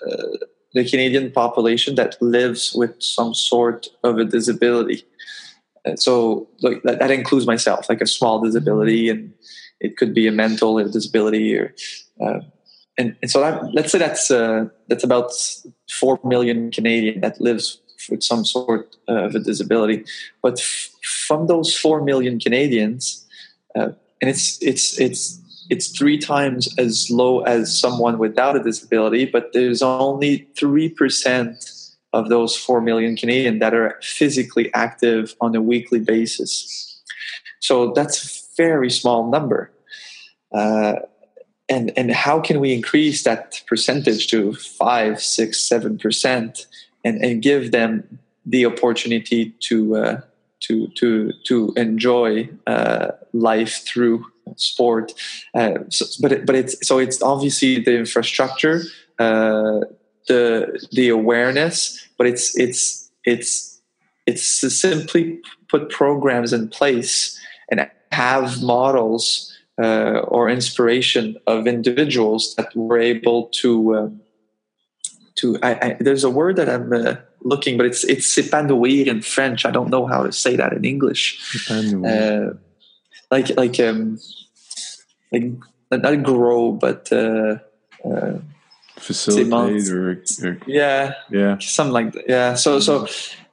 uh, 0.06 0.38
the 0.74 0.84
Canadian 0.88 1.30
population 1.30 1.94
that 1.94 2.20
lives 2.20 2.74
with 2.74 3.00
some 3.00 3.34
sort 3.34 3.86
of 4.02 4.18
a 4.18 4.24
disability. 4.24 5.04
Uh, 5.86 5.96
so 5.96 6.48
like, 6.62 6.82
that, 6.82 6.98
that 6.98 7.10
includes 7.10 7.46
myself, 7.46 7.88
like 7.88 8.00
a 8.00 8.06
small 8.06 8.40
disability 8.40 9.08
and 9.08 9.32
it 9.80 9.96
could 9.96 10.14
be 10.14 10.26
a 10.26 10.32
mental 10.32 10.82
disability 10.88 11.56
or 11.56 11.74
uh, 12.24 12.40
and, 12.98 13.16
and 13.22 13.30
so 13.30 13.40
that, 13.40 13.74
let's 13.74 13.92
say 13.92 13.98
that's 13.98 14.30
uh, 14.30 14.66
that's 14.88 15.04
about 15.04 15.32
four 15.90 16.20
million 16.24 16.70
Canadian 16.70 17.20
that 17.20 17.40
lives 17.40 17.80
with 18.10 18.22
some 18.22 18.44
sort 18.44 18.96
of 19.08 19.34
a 19.34 19.38
disability. 19.38 20.04
But 20.42 20.60
f- 20.60 20.90
from 21.26 21.46
those 21.46 21.76
four 21.76 22.02
million 22.02 22.38
Canadians, 22.38 23.26
uh, 23.74 23.90
and 24.20 24.30
it's 24.30 24.62
it's 24.62 24.98
it's 25.00 25.40
it's 25.70 25.88
three 25.88 26.18
times 26.18 26.72
as 26.78 27.10
low 27.10 27.40
as 27.40 27.76
someone 27.78 28.18
without 28.18 28.56
a 28.56 28.62
disability, 28.62 29.24
but 29.24 29.52
there's 29.52 29.82
only 29.82 30.48
three 30.56 30.88
percent 30.88 31.70
of 32.12 32.28
those 32.28 32.56
four 32.56 32.80
million 32.80 33.16
Canadian 33.16 33.58
that 33.58 33.74
are 33.74 33.98
physically 34.02 34.72
active 34.72 35.34
on 35.40 35.54
a 35.56 35.60
weekly 35.60 35.98
basis. 35.98 37.02
So 37.60 37.92
that's 37.92 38.24
a 38.24 38.44
very 38.56 38.90
small 38.90 39.30
number. 39.30 39.72
Uh, 40.52 41.00
and 41.68 41.92
and 41.96 42.10
how 42.10 42.40
can 42.40 42.60
we 42.60 42.72
increase 42.72 43.24
that 43.24 43.62
percentage 43.66 44.28
to 44.28 44.54
five, 44.54 45.22
six, 45.22 45.60
seven 45.60 45.98
percent, 45.98 46.66
and 47.04 47.22
and 47.24 47.42
give 47.42 47.72
them 47.72 48.18
the 48.44 48.66
opportunity 48.66 49.50
to 49.60 49.96
uh, 49.96 50.20
to 50.60 50.88
to 50.88 51.32
to 51.44 51.72
enjoy 51.76 52.48
uh, 52.66 53.08
life 53.32 53.84
through 53.86 54.24
sport. 54.56 55.12
Uh, 55.54 55.78
so, 55.88 56.04
but 56.20 56.32
it, 56.32 56.46
but 56.46 56.54
it's 56.54 56.86
so 56.86 56.98
it's 56.98 57.22
obviously 57.22 57.80
the 57.80 57.96
infrastructure. 57.96 58.82
Uh, 59.18 59.80
the 60.26 60.86
the 60.92 61.08
awareness, 61.08 62.06
but 62.16 62.26
it's 62.26 62.58
it's 62.58 63.10
it's 63.24 63.80
it's 64.26 64.42
simply 64.42 65.38
put 65.68 65.90
programs 65.90 66.52
in 66.52 66.68
place 66.68 67.38
and 67.70 67.88
have 68.12 68.62
models 68.62 69.53
uh, 69.82 70.20
or 70.28 70.48
inspiration 70.48 71.36
of 71.46 71.66
individuals 71.66 72.54
that 72.56 72.74
were 72.76 72.98
able 72.98 73.48
to 73.48 73.96
um, 73.96 74.20
to 75.36 75.58
I, 75.62 75.72
I, 75.72 75.96
there's 76.00 76.24
a 76.24 76.30
word 76.30 76.56
that 76.56 76.68
I'm 76.68 76.92
uh, 76.92 77.16
looking, 77.42 77.76
but 77.76 77.86
it's 77.86 78.04
it's 78.04 78.26
s'épanouir 78.34 79.06
in 79.06 79.22
French. 79.22 79.66
I 79.66 79.70
don't 79.70 79.90
know 79.90 80.06
how 80.06 80.22
to 80.22 80.32
say 80.32 80.56
that 80.56 80.72
in 80.72 80.84
English. 80.84 81.70
Uh, 81.70 82.54
like 83.30 83.56
like 83.56 83.80
um 83.80 84.18
like 85.32 85.52
not 85.90 86.22
grow, 86.22 86.72
but 86.72 87.12
uh, 87.12 87.58
uh, 88.04 88.38
facilitate 88.96 89.90
or, 89.90 90.22
or, 90.44 90.58
yeah 90.66 91.14
yeah 91.30 91.58
something 91.58 91.92
like 91.92 92.12
that. 92.12 92.24
Yeah. 92.28 92.54
So 92.54 92.80
so 92.80 93.06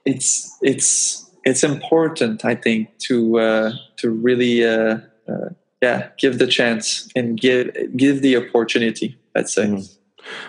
it's 0.05 0.57
it's 0.61 1.29
it's 1.43 1.63
important, 1.63 2.45
I 2.45 2.55
think, 2.55 2.97
to 3.07 3.39
uh, 3.39 3.71
to 3.97 4.11
really 4.11 4.65
uh, 4.65 4.99
uh, 5.27 5.49
yeah 5.81 6.09
give 6.17 6.39
the 6.39 6.47
chance 6.47 7.09
and 7.15 7.39
give 7.39 7.75
give 7.95 8.21
the 8.21 8.37
opportunity. 8.37 9.17
Let's 9.35 9.53
say 9.53 9.65
mm. 9.67 9.97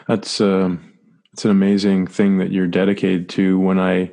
that's. 0.07 0.41
Um 0.41 0.89
it's 1.33 1.47
an 1.47 1.51
amazing 1.51 2.07
thing 2.07 2.39
that 2.39 2.53
you're 2.53 2.67
dedicated 2.67 3.29
to 3.31 3.59
when 3.59 3.81
i 3.81 4.11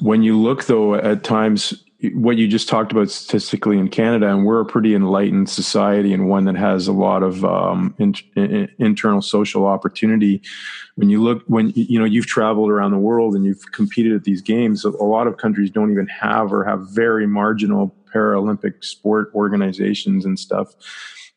when 0.00 0.22
you 0.22 0.38
look 0.38 0.64
though 0.64 0.94
at 0.94 1.22
times 1.22 1.84
what 2.14 2.36
you 2.36 2.46
just 2.46 2.68
talked 2.68 2.92
about 2.92 3.10
statistically 3.10 3.78
in 3.78 3.88
canada 3.88 4.28
and 4.28 4.44
we're 4.44 4.60
a 4.60 4.66
pretty 4.66 4.94
enlightened 4.94 5.48
society 5.48 6.12
and 6.12 6.28
one 6.28 6.44
that 6.44 6.56
has 6.56 6.88
a 6.88 6.92
lot 6.92 7.22
of 7.22 7.44
um, 7.44 7.94
in, 7.98 8.14
in, 8.36 8.68
internal 8.78 9.22
social 9.22 9.66
opportunity 9.66 10.42
when 10.96 11.08
you 11.08 11.22
look 11.22 11.42
when 11.46 11.72
you 11.74 11.98
know 11.98 12.04
you've 12.04 12.26
traveled 12.26 12.70
around 12.70 12.90
the 12.90 12.98
world 12.98 13.34
and 13.34 13.44
you've 13.44 13.72
competed 13.72 14.12
at 14.12 14.24
these 14.24 14.42
games 14.42 14.84
a 14.84 14.90
lot 14.90 15.26
of 15.26 15.38
countries 15.38 15.70
don't 15.70 15.90
even 15.90 16.06
have 16.06 16.52
or 16.52 16.64
have 16.64 16.86
very 16.90 17.26
marginal 17.26 17.94
paralympic 18.14 18.84
sport 18.84 19.30
organizations 19.34 20.24
and 20.24 20.38
stuff 20.38 20.74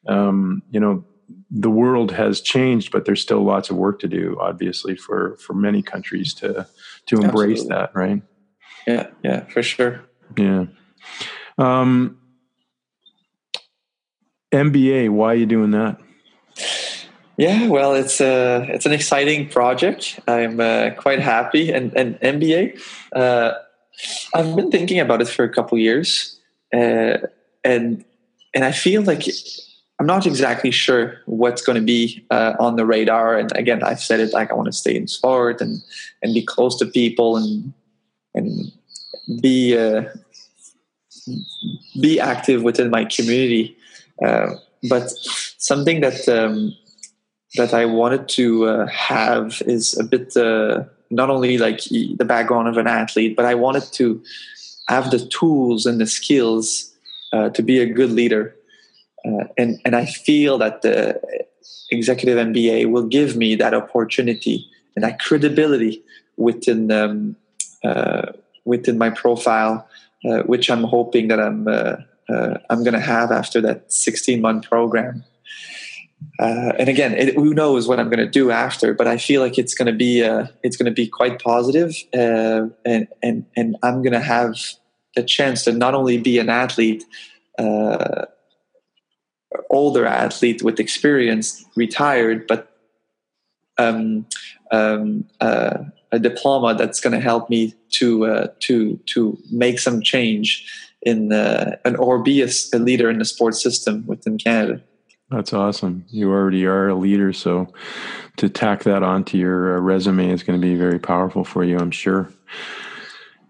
um, 0.08 0.62
you 0.72 0.80
know 0.80 1.04
the 1.52 1.70
world 1.70 2.12
has 2.12 2.42
changed, 2.42 2.92
but 2.92 3.06
there's 3.06 3.22
still 3.22 3.44
lots 3.44 3.70
of 3.70 3.76
work 3.76 4.00
to 4.00 4.08
do, 4.08 4.38
obviously, 4.40 4.96
for 4.96 5.38
for 5.38 5.54
many 5.54 5.82
countries 5.82 6.34
to 6.36 6.68
to 7.08 7.16
embrace 7.18 7.62
Absolutely. 7.62 7.76
that, 7.76 7.96
right? 7.96 8.22
Yeah, 8.88 9.08
yeah, 9.24 9.46
for 9.46 9.64
sure. 9.64 10.09
Yeah. 10.38 10.66
Um, 11.58 12.20
MBA, 14.52 15.10
why 15.10 15.34
are 15.34 15.36
you 15.36 15.46
doing 15.46 15.72
that? 15.72 15.98
Yeah, 17.38 17.68
well, 17.68 17.94
it's 17.94 18.20
a 18.20 18.68
it's 18.70 18.86
an 18.86 18.92
exciting 18.92 19.48
project. 19.48 20.20
I'm 20.28 20.60
uh, 20.60 20.90
quite 20.98 21.22
happy, 21.22 21.72
and 21.72 21.96
and 21.96 22.20
MBA. 22.20 22.82
Uh, 23.16 23.54
I've 24.34 24.56
been 24.56 24.72
thinking 24.72 25.00
about 25.00 25.22
it 25.22 25.30
for 25.30 25.46
a 25.46 25.50
couple 25.50 25.78
years, 25.78 26.38
uh, 26.74 27.18
and 27.64 28.04
and 28.54 28.66
I 28.66 28.74
feel 28.74 29.04
like 29.04 29.24
I'm 30.00 30.06
not 30.06 30.26
exactly 30.26 30.72
sure 30.72 31.18
what's 31.28 31.62
going 31.62 31.78
to 31.78 31.86
be 31.86 32.26
uh, 32.30 32.56
on 32.60 32.76
the 32.76 32.86
radar. 32.86 33.38
And 33.38 33.56
again, 33.56 33.84
I've 33.84 34.02
said 34.02 34.20
it 34.20 34.34
like 34.34 34.52
I 34.52 34.56
want 34.56 34.68
to 34.68 34.74
stay 34.74 34.96
in 34.96 35.08
sport 35.08 35.62
and 35.62 35.82
and 36.22 36.34
be 36.34 36.44
close 36.44 36.78
to 36.80 36.86
people 36.86 37.38
and 37.38 37.74
and 38.34 38.72
be 39.42 39.78
uh, 39.78 40.04
be 42.02 42.20
active 42.20 42.64
within 42.64 42.90
my 42.90 43.06
community. 43.06 43.78
Uh, 44.24 44.56
but 44.90 45.10
something 45.58 46.02
that 46.02 46.28
um, 46.28 46.76
that 47.56 47.74
I 47.74 47.86
wanted 47.86 48.30
to 48.30 48.68
uh, 48.68 48.88
have 48.88 49.62
is 49.66 49.98
a 49.98 50.04
bit 50.04 50.36
uh, 50.38 50.84
not 51.10 51.30
only 51.30 51.58
like 51.58 51.82
the 51.84 52.26
background 52.26 52.68
of 52.68 52.78
an 52.78 52.88
athlete, 52.88 53.36
but 53.36 53.46
I 53.46 53.56
wanted 53.56 53.84
to 53.94 54.22
have 54.88 55.12
the 55.12 55.20
tools 55.20 55.86
and 55.86 56.00
the 56.00 56.08
skills 56.08 56.94
uh, 57.34 57.50
to 57.50 57.62
be 57.62 57.80
a 57.80 57.86
good 57.86 58.12
leader 58.12 58.56
uh, 59.26 59.46
and 59.58 59.80
and 59.86 59.96
I 59.96 60.06
feel 60.06 60.58
that 60.60 60.82
the 60.82 61.20
executive 61.92 62.38
MBA 62.38 62.90
will 62.90 63.08
give 63.08 63.36
me 63.36 63.56
that 63.56 63.74
opportunity 63.74 64.70
and 64.96 65.04
that 65.04 65.20
credibility 65.20 66.04
within 66.38 66.92
um, 66.92 67.36
within 68.66 68.98
my 68.98 69.10
profile, 69.10 69.88
uh, 70.26 70.40
which 70.44 70.70
I'm 70.70 70.84
hoping 70.84 71.28
that 71.30 71.40
I'm 71.40 71.68
uh, 71.68 71.98
uh, 72.30 72.58
I'm 72.70 72.84
going 72.84 72.94
to 72.94 73.00
have 73.00 73.32
after 73.32 73.60
that 73.62 73.92
16 73.92 74.40
month 74.42 74.70
program. 74.70 75.24
Uh, 76.40 76.74
and 76.78 76.90
again, 76.90 77.14
it, 77.14 77.34
who 77.36 77.54
knows 77.54 77.88
what 77.88 78.00
I'm 78.00 78.10
going 78.10 78.20
to 78.20 78.30
do 78.30 78.52
after? 78.52 78.94
But 78.94 79.08
I 79.08 79.18
feel 79.18 79.42
like 79.42 79.58
it's 79.58 79.74
going 79.74 79.88
to 79.88 79.94
be 79.94 80.22
it's 80.64 80.78
going 80.78 80.86
to 80.86 80.92
be 80.92 81.08
quite 81.08 81.42
positive, 81.42 81.96
and 82.14 83.08
and 83.24 83.46
and 83.56 83.78
I'm 83.84 84.02
going 84.04 84.14
to 84.14 84.20
have 84.20 84.56
the 85.16 85.24
chance 85.24 85.64
to 85.64 85.72
not 85.72 85.96
only 85.96 86.18
be 86.18 86.38
an 86.40 86.50
athlete 86.50 87.04
older 89.70 90.06
athlete 90.06 90.64
with 90.64 90.80
experience 90.80 91.66
retired, 91.76 92.48
but 92.48 92.76
um, 93.78 94.26
um, 94.72 95.26
a 96.12 96.20
diploma 96.20 96.76
that's 96.76 97.00
going 97.00 97.14
to 97.14 97.20
help 97.20 97.50
me 97.50 97.74
to 97.92 98.26
uh, 98.26 98.48
to 98.60 98.98
to 99.08 99.38
make 99.52 99.80
some 99.80 100.02
change 100.02 100.66
in 101.02 101.32
uh, 101.32 101.78
and 101.86 101.98
or 101.98 102.22
be 102.22 102.42
a, 102.42 102.50
a, 102.74 102.80
leader 102.80 103.10
in 103.10 103.20
the 103.20 103.26
sports 103.26 103.62
system 103.62 104.06
within 104.08 104.38
Canada. 104.38 104.82
That's 105.30 105.54
awesome. 105.54 106.06
You 106.10 106.32
already 106.32 106.66
are 106.66 106.90
a 106.90 106.96
leader, 106.96 107.32
so 107.34 107.72
to 108.38 108.50
tack 108.50 108.84
that 108.84 109.04
onto 109.04 109.38
your 109.38 109.78
uh, 109.78 109.80
resume 109.80 110.32
is 110.32 110.44
going 110.44 110.60
to 110.60 110.68
be 110.68 110.76
very 110.76 111.00
powerful 111.00 111.44
for 111.44 111.64
you, 111.64 111.78
I'm 111.78 111.92
sure. 111.92 112.30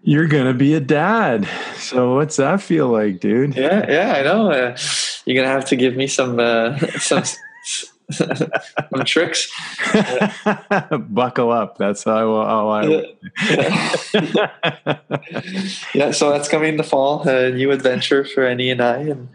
You're 0.02 0.28
gonna 0.28 0.54
be 0.54 0.72
a 0.72 0.80
dad. 0.80 1.46
So 1.76 2.14
what's 2.14 2.36
that 2.36 2.62
feel 2.62 2.88
like, 2.88 3.20
dude? 3.20 3.54
Yeah, 3.54 3.84
yeah, 3.86 4.14
I 4.16 4.22
know. 4.22 4.50
Uh, 4.50 4.76
you're 5.26 5.36
gonna 5.36 5.54
have 5.54 5.66
to 5.66 5.76
give 5.76 5.94
me 5.94 6.06
some 6.06 6.40
uh, 6.40 6.78
some 6.98 7.22
tricks. 9.04 9.50
Buckle 11.08 11.50
up. 11.50 11.78
That's 11.78 12.04
how, 12.04 12.44
how 12.44 12.68
I. 12.68 12.86
Yeah. 12.86 13.02
yeah. 15.94 16.10
So 16.10 16.30
that's 16.30 16.48
coming 16.48 16.70
in 16.70 16.76
the 16.76 16.84
fall. 16.84 17.26
A 17.28 17.50
new 17.50 17.70
adventure 17.70 18.24
for 18.24 18.46
Annie 18.46 18.70
and 18.70 18.80
I, 18.80 18.96
and 18.98 19.28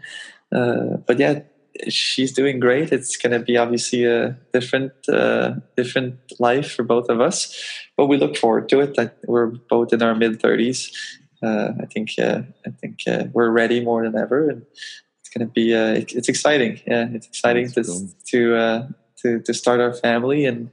uh, 0.52 0.96
but 1.06 1.18
yeah, 1.18 1.40
she's 1.88 2.32
doing 2.32 2.60
great. 2.60 2.92
It's 2.92 3.16
going 3.16 3.32
to 3.32 3.40
be 3.40 3.56
obviously 3.56 4.04
a 4.04 4.36
different, 4.52 4.92
uh, 5.08 5.54
different 5.76 6.18
life 6.38 6.72
for 6.72 6.82
both 6.82 7.08
of 7.08 7.20
us, 7.20 7.62
but 7.96 8.06
we 8.06 8.16
look 8.16 8.36
forward 8.36 8.68
to 8.70 8.80
it. 8.80 8.96
We're 9.26 9.46
both 9.46 9.92
in 9.92 10.02
our 10.02 10.14
mid 10.14 10.40
thirties. 10.40 10.92
Uh, 11.42 11.72
I 11.80 11.86
think, 11.86 12.10
uh, 12.18 12.42
I 12.66 12.70
think 12.70 13.00
uh, 13.06 13.24
we're 13.32 13.50
ready 13.50 13.84
more 13.84 14.02
than 14.02 14.16
ever, 14.16 14.48
and 14.48 14.64
going 15.36 15.48
to 15.48 15.52
be, 15.52 15.74
uh, 15.74 15.94
it, 15.94 16.12
it's 16.12 16.28
exciting. 16.28 16.80
Yeah, 16.86 17.08
it's 17.12 17.26
exciting 17.26 17.70
to 17.72 17.84
cool. 17.84 18.08
to, 18.28 18.56
uh, 18.56 18.88
to 19.22 19.40
to 19.40 19.54
start 19.54 19.80
our 19.80 19.94
family 19.94 20.44
and 20.44 20.70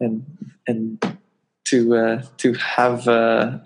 and 0.00 0.24
and 0.66 1.18
to 1.64 2.22
to 2.36 2.52
have 2.54 3.04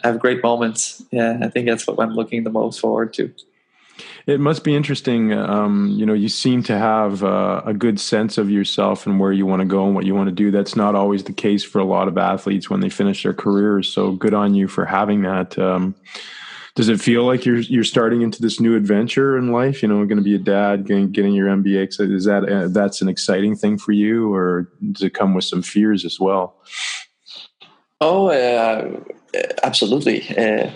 have 0.03 0.19
great 0.21 0.43
moments. 0.43 1.03
Yeah, 1.11 1.39
I 1.43 1.49
think 1.49 1.69
that's 1.69 1.87
what 1.87 2.01
I'm 2.01 2.15
looking 2.15 2.45
the 2.45 2.51
most 2.51 2.81
forward 2.81 3.13
to. 3.15 3.33
It 4.27 4.41
must 4.41 4.65
be 4.65 4.75
interesting. 4.75 5.33
Um, 5.33 5.89
you 5.91 6.07
know, 6.07 6.15
you 6.15 6.29
seem 6.29 6.63
to 6.65 6.79
have 6.79 7.23
uh, 7.23 7.63
a 7.67 7.75
good 7.75 8.01
sense 8.01 8.39
of 8.39 8.51
yourself 8.51 9.07
and 9.07 9.21
where 9.21 9.33
you 9.33 9.45
want 9.45 9.61
to 9.61 9.67
go 9.67 9.85
and 9.85 9.95
what 9.95 10.07
you 10.07 10.15
want 10.15 10.29
to 10.29 10.35
do. 10.35 10.51
That's 10.51 10.75
not 10.75 10.95
always 10.95 11.25
the 11.25 11.33
case 11.33 11.63
for 11.63 11.79
a 11.79 11.85
lot 11.85 12.09
of 12.09 12.17
athletes 12.17 12.71
when 12.71 12.81
they 12.81 12.89
finish 12.89 13.23
their 13.23 13.35
careers. 13.35 13.93
So 13.93 14.13
good 14.13 14.33
on 14.33 14.55
you 14.55 14.67
for 14.67 14.87
having 14.87 15.23
that. 15.23 15.59
Um, 15.59 15.95
does 16.75 16.89
it 16.89 17.01
feel 17.01 17.25
like 17.25 17.45
you're 17.45 17.61
you're 17.61 17.85
starting 17.85 18.23
into 18.23 18.43
this 18.43 18.59
new 18.59 18.77
adventure 18.77 19.39
in 19.39 19.53
life? 19.53 19.83
You 19.83 19.89
know, 19.89 20.05
going 20.07 20.19
to 20.19 20.23
be 20.23 20.35
a 20.35 20.39
dad, 20.39 20.87
getting, 20.87 21.13
getting 21.13 21.33
your 21.33 21.49
MBA. 21.49 22.01
Is 22.13 22.25
that 22.25 22.49
uh, 22.49 22.69
that's 22.69 23.01
an 23.01 23.09
exciting 23.09 23.55
thing 23.55 23.79
for 23.79 23.93
you, 23.93 24.33
or 24.33 24.69
does 24.93 25.03
it 25.03 25.15
come 25.15 25.35
with 25.35 25.45
some 25.45 25.63
fears 25.63 26.05
as 26.05 26.19
well? 26.19 26.57
Oh, 28.01 28.29
uh, 28.29 29.01
absolutely. 29.63 30.23
Uh, 30.31 30.71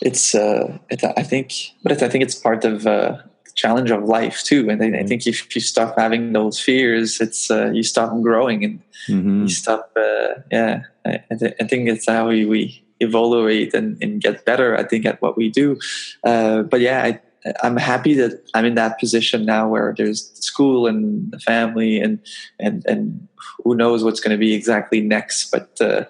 it's 0.00 0.34
uh, 0.34 0.76
it, 0.90 1.04
I 1.16 1.22
think, 1.22 1.52
but 1.84 2.02
I 2.02 2.08
think 2.08 2.24
it's 2.24 2.34
part 2.34 2.64
of 2.64 2.84
uh, 2.86 3.18
the 3.44 3.52
challenge 3.54 3.92
of 3.92 4.02
life 4.02 4.42
too. 4.42 4.68
And 4.68 4.82
I, 4.82 4.86
I, 4.86 4.88
mm-hmm. 4.90 5.06
think 5.06 5.26
if 5.28 5.54
you 5.54 5.60
stop 5.60 5.96
having 5.96 6.32
those 6.32 6.58
fears, 6.58 7.20
it's 7.20 7.48
uh, 7.48 7.70
you 7.70 7.84
stop 7.84 8.10
growing 8.22 8.64
and 8.64 8.82
mm-hmm. 9.08 9.42
you 9.42 9.48
stop. 9.48 9.92
Uh, 9.96 10.40
yeah, 10.50 10.82
I, 11.06 11.20
I, 11.30 11.36
think 11.36 11.88
it's 11.88 12.08
how 12.08 12.28
we, 12.28 12.44
we 12.44 12.81
evaluate 13.02 13.74
and, 13.74 14.02
and, 14.02 14.20
get 14.20 14.44
better. 14.44 14.76
I 14.76 14.84
think 14.84 15.04
at 15.06 15.20
what 15.20 15.36
we 15.36 15.50
do. 15.50 15.78
Uh, 16.24 16.62
but 16.62 16.80
yeah, 16.80 17.02
I, 17.02 17.20
I'm 17.62 17.76
happy 17.76 18.14
that 18.14 18.48
I'm 18.54 18.64
in 18.64 18.74
that 18.76 18.98
position 18.98 19.44
now 19.44 19.68
where 19.68 19.94
there's 19.96 20.30
school 20.40 20.86
and 20.86 21.30
the 21.32 21.40
family 21.40 22.00
and 22.00 22.20
and 22.60 22.84
and 22.86 23.28
who 23.64 23.74
knows 23.74 24.04
what's 24.04 24.20
going 24.20 24.30
to 24.30 24.38
be 24.38 24.54
exactly 24.54 25.00
next. 25.00 25.50
But 25.50 25.76
uh, 25.80 26.04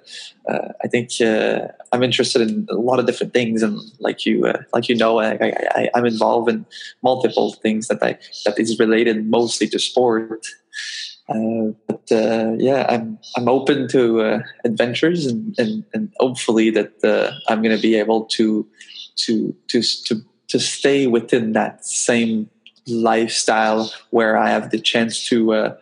uh, 0.50 0.68
I 0.84 0.88
think 0.88 1.10
uh, 1.20 1.68
I'm 1.92 2.02
interested 2.02 2.42
in 2.42 2.66
a 2.70 2.74
lot 2.74 2.98
of 2.98 3.06
different 3.06 3.32
things, 3.32 3.62
and 3.62 3.80
like 3.98 4.26
you, 4.26 4.46
uh, 4.46 4.62
like 4.74 4.88
you 4.88 4.96
know, 4.96 5.20
I, 5.20 5.88
am 5.94 6.04
involved 6.04 6.50
in 6.50 6.66
multiple 7.02 7.52
things 7.54 7.88
that 7.88 8.02
I 8.02 8.18
that 8.44 8.58
is 8.58 8.78
related 8.78 9.26
mostly 9.28 9.68
to 9.68 9.78
sport. 9.78 10.46
Uh, 11.32 11.72
but 11.86 12.12
uh, 12.12 12.52
yeah, 12.58 12.86
I'm 12.88 13.18
I'm 13.36 13.48
open 13.48 13.88
to 13.88 14.20
uh, 14.20 14.42
adventures 14.64 15.26
and, 15.26 15.54
and, 15.58 15.84
and 15.94 16.12
hopefully 16.18 16.70
that 16.70 16.92
uh, 17.02 17.32
I'm 17.48 17.62
going 17.62 17.74
to 17.74 17.80
be 17.80 17.94
able 17.94 18.24
to 18.36 18.66
to 19.16 19.54
to 19.68 19.82
to 20.06 20.22
to 20.48 20.60
stay 20.60 21.06
within 21.06 21.52
that 21.52 21.84
same 21.86 22.50
lifestyle 22.86 23.92
where 24.10 24.36
I 24.36 24.50
have 24.50 24.70
the 24.70 24.78
chance 24.78 25.26
to 25.28 25.54
uh, 25.54 25.76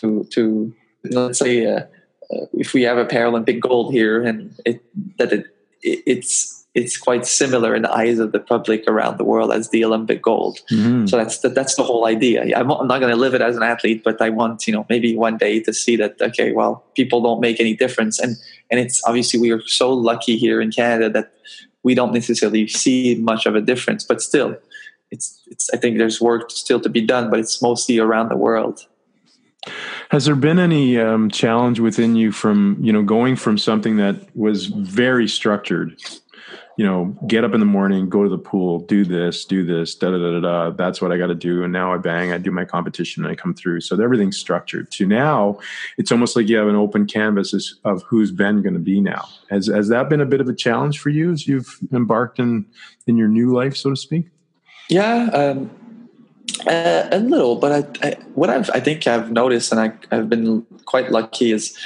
to 0.00 0.24
to 0.30 0.74
let's 1.04 1.38
say 1.38 1.86
if 2.52 2.72
we 2.72 2.82
have 2.82 2.98
a 2.98 3.04
Paralympic 3.04 3.60
gold 3.60 3.92
here 3.92 4.22
and 4.22 4.54
it 4.64 4.82
that 5.18 5.32
it 5.32 5.46
it's 5.82 6.57
it's 6.74 6.96
quite 6.96 7.26
similar 7.26 7.74
in 7.74 7.82
the 7.82 7.92
eyes 7.92 8.18
of 8.18 8.32
the 8.32 8.38
public 8.38 8.84
around 8.86 9.18
the 9.18 9.24
world 9.24 9.52
as 9.52 9.70
the 9.70 9.84
Olympic 9.84 10.22
gold. 10.22 10.58
Mm-hmm. 10.70 11.06
So 11.06 11.16
that's 11.16 11.38
the, 11.38 11.48
that's 11.48 11.74
the 11.76 11.82
whole 11.82 12.06
idea. 12.06 12.42
I'm, 12.56 12.70
I'm 12.70 12.86
not 12.86 13.00
going 13.00 13.10
to 13.10 13.16
live 13.16 13.34
it 13.34 13.40
as 13.40 13.56
an 13.56 13.62
athlete, 13.62 14.04
but 14.04 14.20
I 14.20 14.30
want 14.30 14.66
you 14.66 14.72
know 14.72 14.86
maybe 14.88 15.16
one 15.16 15.36
day 15.36 15.60
to 15.60 15.72
see 15.72 15.96
that 15.96 16.20
okay, 16.20 16.52
well, 16.52 16.84
people 16.94 17.20
don't 17.20 17.40
make 17.40 17.58
any 17.60 17.74
difference, 17.74 18.18
and 18.18 18.36
and 18.70 18.78
it's 18.80 19.02
obviously 19.04 19.40
we 19.40 19.50
are 19.50 19.62
so 19.66 19.92
lucky 19.92 20.36
here 20.36 20.60
in 20.60 20.70
Canada 20.70 21.08
that 21.10 21.32
we 21.82 21.94
don't 21.94 22.12
necessarily 22.12 22.68
see 22.68 23.14
much 23.16 23.46
of 23.46 23.54
a 23.54 23.60
difference, 23.60 24.04
but 24.04 24.20
still, 24.20 24.56
it's 25.10 25.40
it's 25.46 25.70
I 25.70 25.78
think 25.78 25.98
there's 25.98 26.20
work 26.20 26.50
still 26.50 26.80
to 26.80 26.88
be 26.88 27.00
done, 27.00 27.30
but 27.30 27.40
it's 27.40 27.62
mostly 27.62 27.98
around 27.98 28.28
the 28.28 28.36
world. 28.36 28.86
Has 30.10 30.24
there 30.24 30.36
been 30.36 30.58
any 30.58 30.98
um, 30.98 31.30
challenge 31.30 31.80
within 31.80 32.14
you 32.14 32.30
from 32.30 32.76
you 32.80 32.92
know 32.92 33.02
going 33.02 33.36
from 33.36 33.58
something 33.58 33.96
that 33.96 34.16
was 34.36 34.66
very 34.66 35.26
structured 35.26 35.96
you 36.78 36.84
know, 36.84 37.06
get 37.26 37.42
up 37.42 37.54
in 37.54 37.60
the 37.60 37.66
morning, 37.66 38.08
go 38.08 38.22
to 38.22 38.28
the 38.28 38.38
pool, 38.38 38.78
do 38.78 39.04
this, 39.04 39.44
do 39.44 39.64
this, 39.64 39.96
da 39.96 40.12
da 40.12 40.16
da 40.16 40.30
da. 40.30 40.40
da. 40.40 40.70
That's 40.70 41.02
what 41.02 41.10
I 41.10 41.18
got 41.18 41.26
to 41.26 41.34
do. 41.34 41.64
And 41.64 41.72
now 41.72 41.92
I 41.92 41.96
bang, 41.96 42.30
I 42.30 42.38
do 42.38 42.52
my 42.52 42.64
competition, 42.64 43.24
and 43.24 43.32
I 43.32 43.34
come 43.34 43.52
through. 43.52 43.80
So 43.80 44.00
everything's 44.00 44.38
structured. 44.38 44.88
To 44.92 45.04
now, 45.04 45.58
it's 45.98 46.12
almost 46.12 46.36
like 46.36 46.48
you 46.48 46.56
have 46.56 46.68
an 46.68 46.76
open 46.76 47.06
canvas 47.06 47.74
of 47.84 48.04
who's 48.04 48.30
Ben 48.30 48.62
going 48.62 48.74
to 48.74 48.80
be 48.80 49.00
now. 49.00 49.28
Has 49.50 49.66
has 49.66 49.88
that 49.88 50.08
been 50.08 50.20
a 50.20 50.24
bit 50.24 50.40
of 50.40 50.48
a 50.48 50.54
challenge 50.54 51.00
for 51.00 51.10
you 51.10 51.32
as 51.32 51.48
you've 51.48 51.80
embarked 51.92 52.38
in 52.38 52.64
in 53.08 53.16
your 53.16 53.28
new 53.28 53.52
life, 53.52 53.76
so 53.76 53.90
to 53.90 53.96
speak? 53.96 54.26
Yeah, 54.88 55.30
um, 55.32 55.70
uh, 56.64 57.08
a 57.10 57.18
little. 57.18 57.56
But 57.56 57.72
I, 57.72 58.08
I, 58.08 58.16
what 58.34 58.50
I've 58.50 58.70
I 58.70 58.78
think 58.78 59.04
I've 59.08 59.32
noticed, 59.32 59.72
and 59.72 59.80
I, 59.80 60.16
I've 60.16 60.28
been 60.28 60.64
quite 60.84 61.10
lucky, 61.10 61.50
is 61.50 61.76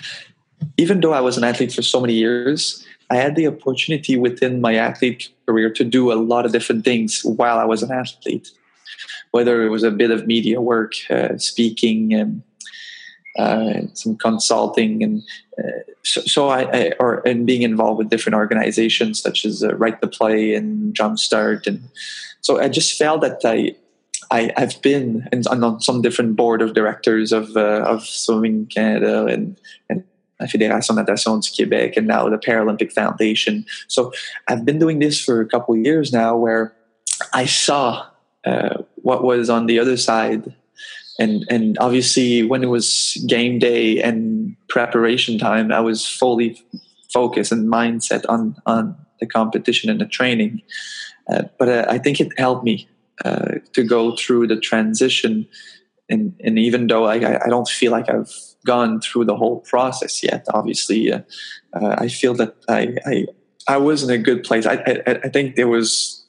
even 0.76 1.00
though 1.00 1.14
I 1.14 1.20
was 1.20 1.38
an 1.38 1.44
athlete 1.44 1.72
for 1.72 1.80
so 1.80 1.98
many 1.98 2.12
years 2.12 2.86
I 3.10 3.16
had 3.16 3.36
the 3.36 3.46
opportunity 3.46 4.16
within 4.16 4.60
my 4.60 4.74
athlete 4.74 5.28
career 5.46 5.70
to 5.70 5.84
do 5.84 6.12
a 6.12 6.14
lot 6.14 6.46
of 6.46 6.52
different 6.52 6.84
things 6.84 7.22
while 7.24 7.58
I 7.58 7.64
was 7.64 7.82
an 7.82 7.92
athlete, 7.92 8.50
whether 9.32 9.64
it 9.64 9.70
was 9.70 9.82
a 9.82 9.90
bit 9.90 10.10
of 10.10 10.26
media 10.26 10.60
work, 10.60 10.94
uh, 11.10 11.36
speaking, 11.38 12.14
and 12.14 12.42
uh, 13.38 13.82
some 13.94 14.16
consulting, 14.16 15.02
and 15.02 15.22
uh, 15.58 15.80
so, 16.02 16.20
so 16.22 16.48
I, 16.48 16.62
I, 16.62 16.92
or 16.98 17.26
and 17.26 17.46
being 17.46 17.62
involved 17.62 17.98
with 17.98 18.10
different 18.10 18.36
organizations 18.36 19.22
such 19.22 19.44
as 19.44 19.64
uh, 19.64 19.74
Right 19.76 19.98
to 20.00 20.06
Play 20.06 20.54
and 20.54 20.94
Jumpstart, 20.94 21.66
and 21.66 21.88
so 22.40 22.60
I 22.60 22.68
just 22.68 22.98
felt 22.98 23.20
that 23.22 23.40
I. 23.44 23.74
I, 24.30 24.50
have 24.56 24.80
been 24.80 25.28
on 25.50 25.80
some 25.80 26.00
different 26.00 26.36
board 26.36 26.62
of 26.62 26.72
directors 26.72 27.32
of 27.32 27.54
uh, 27.54 27.82
of 27.82 28.06
Swimming 28.06 28.64
Canada 28.64 29.26
and, 29.26 29.60
and 29.90 30.04
la 30.42 30.48
Fédération 30.48 30.94
Natation 30.94 31.38
du 31.38 31.50
Québec, 31.50 31.96
and 31.96 32.06
now 32.06 32.28
the 32.28 32.36
Paralympic 32.36 32.92
Foundation. 32.92 33.64
So 33.86 34.12
I've 34.48 34.64
been 34.64 34.78
doing 34.78 34.98
this 34.98 35.20
for 35.20 35.40
a 35.40 35.46
couple 35.46 35.76
years 35.76 36.12
now, 36.12 36.36
where 36.36 36.74
I 37.32 37.46
saw 37.46 38.06
uh, 38.44 38.82
what 38.96 39.22
was 39.22 39.48
on 39.48 39.66
the 39.66 39.78
other 39.78 39.96
side, 39.96 40.54
and 41.18 41.44
and 41.48 41.78
obviously 41.78 42.42
when 42.42 42.62
it 42.62 42.68
was 42.68 43.16
game 43.26 43.58
day 43.58 44.02
and 44.02 44.56
preparation 44.68 45.38
time, 45.38 45.70
I 45.72 45.80
was 45.80 46.06
fully 46.06 46.60
focused 47.12 47.52
and 47.52 47.70
mindset 47.70 48.24
on 48.28 48.56
on 48.66 48.96
the 49.20 49.26
competition 49.26 49.90
and 49.90 50.00
the 50.00 50.06
training. 50.06 50.62
Uh, 51.30 51.44
but 51.58 51.68
uh, 51.68 51.84
I 51.88 51.98
think 51.98 52.20
it 52.20 52.36
helped 52.36 52.64
me 52.64 52.88
uh, 53.24 53.60
to 53.74 53.84
go 53.84 54.16
through 54.16 54.48
the 54.48 54.58
transition, 54.58 55.46
and 56.08 56.34
and 56.42 56.58
even 56.58 56.88
though 56.88 57.04
I 57.04 57.44
I 57.44 57.48
don't 57.48 57.68
feel 57.68 57.92
like 57.92 58.10
I've 58.10 58.51
gone 58.64 59.00
through 59.00 59.24
the 59.24 59.36
whole 59.36 59.60
process 59.60 60.22
yet. 60.22 60.46
Obviously, 60.52 61.12
uh, 61.12 61.20
uh, 61.72 61.96
I 61.98 62.08
feel 62.08 62.34
that 62.34 62.54
I, 62.68 62.96
I, 63.06 63.26
I 63.68 63.76
was 63.76 64.02
in 64.02 64.10
a 64.10 64.18
good 64.18 64.44
place. 64.44 64.66
I, 64.66 64.74
I, 65.06 65.20
I 65.24 65.28
think 65.28 65.58
it 65.58 65.66
was 65.66 66.24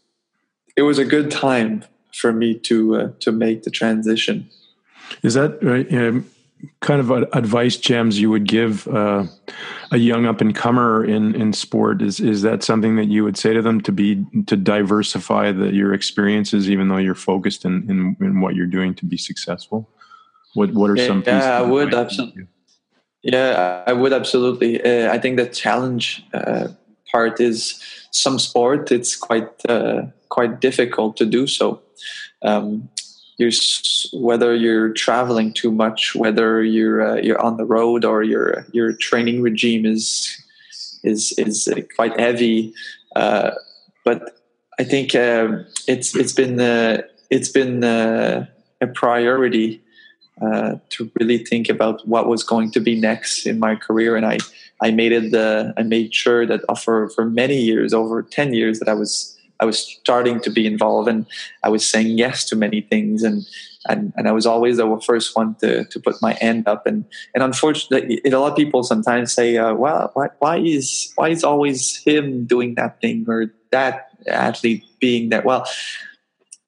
it 0.76 0.82
was 0.82 0.98
a 0.98 1.06
good 1.06 1.30
time 1.32 1.84
for 2.14 2.32
me 2.32 2.58
to 2.60 2.96
uh, 2.96 3.12
to 3.20 3.32
make 3.32 3.64
the 3.64 3.72
transition. 3.72 4.50
Is 5.22 5.34
that 5.36 5.62
kind 6.80 7.00
of 7.02 7.12
advice 7.34 7.78
gems 7.78 8.20
you 8.20 8.30
would 8.30 8.48
give 8.48 8.88
uh, 8.88 9.26
a 9.92 9.98
young 9.98 10.26
up 10.26 10.42
and 10.42 10.56
comer 10.56 11.04
in 11.04 11.36
in 11.36 11.54
sport? 11.54 12.02
Is 12.02 12.20
is 12.20 12.42
that 12.44 12.64
something 12.64 12.96
that 12.96 13.06
you 13.06 13.24
would 13.24 13.38
say 13.38 13.54
to 13.54 13.62
them 13.62 13.82
to 13.82 13.92
be 13.92 14.26
to 14.48 14.56
diversify 14.56 15.52
the, 15.52 15.74
your 15.74 15.94
experiences, 15.94 16.70
even 16.70 16.88
though 16.88 16.98
you're 16.98 17.16
focused 17.16 17.66
in, 17.66 17.90
in 17.90 18.16
in 18.26 18.42
what 18.42 18.56
you're 18.56 18.68
doing 18.68 18.94
to 18.96 19.06
be 19.06 19.18
successful? 19.18 19.90
What 20.54 20.74
What 20.74 20.92
are 20.92 20.98
some? 20.98 21.24
Yeah, 21.26 21.60
I 21.60 21.62
would 21.62 21.94
absolutely. 21.94 22.48
Yeah, 23.24 23.84
I 23.88 23.94
would 23.94 24.14
absolutely. 24.14 24.84
Uh, 24.84 25.12
I 25.12 25.18
think 25.18 25.38
the 25.38 25.48
challenge 25.48 26.24
uh, 26.34 26.68
part 27.12 27.40
is 27.40 27.82
some 28.12 28.38
sport. 28.38 28.92
It's 28.92 29.16
quite 29.16 29.50
uh, 29.68 30.08
quite 30.30 30.60
difficult 30.60 31.18
to 31.18 31.26
do 31.26 31.48
so. 31.48 31.82
Um, 32.42 32.90
you're 33.38 33.52
whether 34.14 34.54
you're 34.54 34.90
traveling 34.94 35.54
too 35.54 35.72
much, 35.72 36.16
whether 36.16 36.64
you're 36.64 37.02
uh, 37.02 37.16
you're 37.16 37.42
on 37.42 37.58
the 37.58 37.66
road, 37.66 38.06
or 38.06 38.24
your 38.24 38.66
your 38.72 38.94
training 38.94 39.42
regime 39.42 39.86
is 39.86 40.38
is 41.04 41.34
is 41.38 41.68
uh, 41.68 41.82
quite 41.96 42.20
heavy. 42.20 42.74
Uh, 43.16 43.52
but 44.06 44.38
I 44.80 44.84
think 44.84 45.16
it's 45.16 46.16
it's 46.16 46.34
been 46.34 46.60
it's 47.30 47.50
been 47.50 47.84
a 47.84 48.48
priority 48.94 49.83
uh, 50.44 50.78
to 50.90 51.10
really 51.20 51.38
think 51.38 51.70
about 51.70 52.06
what 52.08 52.28
was 52.28 52.44
going 52.44 52.72
to 52.72 52.80
be 52.80 53.00
next 53.00 53.46
in 53.46 53.60
my 53.60 53.76
career. 53.76 54.16
And 54.16 54.26
I, 54.26 54.40
I 54.82 54.92
made 54.92 55.12
it 55.12 55.32
the, 55.32 55.74
I 55.78 55.84
made 55.84 56.14
sure 56.14 56.46
that 56.46 56.62
for, 56.84 57.10
for 57.12 57.26
many 57.26 57.58
years, 57.58 57.94
over 57.94 58.22
10 58.22 58.54
years 58.54 58.80
that 58.80 58.90
I 58.90 58.94
was, 58.94 59.38
I 59.60 59.66
was 59.66 59.80
starting 59.80 60.42
to 60.42 60.50
be 60.50 60.68
involved 60.68 61.08
and 61.08 61.26
I 61.64 61.70
was 61.70 61.88
saying 61.88 62.18
yes 62.18 62.44
to 62.46 62.56
many 62.56 62.82
things. 62.82 63.24
And, 63.24 63.48
and, 63.88 64.12
and 64.18 64.28
I 64.28 64.32
was 64.32 64.46
always 64.46 64.78
the 64.78 65.00
first 65.06 65.36
one 65.36 65.56
to, 65.62 65.86
to 65.86 66.00
put 66.00 66.22
my 66.22 66.34
hand 66.34 66.68
up. 66.68 66.86
And, 66.86 67.06
and 67.34 67.44
unfortunately, 67.44 68.20
a 68.26 68.30
lot 68.32 68.52
of 68.52 68.58
people 68.58 68.84
sometimes 68.84 69.34
say, 69.34 69.58
uh, 69.58 69.74
well, 69.74 70.12
why, 70.14 70.28
why 70.40 70.58
is, 70.58 71.14
why 71.16 71.30
is 71.30 71.44
always 71.44 71.98
him 72.04 72.46
doing 72.46 72.76
that 72.76 73.00
thing 73.00 73.26
or 73.30 73.54
that 73.72 74.10
athlete 74.28 74.84
being 75.00 75.30
that? 75.30 75.46
Well, 75.46 75.66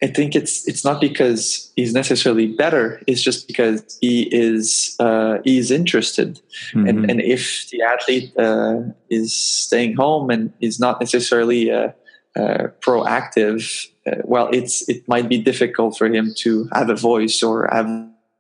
I 0.06 0.08
think 0.08 0.36
it's 0.36 0.68
it's 0.68 0.86
not 0.86 1.01
because 1.01 1.72
he's 1.76 1.91
necessarily 1.91 2.45
better. 2.45 3.01
It's 3.08 3.24
just 3.24 3.47
because 3.47 3.97
he 4.01 4.30
is 4.32 4.95
uh, 4.99 5.39
he 5.43 5.58
is 5.58 5.72
interested, 5.72 6.39
mm-hmm. 6.74 6.88
and 6.88 7.10
and 7.10 7.20
if 7.22 7.68
the 7.72 7.82
athlete 7.82 8.32
uh, 8.38 8.82
is 9.10 9.34
staying 9.34 9.95
home 9.95 10.30
and 10.30 10.53
is 10.62 10.80
not 10.80 10.99
necessarily 10.99 11.72
uh, 11.72 11.89
uh 12.36 12.68
proactive, 12.86 13.88
uh, 14.06 14.22
well, 14.26 14.47
it's 14.53 14.88
it 14.88 15.08
might 15.08 15.28
be 15.28 15.39
difficult 15.39 15.97
for 15.97 16.06
him 16.06 16.36
to 16.43 16.70
have 16.72 16.91
a 16.91 16.95
voice 16.95 17.41
or 17.41 17.68
have 17.72 17.89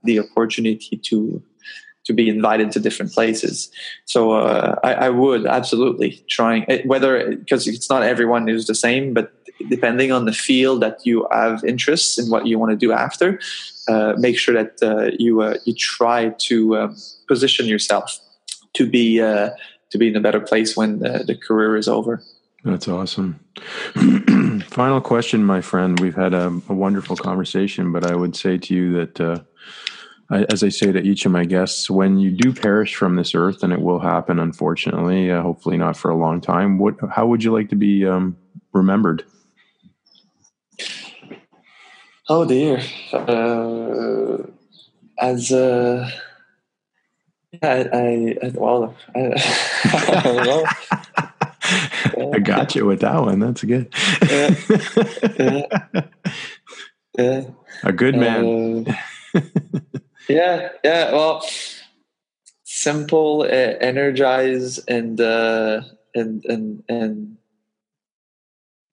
the 0.03 0.19
opportunity 0.19 0.97
to 0.97 1.41
to 2.05 2.13
be 2.13 2.29
invited 2.29 2.71
to 2.73 2.79
different 2.79 3.11
places. 3.11 3.71
So 4.05 4.33
uh, 4.33 4.75
I, 4.83 4.93
I, 5.07 5.09
would 5.09 5.47
absolutely 5.47 6.23
trying 6.29 6.63
whether 6.85 7.35
because 7.35 7.67
it's 7.67 7.89
not 7.89 8.03
everyone 8.03 8.47
who's 8.47 8.67
the 8.67 8.75
same, 8.75 9.15
but 9.15 9.33
depending 9.69 10.11
on 10.11 10.25
the 10.25 10.33
field 10.33 10.81
that 10.81 11.05
you 11.05 11.27
have 11.31 11.63
interests 11.63 12.17
in 12.19 12.29
what 12.29 12.45
you 12.45 12.59
want 12.59 12.71
to 12.71 12.77
do 12.77 12.91
after, 12.91 13.39
uh, 13.87 14.13
make 14.17 14.37
sure 14.37 14.53
that 14.53 14.81
uh, 14.81 15.11
you 15.17 15.41
uh, 15.41 15.55
you 15.65 15.73
try 15.73 16.29
to 16.39 16.77
um, 16.77 16.95
position 17.27 17.65
yourself 17.65 18.19
to 18.73 18.85
be 18.85 19.21
uh, 19.21 19.49
to 19.91 19.97
be 19.97 20.07
in 20.07 20.15
a 20.15 20.21
better 20.21 20.39
place 20.39 20.75
when 20.75 20.99
the, 20.99 21.23
the 21.25 21.35
career 21.35 21.77
is 21.77 21.87
over. 21.87 22.21
That's 22.63 22.87
awesome. 22.87 23.39
Final 24.69 24.99
question, 24.99 25.45
my 25.45 25.61
friend. 25.61 25.99
We've 25.99 26.15
had 26.15 26.33
a, 26.33 26.47
a, 26.67 26.73
wonderful 26.73 27.15
conversation, 27.15 27.91
but 27.91 28.09
I 28.09 28.15
would 28.15 28.35
say 28.35 28.57
to 28.57 28.73
you 28.73 28.93
that, 28.93 29.21
uh, 29.21 29.39
I, 30.31 30.45
as 30.45 30.63
I 30.63 30.69
say 30.69 30.91
to 30.91 30.99
each 30.99 31.27
of 31.27 31.31
my 31.31 31.45
guests, 31.45 31.91
when 31.91 32.17
you 32.17 32.31
do 32.31 32.51
perish 32.51 32.95
from 32.95 33.17
this 33.17 33.35
earth, 33.35 33.61
and 33.61 33.71
it 33.71 33.81
will 33.81 33.99
happen, 33.99 34.39
unfortunately, 34.39 35.31
uh, 35.31 35.43
hopefully 35.43 35.77
not 35.77 35.95
for 35.95 36.09
a 36.09 36.17
long 36.17 36.41
time. 36.41 36.79
What? 36.79 36.95
How 37.11 37.27
would 37.27 37.43
you 37.43 37.53
like 37.53 37.69
to 37.69 37.75
be 37.75 38.03
um, 38.03 38.35
remembered? 38.73 39.23
Oh 42.27 42.45
dear. 42.45 42.81
Uh, 43.13 44.37
as 45.19 45.51
uh, 45.51 46.09
I, 47.61 47.67
I, 47.67 48.37
I 48.43 48.51
well, 48.55 48.95
I, 49.15 49.19
I. 52.15 52.31
I 52.33 52.39
got 52.39 52.75
you 52.75 52.85
with 52.85 53.01
that 53.01 53.21
one. 53.21 53.39
That's 53.39 53.63
good. 53.63 53.93
yeah, 54.29 54.55
yeah, 55.39 55.61
yeah. 57.17 57.43
A 57.83 57.91
good 57.91 58.15
man. 58.15 58.87
Uh, 58.87 59.41
Yeah, 60.27 60.69
yeah. 60.83 61.11
Well, 61.11 61.45
simple, 62.63 63.43
uh, 63.43 63.77
energize, 63.79 64.79
and 64.79 65.19
uh, 65.21 65.81
and 66.15 66.43
and 66.45 66.83
and 66.89 67.37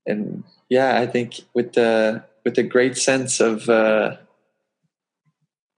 and 0.07 0.45
yeah, 0.69 1.01
I 1.01 1.07
think 1.07 1.41
with 1.55 1.73
the 1.73 2.23
with 2.45 2.59
a 2.59 2.63
great 2.63 2.97
sense 2.97 3.41
of 3.41 3.69
uh, 3.69 4.17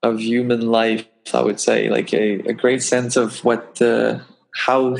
of 0.03 0.21
human 0.21 0.67
life, 0.67 1.07
I 1.33 1.43
would 1.43 1.61
say, 1.61 1.89
like 1.89 2.13
a, 2.13 2.41
a 2.41 2.53
great 2.53 2.83
sense 2.83 3.17
of 3.17 3.45
what 3.45 3.81
uh, 3.81 4.21
how 4.55 4.97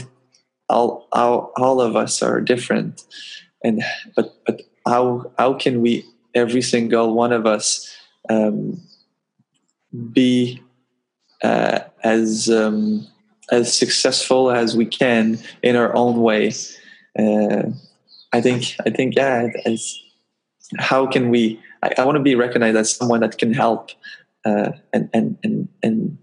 all, 0.69 1.09
all 1.13 1.53
all 1.57 1.81
of 1.81 1.97
us 1.97 2.23
are 2.23 2.41
different, 2.41 3.03
and 3.63 3.83
but 4.17 4.35
but 4.47 4.63
how 4.87 5.33
how 5.39 5.55
can 5.55 5.81
we 5.81 6.05
every 6.35 6.63
single 6.63 7.15
one 7.15 7.33
of 7.33 7.47
us 7.47 7.95
um, 8.29 8.81
be 10.13 10.63
uh, 11.43 11.81
as 12.03 12.49
um, 12.49 13.07
as 13.51 13.77
successful 13.77 14.51
as 14.51 14.77
we 14.77 14.87
can 14.87 15.39
in 15.63 15.77
our 15.77 15.95
own 15.95 16.21
way. 16.21 16.53
Uh, 17.19 17.71
I 18.33 18.41
think 18.41 18.77
I 18.85 18.91
think 18.91 19.17
yeah. 19.17 19.49
As, 19.65 20.01
how 20.79 21.07
can 21.07 21.31
we? 21.31 21.61
I, 21.83 21.93
I 21.99 22.05
want 22.05 22.17
to 22.17 22.23
be 22.23 22.35
recognized 22.35 22.77
as 22.77 22.95
someone 22.95 23.21
that 23.21 23.39
can 23.39 23.53
help 23.53 23.91
uh, 24.45 24.73
and 24.93 25.09
and 25.13 25.39
and 25.43 25.69
and 25.83 26.19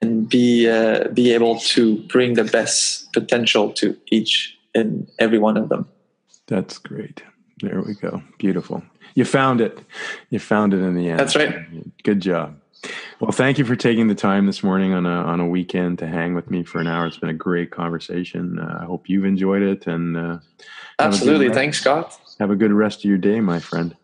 and 0.00 0.28
be 0.28 0.68
uh, 0.68 1.08
be 1.08 1.32
able 1.32 1.58
to 1.60 1.98
bring 2.08 2.34
the 2.34 2.44
best 2.44 3.12
potential 3.12 3.72
to 3.72 3.96
each 4.10 4.56
and 4.74 5.08
every 5.18 5.38
one 5.38 5.56
of 5.56 5.68
them. 5.68 5.88
That's 6.46 6.78
great. 6.78 7.22
There 7.60 7.80
we 7.82 7.94
go. 7.94 8.22
Beautiful. 8.38 8.82
You 9.14 9.24
found 9.24 9.60
it. 9.60 9.78
You 10.30 10.38
found 10.38 10.72
it 10.72 10.78
in 10.78 10.94
the 10.94 11.08
end. 11.10 11.20
That's 11.20 11.36
right. 11.36 12.02
Good 12.02 12.20
job. 12.20 12.56
Well, 13.20 13.32
thank 13.32 13.58
you 13.58 13.66
for 13.66 13.76
taking 13.76 14.08
the 14.08 14.14
time 14.14 14.46
this 14.46 14.62
morning 14.62 14.94
on 14.94 15.04
a 15.04 15.10
on 15.10 15.40
a 15.40 15.46
weekend 15.46 15.98
to 15.98 16.06
hang 16.06 16.34
with 16.34 16.50
me 16.50 16.64
for 16.64 16.80
an 16.80 16.86
hour. 16.86 17.06
It's 17.06 17.18
been 17.18 17.28
a 17.28 17.34
great 17.34 17.70
conversation. 17.70 18.58
Uh, 18.58 18.78
I 18.80 18.84
hope 18.86 19.08
you've 19.08 19.26
enjoyed 19.26 19.62
it. 19.62 19.86
And 19.86 20.16
uh, 20.16 20.38
absolutely, 20.98 21.50
thanks, 21.50 21.80
Scott. 21.80 22.18
Have 22.40 22.50
a 22.50 22.56
good 22.56 22.72
rest 22.72 23.00
of 23.00 23.04
your 23.04 23.18
day, 23.18 23.40
my 23.40 23.60
friend. 23.60 23.96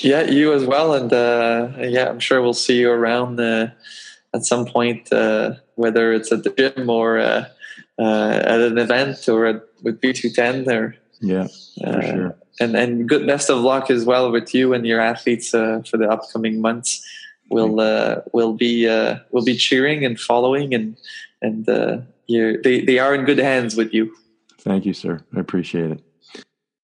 Yeah, 0.00 0.22
you 0.22 0.52
as 0.52 0.64
well. 0.64 0.94
And 0.94 1.12
uh, 1.12 1.68
yeah, 1.78 2.08
I'm 2.08 2.18
sure 2.18 2.42
we'll 2.42 2.52
see 2.54 2.80
you 2.80 2.90
around 2.90 3.38
uh, 3.38 3.68
at 4.34 4.44
some 4.44 4.66
point, 4.66 5.12
uh, 5.12 5.54
whether 5.76 6.12
it's 6.12 6.32
at 6.32 6.42
the 6.42 6.50
gym 6.50 6.90
or 6.90 7.18
uh, 7.18 7.44
at 7.98 8.60
an 8.60 8.78
event 8.78 9.28
or 9.28 9.46
at, 9.46 9.62
with 9.84 10.00
B2ten 10.00 10.64
there. 10.64 10.96
yeah, 11.20 11.46
for 11.84 12.02
sure. 12.02 12.36
And 12.58 12.74
and 12.74 13.08
good 13.08 13.24
best 13.24 13.50
of 13.50 13.58
luck 13.58 13.88
as 13.88 14.04
well 14.04 14.32
with 14.32 14.52
you 14.52 14.74
and 14.74 14.84
your 14.84 15.00
athletes 15.00 15.50
for 15.50 15.96
the 15.96 16.08
upcoming 16.10 16.60
months 16.60 17.06
We'll 17.50 17.80
uh, 17.80 18.20
will 18.32 18.52
be 18.52 18.88
uh, 18.88 19.18
will 19.30 19.44
be 19.44 19.56
cheering 19.56 20.04
and 20.04 20.20
following 20.20 20.74
and 20.74 20.96
and 21.40 21.68
uh, 21.68 21.98
they 22.28 22.84
they 22.84 22.98
are 22.98 23.14
in 23.14 23.24
good 23.24 23.38
hands 23.38 23.74
with 23.74 23.94
you. 23.94 24.14
Thank 24.60 24.84
you, 24.84 24.92
sir. 24.92 25.20
I 25.34 25.40
appreciate 25.40 25.90
it. 25.90 26.02